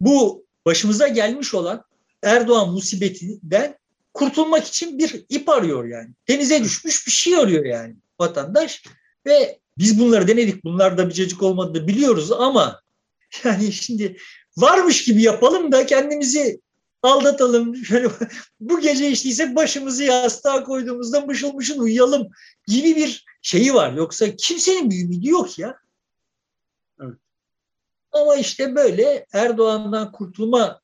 bu 0.01 0.47
başımıza 0.67 1.09
gelmiş 1.09 1.55
olan 1.55 1.85
Erdoğan 2.23 2.73
musibetinden 2.73 3.80
kurtulmak 4.15 4.67
için 4.67 4.99
bir 4.99 5.25
ip 5.29 5.49
arıyor 5.49 5.85
yani. 5.85 6.11
Denize 6.29 6.65
düşmüş 6.65 7.07
bir 7.07 7.13
şey 7.13 7.37
arıyor 7.37 7.65
yani 7.65 7.97
vatandaş 8.21 8.83
ve 9.27 9.59
biz 9.79 10.01
bunları 10.01 10.29
denedik. 10.29 10.65
Bunlar 10.65 10.99
da 10.99 11.09
bir 11.09 11.15
cacık 11.15 11.43
olmadığını 11.43 11.89
biliyoruz 11.89 12.33
ama 12.33 12.83
yani 13.45 13.73
şimdi 13.73 14.17
varmış 14.57 15.05
gibi 15.05 15.23
yapalım 15.23 15.73
da 15.73 15.87
kendimizi 15.87 16.61
aldatalım. 17.03 17.77
Şöyle 17.77 18.09
bu 18.61 18.81
gece 18.81 19.11
işteyse 19.11 19.57
başımızı 19.57 20.05
yastığa 20.05 20.65
koyduğumuzda 20.65 21.21
mışıl 21.21 21.53
mışıl 21.53 21.81
uyuyalım 21.81 22.29
gibi 22.67 22.97
bir 22.97 23.25
şeyi 23.43 23.75
var. 23.75 23.93
Yoksa 23.93 24.37
kimsenin 24.37 24.91
bir 24.91 25.05
ümidi 25.05 25.29
yok 25.29 25.59
ya. 25.59 25.79
Evet. 27.01 27.19
Ama 28.13 28.37
işte 28.37 28.75
böyle 28.75 29.27
Erdoğan'dan 29.33 30.13
kurtulma 30.13 30.81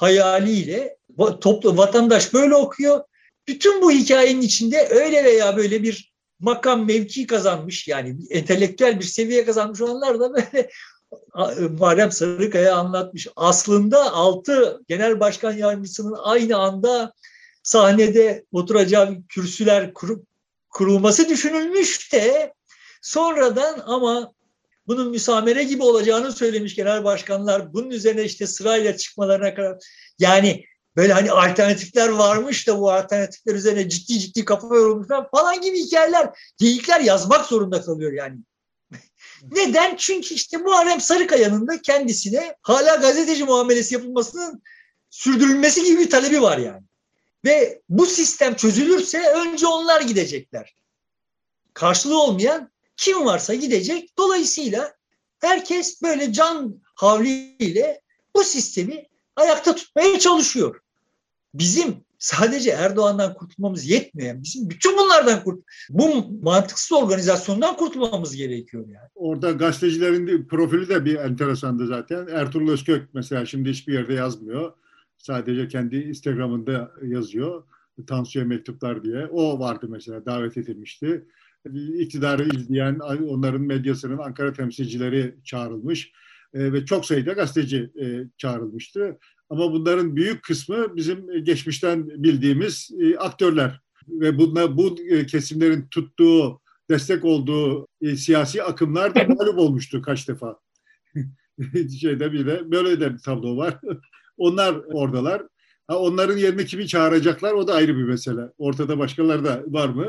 hayaliyle 0.00 0.96
toplu 1.40 1.76
vatandaş 1.76 2.34
böyle 2.34 2.54
okuyor. 2.54 3.00
Bütün 3.48 3.82
bu 3.82 3.90
hikayenin 3.90 4.40
içinde 4.40 4.88
öyle 4.90 5.24
veya 5.24 5.56
böyle 5.56 5.82
bir 5.82 6.12
makam 6.38 6.86
mevki 6.86 7.26
kazanmış 7.26 7.88
yani 7.88 8.16
entelektüel 8.30 9.00
bir 9.00 9.04
seviye 9.04 9.44
kazanmış 9.44 9.80
olanlar 9.80 10.20
da 10.20 10.34
böyle 10.34 10.70
Muharrem 11.68 12.12
Sarıkaya 12.12 12.76
anlatmış. 12.76 13.28
Aslında 13.36 14.12
altı 14.12 14.80
genel 14.88 15.20
başkan 15.20 15.52
yardımcısının 15.52 16.16
aynı 16.22 16.56
anda 16.56 17.12
sahnede 17.62 18.44
oturacağı 18.52 19.18
kürsüler 19.28 19.94
kur, 19.94 20.20
kurulması 20.70 21.28
düşünülmüş 21.28 22.12
de 22.12 22.54
sonradan 23.02 23.82
ama 23.86 24.32
bunun 24.86 25.10
müsamere 25.10 25.64
gibi 25.64 25.82
olacağını 25.82 26.32
söylemiş 26.32 26.74
genel 26.74 27.04
başkanlar. 27.04 27.72
Bunun 27.72 27.90
üzerine 27.90 28.24
işte 28.24 28.46
sırayla 28.46 28.96
çıkmalarına 28.96 29.54
kadar 29.54 29.78
yani 30.18 30.64
böyle 30.96 31.12
hani 31.12 31.32
alternatifler 31.32 32.08
varmış 32.08 32.68
da 32.68 32.78
bu 32.78 32.92
alternatifler 32.92 33.54
üzerine 33.54 33.88
ciddi 33.88 34.18
ciddi 34.18 34.44
kafa 34.44 34.76
yorulmuşlar 34.76 35.30
falan 35.30 35.60
gibi 35.60 35.78
hikayeler, 35.78 36.30
geyikler 36.58 37.00
yazmak 37.00 37.46
zorunda 37.46 37.82
kalıyor 37.82 38.12
yani. 38.12 38.38
Neden? 39.52 39.96
Çünkü 39.96 40.34
işte 40.34 40.56
Muharrem 40.56 41.00
Sarıkaya'nın 41.00 41.68
da 41.68 41.82
kendisine 41.82 42.54
hala 42.62 42.96
gazeteci 42.96 43.44
muamelesi 43.44 43.94
yapılmasının 43.94 44.62
sürdürülmesi 45.10 45.84
gibi 45.84 45.98
bir 45.98 46.10
talebi 46.10 46.42
var 46.42 46.58
yani. 46.58 46.82
Ve 47.44 47.82
bu 47.88 48.06
sistem 48.06 48.54
çözülürse 48.54 49.30
önce 49.30 49.66
onlar 49.66 50.00
gidecekler. 50.00 50.74
Karşılığı 51.74 52.22
olmayan 52.22 52.69
kim 53.00 53.24
varsa 53.24 53.54
gidecek. 53.54 54.18
Dolayısıyla 54.18 54.92
herkes 55.38 56.02
böyle 56.02 56.32
can 56.32 56.80
havliyle 56.94 58.00
bu 58.36 58.44
sistemi 58.44 59.06
ayakta 59.36 59.74
tutmaya 59.74 60.18
çalışıyor. 60.18 60.80
Bizim 61.54 61.96
sadece 62.18 62.70
Erdoğan'dan 62.70 63.34
kurtulmamız 63.34 63.88
yetmiyor. 63.88 64.28
Yani 64.28 64.42
bizim 64.42 64.70
bütün 64.70 64.98
bunlardan 64.98 65.44
kurt 65.44 65.64
bu 65.90 66.26
mantıksız 66.42 66.92
organizasyondan 66.92 67.76
kurtulmamız 67.76 68.36
gerekiyor 68.36 68.88
yani. 68.88 69.08
Orada 69.14 69.50
gazetecilerin 69.50 70.46
profili 70.46 70.88
de 70.88 71.04
bir 71.04 71.14
enteresandı 71.14 71.86
zaten. 71.86 72.26
Ertuğrul 72.26 72.70
Özkök 72.70 73.08
mesela 73.14 73.46
şimdi 73.46 73.70
hiçbir 73.70 73.92
yerde 73.92 74.14
yazmıyor. 74.14 74.72
Sadece 75.18 75.68
kendi 75.68 75.96
Instagram'ında 75.96 76.92
yazıyor. 77.02 77.64
Tansiyon 78.06 78.48
mektuplar 78.48 79.04
diye. 79.04 79.26
O 79.26 79.58
vardı 79.58 79.86
mesela 79.88 80.26
davet 80.26 80.56
edilmişti. 80.56 81.24
İktidarı 81.98 82.56
izleyen 82.56 82.98
onların 82.98 83.60
medyasının 83.60 84.18
Ankara 84.18 84.52
temsilcileri 84.52 85.34
çağrılmış 85.44 86.12
e, 86.54 86.72
ve 86.72 86.84
çok 86.84 87.06
sayıda 87.06 87.32
gazeteci 87.32 87.90
e, 88.00 88.24
çağrılmıştı. 88.36 89.18
Ama 89.50 89.72
bunların 89.72 90.16
büyük 90.16 90.42
kısmı 90.42 90.96
bizim 90.96 91.44
geçmişten 91.44 92.08
bildiğimiz 92.08 92.90
e, 93.00 93.16
aktörler 93.18 93.80
ve 94.08 94.38
bunlar 94.38 94.76
bu 94.76 94.96
e, 95.10 95.26
kesimlerin 95.26 95.86
tuttuğu, 95.90 96.60
destek 96.90 97.24
olduğu 97.24 97.86
siyasi 98.16 98.62
akımlar 98.62 99.14
da 99.14 99.24
mağlup 99.24 99.58
olmuştu 99.58 100.02
kaç 100.02 100.28
defa. 100.28 100.58
Şeyde 102.00 102.32
bir 102.32 102.46
de 102.46 102.70
böyle 102.70 103.00
de 103.00 103.14
bir 103.14 103.18
tablo 103.18 103.56
var. 103.56 103.80
Onlar 104.36 104.74
oradalar. 104.74 105.42
Ha, 105.86 105.98
onların 105.98 106.36
yerine 106.36 106.64
kimi 106.64 106.88
çağıracaklar 106.88 107.52
o 107.52 107.68
da 107.68 107.74
ayrı 107.74 107.96
bir 107.96 108.02
mesele. 108.02 108.42
Ortada 108.58 108.98
başkaları 108.98 109.44
da 109.44 109.62
var 109.66 109.88
mı? 109.88 110.06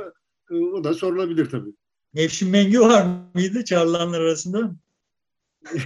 E, 0.51 0.55
o 0.55 0.83
da 0.83 0.93
sorulabilir 0.93 1.49
tabii. 1.49 1.73
Nevşin 2.13 2.49
Mengü 2.49 2.79
var 2.79 3.07
mıydı 3.33 3.65
çağrılanlar 3.65 4.21
arasında? 4.21 4.75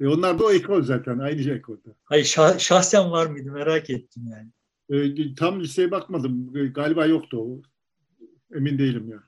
E 0.00 0.08
onlar 0.08 0.38
da 0.38 0.44
o 0.44 0.52
ekol 0.52 0.82
zaten, 0.82 1.18
aynı 1.18 1.50
ekolda. 1.50 1.96
Hayır 2.04 2.24
şah, 2.24 2.58
şahsen 2.58 3.10
var 3.10 3.26
mıydı 3.26 3.50
merak 3.50 3.90
ettim 3.90 4.22
yani. 4.30 4.50
E, 4.90 5.34
tam 5.34 5.60
listeye 5.60 5.90
bakmadım. 5.90 6.56
E, 6.56 6.66
galiba 6.66 7.06
yoktu 7.06 7.38
o. 7.40 7.62
Emin 8.56 8.78
değilim 8.78 9.08
ya. 9.08 9.22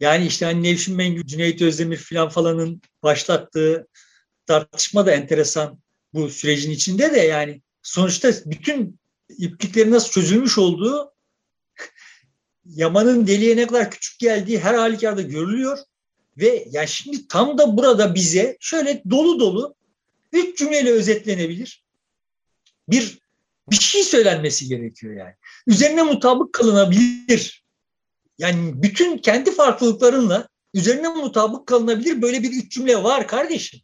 Yani 0.00 0.26
işte 0.26 0.46
hani 0.46 0.62
Nevşin 0.62 0.96
Mengü, 0.96 1.26
Cüneyt 1.26 1.62
Özdemir 1.62 1.96
falan 1.96 2.28
falanın 2.28 2.82
başlattığı 3.02 3.88
tartışma 4.46 5.06
da 5.06 5.12
enteresan 5.12 5.78
bu 6.14 6.28
sürecin 6.28 6.70
içinde 6.70 7.12
de 7.12 7.18
yani 7.18 7.62
sonuçta 7.82 8.32
bütün 8.46 8.98
iplikleri 9.28 9.90
nasıl 9.90 10.10
çözülmüş 10.10 10.58
olduğu 10.58 11.12
Yaman'ın 12.74 13.26
deliğe 13.26 13.56
ne 13.56 13.66
kadar 13.66 13.90
küçük 13.90 14.18
geldiği 14.18 14.58
her 14.58 14.74
halükarda 14.74 15.22
görülüyor. 15.22 15.78
Ve 16.36 16.66
ya 16.70 16.86
şimdi 16.86 17.28
tam 17.28 17.58
da 17.58 17.76
burada 17.76 18.14
bize 18.14 18.56
şöyle 18.60 19.02
dolu 19.10 19.40
dolu 19.40 19.74
üç 20.32 20.58
cümleyle 20.58 20.90
özetlenebilir. 20.90 21.84
Bir 22.88 23.18
bir 23.70 23.76
şey 23.76 24.02
söylenmesi 24.02 24.68
gerekiyor 24.68 25.14
yani. 25.14 25.34
Üzerine 25.66 26.02
mutabık 26.02 26.52
kalınabilir. 26.52 27.64
Yani 28.38 28.82
bütün 28.82 29.18
kendi 29.18 29.50
farklılıklarınla 29.50 30.48
üzerine 30.74 31.08
mutabık 31.08 31.66
kalınabilir 31.66 32.22
böyle 32.22 32.42
bir 32.42 32.52
üç 32.52 32.72
cümle 32.72 33.02
var 33.02 33.26
kardeşim. 33.28 33.80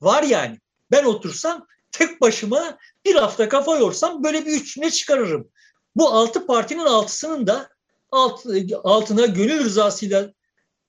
Var 0.00 0.22
yani. 0.22 0.58
Ben 0.90 1.04
otursam 1.04 1.66
tek 1.92 2.20
başıma 2.20 2.78
bir 3.04 3.14
hafta 3.14 3.48
kafa 3.48 3.76
yorsam 3.76 4.24
böyle 4.24 4.46
bir 4.46 4.52
üç 4.52 4.74
cümle 4.74 4.90
çıkarırım. 4.90 5.48
Bu 5.96 6.08
altı 6.08 6.46
partinin 6.46 6.84
altısının 6.84 7.46
da 7.46 7.75
alt, 8.10 8.46
altına 8.84 9.26
gönül 9.26 9.64
rızasıyla 9.64 10.32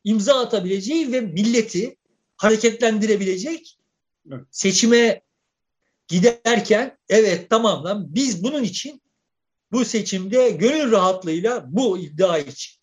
imza 0.03 0.39
atabileceği 0.39 1.11
ve 1.11 1.21
milleti 1.21 1.97
hareketlendirebilecek 2.37 3.77
seçime 4.51 5.21
giderken 6.07 6.97
evet 7.09 7.49
tamam 7.49 7.83
lan 7.83 8.15
biz 8.15 8.43
bunun 8.43 8.63
için 8.63 9.01
bu 9.71 9.85
seçimde 9.85 10.49
gönül 10.49 10.91
rahatlığıyla 10.91 11.65
bu 11.67 11.97
iddia 11.97 12.37
için 12.37 12.77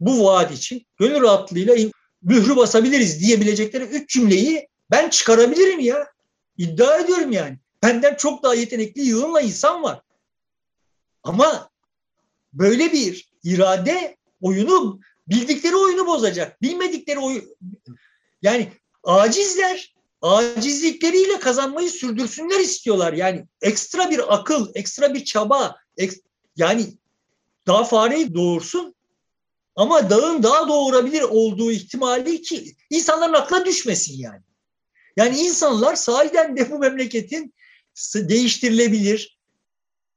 bu 0.00 0.24
vaat 0.24 0.52
için 0.52 0.86
gönül 0.96 1.22
rahatlığıyla 1.22 1.90
mührü 2.22 2.56
basabiliriz 2.56 3.20
diyebilecekleri 3.20 3.84
üç 3.84 4.10
cümleyi 4.10 4.68
ben 4.90 5.10
çıkarabilirim 5.10 5.80
ya. 5.80 6.06
İddia 6.56 6.98
ediyorum 6.98 7.32
yani. 7.32 7.58
Benden 7.82 8.14
çok 8.14 8.42
daha 8.42 8.54
yetenekli 8.54 9.02
yığınla 9.02 9.40
insan 9.40 9.82
var. 9.82 10.02
Ama 11.22 11.70
böyle 12.52 12.92
bir 12.92 13.33
irade 13.44 14.16
oyunu 14.40 15.00
bildikleri 15.28 15.76
oyunu 15.76 16.06
bozacak. 16.06 16.62
Bilmedikleri 16.62 17.18
oyun 17.18 17.56
yani 18.42 18.72
acizler 19.04 19.94
acizlikleriyle 20.22 21.38
kazanmayı 21.40 21.90
sürdürsünler 21.90 22.60
istiyorlar. 22.60 23.12
Yani 23.12 23.46
ekstra 23.62 24.10
bir 24.10 24.34
akıl, 24.34 24.68
ekstra 24.74 25.14
bir 25.14 25.24
çaba, 25.24 25.76
ek, 25.96 26.16
yani 26.56 26.86
daha 27.66 27.84
fareyi 27.84 28.34
doğursun 28.34 28.94
ama 29.76 30.10
dağın 30.10 30.42
daha 30.42 30.68
doğurabilir 30.68 31.22
olduğu 31.22 31.72
ihtimali 31.72 32.42
ki 32.42 32.76
insanların 32.90 33.32
aklına 33.32 33.64
düşmesin 33.64 34.18
yani. 34.18 34.42
Yani 35.16 35.38
insanlar 35.38 35.94
sahiden 35.94 36.56
de 36.56 36.70
bu 36.70 36.78
memleketin 36.78 37.54
değiştirilebilir, 38.14 39.33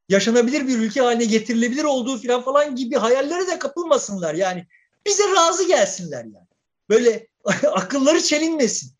yaşanabilir 0.09 0.67
bir 0.67 0.77
ülke 0.79 1.01
haline 1.01 1.25
getirilebilir 1.25 1.83
olduğu 1.83 2.17
falan 2.17 2.41
falan 2.41 2.75
gibi 2.75 2.95
hayallere 2.95 3.47
de 3.47 3.59
kapılmasınlar. 3.59 4.33
Yani 4.33 4.67
bize 5.05 5.23
razı 5.35 5.67
gelsinler 5.67 6.23
yani. 6.23 6.47
Böyle 6.89 7.27
akılları 7.71 8.21
çelinmesin. 8.21 8.91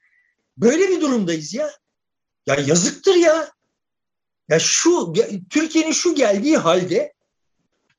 Böyle 0.57 0.89
bir 0.89 1.01
durumdayız 1.01 1.53
ya. 1.53 1.71
Ya 2.47 2.55
yazıktır 2.55 3.15
ya. 3.15 3.51
Ya 4.49 4.59
şu 4.59 5.13
Türkiye'nin 5.49 5.91
şu 5.91 6.15
geldiği 6.15 6.57
halde 6.57 7.13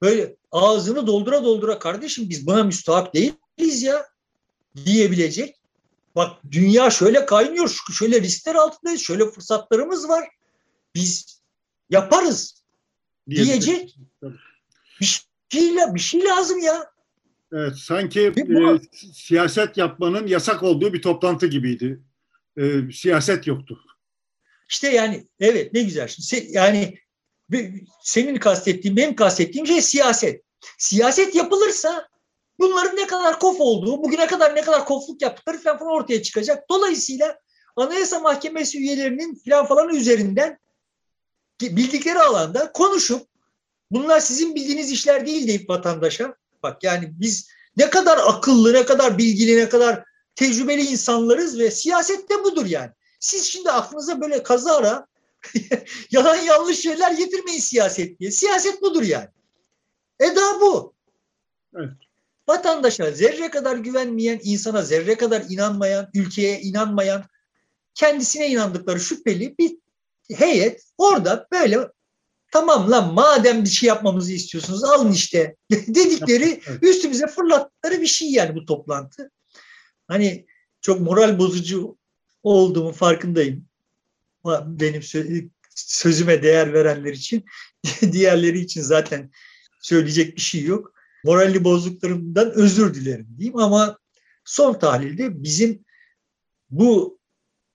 böyle 0.03 0.37
ağzını 0.53 1.07
doldura 1.07 1.45
doldura 1.45 1.79
kardeşim 1.79 2.31
biz 2.31 2.47
buna 2.47 2.65
müstahak 2.65 3.15
değiliz 3.15 3.83
ya 3.83 4.07
diyebilecek. 4.85 5.59
Bak 6.17 6.37
dünya 6.51 6.91
şöyle 6.91 7.27
kaynıyor, 7.27 7.77
şöyle 7.99 8.21
riskler 8.21 8.55
altındayız, 8.55 9.01
şöyle 9.01 9.31
fırsatlarımız 9.31 10.09
var. 10.09 10.29
Biz 10.95 11.41
yaparız 11.91 12.58
diyecek. 13.31 13.99
Bir 15.01 15.07
şey, 15.07 15.77
bir 15.95 16.01
şey 16.01 16.25
lazım 16.25 16.59
ya. 16.59 16.91
Evet, 17.53 17.77
sanki 17.77 18.21
e, 18.21 18.35
siyaset 19.13 19.77
yapmanın 19.77 20.27
yasak 20.27 20.63
olduğu 20.63 20.93
bir 20.93 21.03
toplantı 21.03 21.47
gibiydi. 21.47 22.01
E, 22.57 22.93
siyaset 22.93 23.47
yoktu. 23.47 23.81
İşte 24.69 24.89
yani 24.89 25.27
evet 25.41 25.73
ne 25.73 25.83
güzel. 25.83 26.11
Yani 26.49 26.99
senin 28.03 28.37
kastettiğin, 28.37 28.97
benim 28.97 29.17
kastettiğim 29.17 29.67
şey 29.67 29.83
siyaset. 29.83 30.43
Siyaset 30.79 31.35
yapılırsa 31.35 32.09
bunların 32.59 32.97
ne 32.97 33.07
kadar 33.07 33.39
kof 33.39 33.61
olduğu, 33.61 34.03
bugüne 34.03 34.27
kadar 34.27 34.57
ne 34.57 34.61
kadar 34.61 34.85
kofluk 34.85 35.23
yaptıkları 35.23 35.59
falan, 35.59 35.79
falan 35.79 35.93
ortaya 35.93 36.23
çıkacak. 36.23 36.69
Dolayısıyla 36.71 37.39
Anayasa 37.77 38.21
Mahkemesi 38.21 38.79
üyelerinin 38.79 39.43
falan 39.49 39.67
falan 39.67 39.95
üzerinden 39.95 40.59
bildikleri 41.61 42.19
alanda 42.19 42.73
konuşup 42.73 43.27
bunlar 43.91 44.21
sizin 44.21 44.55
bildiğiniz 44.55 44.91
işler 44.91 45.27
değil 45.27 45.49
deyip 45.49 45.71
vatandaşa 45.71 46.35
bak 46.63 46.85
yani 46.85 47.13
biz 47.13 47.49
ne 47.77 47.91
kadar 47.91 48.19
akıllı, 48.27 48.73
ne 48.73 48.85
kadar 48.85 49.19
bilgili, 49.19 49.57
ne 49.57 49.69
kadar 49.69 50.05
tecrübeli 50.35 50.83
insanlarız 50.83 51.59
ve 51.59 51.71
siyaset 51.71 52.31
de 52.31 52.45
budur 52.45 52.67
yani. 52.67 52.91
Siz 53.21 53.45
şimdi 53.45 53.71
aklınıza 53.71 54.21
böyle 54.21 54.43
kazara 54.43 55.07
yalan 56.11 56.37
yanlış 56.37 56.81
şeyler 56.81 57.13
getirmeyin 57.13 57.61
siyaset 57.61 58.21
diye. 58.21 58.31
Siyaset 58.31 58.83
budur 58.83 59.03
yani. 59.03 59.29
Eda 60.21 60.61
bu. 60.61 60.95
Evet. 61.77 61.91
Vatandaşa 62.49 63.11
zerre 63.11 63.51
kadar 63.51 63.77
güvenmeyen, 63.77 64.41
insana 64.43 64.83
zerre 64.83 65.17
kadar 65.17 65.45
inanmayan, 65.49 66.11
ülkeye 66.15 66.61
inanmayan, 66.61 67.25
kendisine 67.95 68.49
inandıkları 68.49 69.01
şüpheli 69.01 69.59
bir 69.59 69.77
heyet 70.35 70.83
orada 70.99 71.47
böyle 71.53 71.79
tamam 72.53 72.91
lan 72.91 73.15
madem 73.15 73.65
bir 73.65 73.69
şey 73.69 73.87
yapmamızı 73.87 74.33
istiyorsunuz 74.33 74.85
alın 74.85 75.13
işte 75.13 75.57
dedikleri 75.71 76.61
üstümüze 76.83 77.27
fırlattıkları 77.27 78.01
bir 78.01 78.07
şey 78.07 78.31
yani 78.31 78.55
bu 78.55 78.65
toplantı. 78.65 79.31
Hani 80.09 80.47
çok 80.81 81.01
moral 81.01 81.39
bozucu 81.39 81.99
olduğumu 82.43 82.93
farkındayım. 82.93 83.69
Benim 84.67 85.03
sözüme 85.75 86.43
değer 86.43 86.73
verenler 86.73 87.13
için, 87.13 87.45
diğerleri 88.13 88.61
için 88.61 88.83
zaten 88.83 89.31
söyleyecek 89.81 90.37
bir 90.37 90.41
şey 90.41 90.63
yok. 90.63 90.93
Moralli 91.25 91.65
bozduklarımdan 91.65 92.51
özür 92.51 92.95
dilerim 92.95 93.29
diyeyim 93.39 93.59
ama 93.59 93.99
son 94.45 94.79
tahlilde 94.79 95.43
bizim 95.43 95.85
bu 96.71 97.19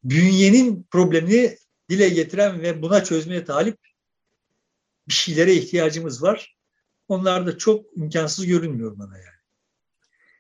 bünyenin 0.03 0.87
problemini 0.91 1.57
dile 1.89 2.09
getiren 2.09 2.61
ve 2.61 2.81
buna 2.81 3.03
çözmeye 3.03 3.43
talip 3.43 3.77
bir 5.07 5.13
şeylere 5.13 5.53
ihtiyacımız 5.53 6.23
var. 6.23 6.55
Onlar 7.07 7.47
da 7.47 7.57
çok 7.57 7.97
imkansız 7.97 8.45
görünmüyor 8.45 8.99
bana 8.99 9.17
yani. 9.17 9.43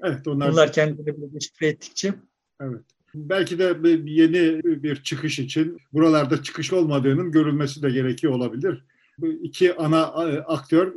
Evet, 0.03 0.27
onlar, 0.27 0.49
onlar 0.49 0.73
kendilerini 0.73 1.21
böyle 1.21 1.33
deşifre 1.33 1.67
ettikçe. 1.67 2.13
Evet. 2.61 2.81
Belki 3.15 3.59
de 3.59 3.77
yeni 4.05 4.63
bir 4.63 5.03
çıkış 5.03 5.39
için 5.39 5.77
buralarda 5.93 6.43
çıkış 6.43 6.73
olmadığının 6.73 7.31
görülmesi 7.31 7.81
de 7.81 7.89
gerekiyor 7.89 8.33
olabilir. 8.33 8.85
Bu 9.17 9.27
iki 9.27 9.75
ana 9.75 9.99
e, 9.99 10.39
aktör, 10.39 10.93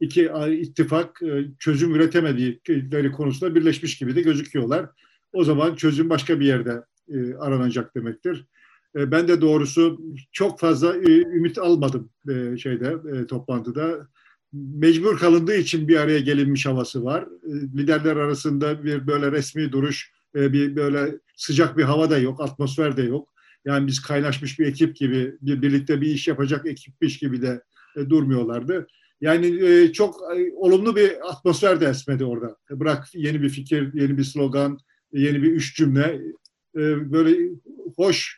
iki 0.00 0.30
ittifak 0.50 1.22
e, 1.22 1.44
çözüm 1.58 1.94
üretemedikleri 1.94 3.12
konusunda 3.12 3.54
birleşmiş 3.54 3.98
gibi 3.98 4.16
de 4.16 4.20
gözüküyorlar. 4.20 4.90
O 5.32 5.44
zaman 5.44 5.74
çözüm 5.74 6.10
başka 6.10 6.40
bir 6.40 6.46
yerde 6.46 6.82
e, 7.08 7.34
aranacak 7.34 7.94
demektir. 7.94 8.44
Ben 8.94 9.28
de 9.28 9.40
doğrusu 9.40 10.00
çok 10.32 10.60
fazla 10.60 10.96
ümit 10.96 11.58
almadım 11.58 12.10
şeyde 12.58 12.96
toplantıda. 13.26 14.08
Mecbur 14.52 15.18
kalındığı 15.18 15.56
için 15.56 15.88
bir 15.88 15.96
araya 15.96 16.18
gelinmiş 16.18 16.66
havası 16.66 17.04
var. 17.04 17.28
Liderler 17.76 18.16
arasında 18.16 18.84
bir 18.84 19.06
böyle 19.06 19.32
resmi 19.32 19.72
duruş, 19.72 20.12
bir 20.34 20.76
böyle 20.76 21.18
sıcak 21.36 21.76
bir 21.76 21.82
hava 21.82 22.10
da 22.10 22.18
yok, 22.18 22.40
atmosfer 22.40 22.96
de 22.96 23.02
yok. 23.02 23.28
Yani 23.64 23.86
biz 23.86 24.00
kaynaşmış 24.00 24.58
bir 24.58 24.66
ekip 24.66 24.96
gibi, 24.96 25.34
bir, 25.40 25.62
birlikte 25.62 26.00
bir 26.00 26.06
iş 26.06 26.28
yapacak 26.28 26.66
ekipmiş 26.66 27.18
gibi 27.18 27.42
de 27.42 27.62
durmuyorlardı. 28.08 28.86
Yani 29.20 29.92
çok 29.92 30.20
olumlu 30.54 30.96
bir 30.96 31.30
atmosfer 31.30 31.80
de 31.80 31.86
esmedi 31.86 32.24
orada. 32.24 32.56
Bırak 32.70 33.08
yeni 33.14 33.42
bir 33.42 33.48
fikir, 33.48 33.94
yeni 33.94 34.18
bir 34.18 34.24
slogan, 34.24 34.78
yeni 35.12 35.42
bir 35.42 35.52
üç 35.52 35.76
cümle. 35.76 36.20
Böyle 36.74 37.50
hoş 37.96 38.37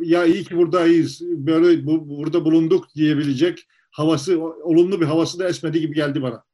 ya 0.00 0.24
iyi 0.24 0.44
ki 0.44 0.56
buradayız, 0.56 1.20
böyle 1.22 1.86
bu, 1.86 2.08
burada 2.08 2.44
bulunduk 2.44 2.94
diyebilecek 2.94 3.66
havası, 3.90 4.40
olumlu 4.42 5.00
bir 5.00 5.06
havası 5.06 5.38
da 5.38 5.48
esmedi 5.48 5.80
gibi 5.80 5.94
geldi 5.94 6.22
bana. 6.22 6.44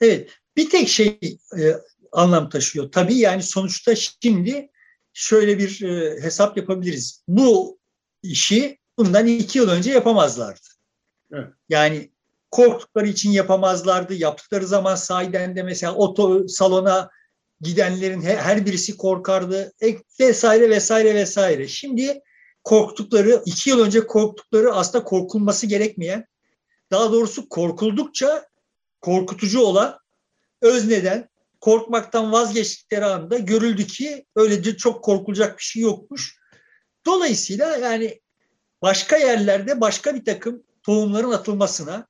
Evet, 0.00 0.30
bir 0.56 0.70
tek 0.70 0.88
şey 0.88 1.18
e, 1.58 1.72
anlam 2.12 2.48
taşıyor. 2.48 2.92
Tabii 2.92 3.14
yani 3.14 3.42
sonuçta 3.42 3.94
şimdi 3.94 4.70
şöyle 5.12 5.58
bir 5.58 5.82
e, 5.82 6.22
hesap 6.22 6.56
yapabiliriz. 6.56 7.24
Bu 7.28 7.78
işi 8.22 8.78
bundan 8.98 9.26
iki 9.26 9.58
yıl 9.58 9.68
önce 9.68 9.90
yapamazlardı. 9.90 10.68
Evet. 11.32 11.48
Yani 11.68 12.10
korktukları 12.50 13.08
için 13.08 13.30
yapamazlardı. 13.30 14.14
Yaptıkları 14.14 14.66
zaman 14.66 14.94
sahiden 14.94 15.56
de 15.56 15.62
mesela 15.62 15.94
oto 15.94 16.48
salona 16.48 17.10
gidenlerin 17.60 18.22
her 18.22 18.66
birisi 18.66 18.96
korkardı 18.96 19.72
e, 19.82 19.96
vesaire 20.20 20.70
vesaire 20.70 21.14
vesaire. 21.14 21.68
Şimdi 21.68 22.20
korktukları, 22.64 23.42
iki 23.46 23.70
yıl 23.70 23.80
önce 23.80 24.06
korktukları 24.06 24.72
aslında 24.74 25.04
korkulması 25.04 25.66
gerekmeyen 25.66 26.26
daha 26.90 27.12
doğrusu 27.12 27.48
korkuldukça 27.48 28.46
korkutucu 29.00 29.60
olan 29.60 29.98
özneden 30.62 31.28
korkmaktan 31.60 32.32
vazgeçtikleri 32.32 33.04
anda 33.04 33.38
görüldü 33.38 33.86
ki 33.86 34.26
öylece 34.36 34.76
çok 34.76 35.04
korkulacak 35.04 35.58
bir 35.58 35.62
şey 35.62 35.82
yokmuş. 35.82 36.38
Dolayısıyla 37.06 37.76
yani 37.76 38.20
başka 38.82 39.16
yerlerde 39.16 39.80
başka 39.80 40.14
bir 40.14 40.24
takım 40.24 40.62
tohumların 40.82 41.30
atılmasına 41.30 42.06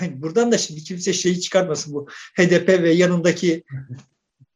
yani 0.00 0.22
buradan 0.22 0.52
da 0.52 0.58
şimdi 0.58 0.84
kimse 0.84 1.12
şeyi 1.12 1.40
çıkarmasın 1.40 1.94
bu 1.94 2.06
HDP 2.38 2.68
ve 2.68 2.92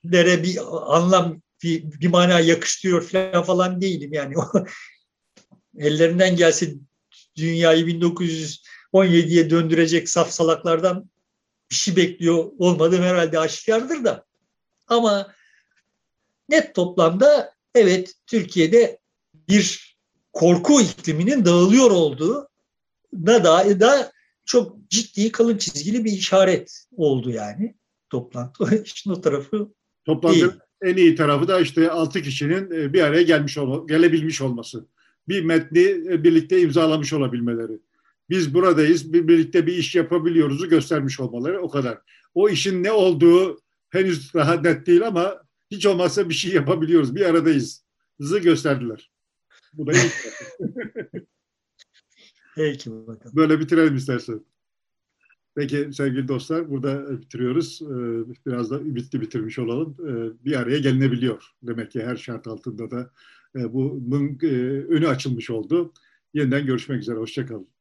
yanındakilere 0.05 0.43
bir 0.43 0.59
anlam 0.97 1.43
bir, 1.63 2.01
bir 2.01 2.09
mana 2.09 2.41
yakıştırıyor 2.41 3.03
falan 3.03 3.45
falan 3.45 3.81
değilim 3.81 4.13
yani. 4.13 4.35
Ellerinden 5.79 6.37
gelse 6.37 6.75
dünyayı 7.37 7.87
1917'ye 7.87 9.51
döndürecek 9.51 10.09
safsalaklardan 10.09 11.11
bir 11.71 11.75
şey 11.75 11.97
bekliyor 11.97 12.51
olmadığım 12.59 13.03
herhalde 13.03 13.39
aşikardır 13.39 14.05
da. 14.05 14.25
Ama 14.87 15.35
net 16.49 16.75
toplamda 16.75 17.55
evet 17.75 18.15
Türkiye'de 18.27 18.99
bir 19.49 19.97
korku 20.33 20.81
ikliminin 20.81 21.45
dağılıyor 21.45 21.91
olduğu 21.91 22.49
da 23.15 23.45
da, 23.45 23.81
da 23.81 24.13
çok 24.45 24.91
ciddi 24.91 25.33
kalın 25.33 25.59
çizgili 25.59 26.05
bir 26.05 26.13
işaret 26.13 26.87
oldu 26.97 27.31
yani 27.31 27.75
toplantı. 28.11 28.83
İşin 28.85 29.11
o 29.11 29.21
tarafı 29.21 29.69
Toplantı 30.05 30.59
en 30.83 30.97
iyi 30.97 31.15
tarafı 31.15 31.49
da 31.49 31.61
işte 31.61 31.91
altı 31.91 32.23
kişinin 32.23 32.71
e, 32.71 32.93
bir 32.93 33.03
araya 33.03 33.23
gelmiş 33.23 33.59
olma, 33.59 33.87
gelebilmiş 33.87 34.43
olması. 34.43 34.87
Bir 35.29 35.45
metni 35.45 35.83
e, 35.83 36.25
birlikte 36.25 36.61
imzalamış 36.61 37.13
olabilmeleri. 37.13 37.79
Biz 38.31 38.55
buradayız, 38.55 39.13
bir 39.13 39.29
birlikte 39.29 39.67
bir 39.67 39.77
iş 39.77 39.95
yapabiliyoruzu 39.95 40.69
göstermiş 40.69 41.21
olmaları 41.21 41.63
o 41.63 41.71
kadar. 41.71 41.99
O 42.35 42.49
işin 42.49 42.83
ne 42.83 42.93
olduğu 42.93 43.61
henüz 43.91 44.35
daha 44.35 44.55
net 44.55 44.87
değil 44.87 45.07
ama 45.07 45.43
hiç 45.71 45.87
olmazsa 45.87 46.29
bir 46.29 46.35
şey 46.35 46.53
yapabiliyoruz, 46.53 47.15
bir 47.15 47.25
aradayız. 47.25 47.85
Hızı 48.19 48.39
gösterdiler. 48.39 49.11
Bu 49.73 49.87
da 49.87 49.93
iyi. 49.93 50.11
Peki 52.57 52.91
bakalım. 52.91 53.37
Böyle 53.37 53.61
bitirelim 53.61 53.97
istersen. 53.97 54.41
Peki 55.57 55.89
sevgili 55.93 56.29
dostlar 56.29 56.71
burada 56.71 57.21
bitiriyoruz. 57.21 57.81
Biraz 58.47 58.71
da 58.71 58.81
ümitli 58.81 59.21
bitirmiş 59.21 59.59
olalım. 59.59 59.97
Bir 60.45 60.61
araya 60.61 60.79
gelinebiliyor. 60.79 61.51
Demek 61.63 61.91
ki 61.91 62.03
her 62.03 62.17
şart 62.17 62.47
altında 62.47 62.91
da 62.91 63.11
bunun 63.55 64.39
önü 64.89 65.09
açılmış 65.09 65.51
oldu. 65.51 65.93
Yeniden 66.35 66.67
görüşmek 66.67 67.01
üzere. 67.01 67.17
Hoşçakalın. 67.17 67.74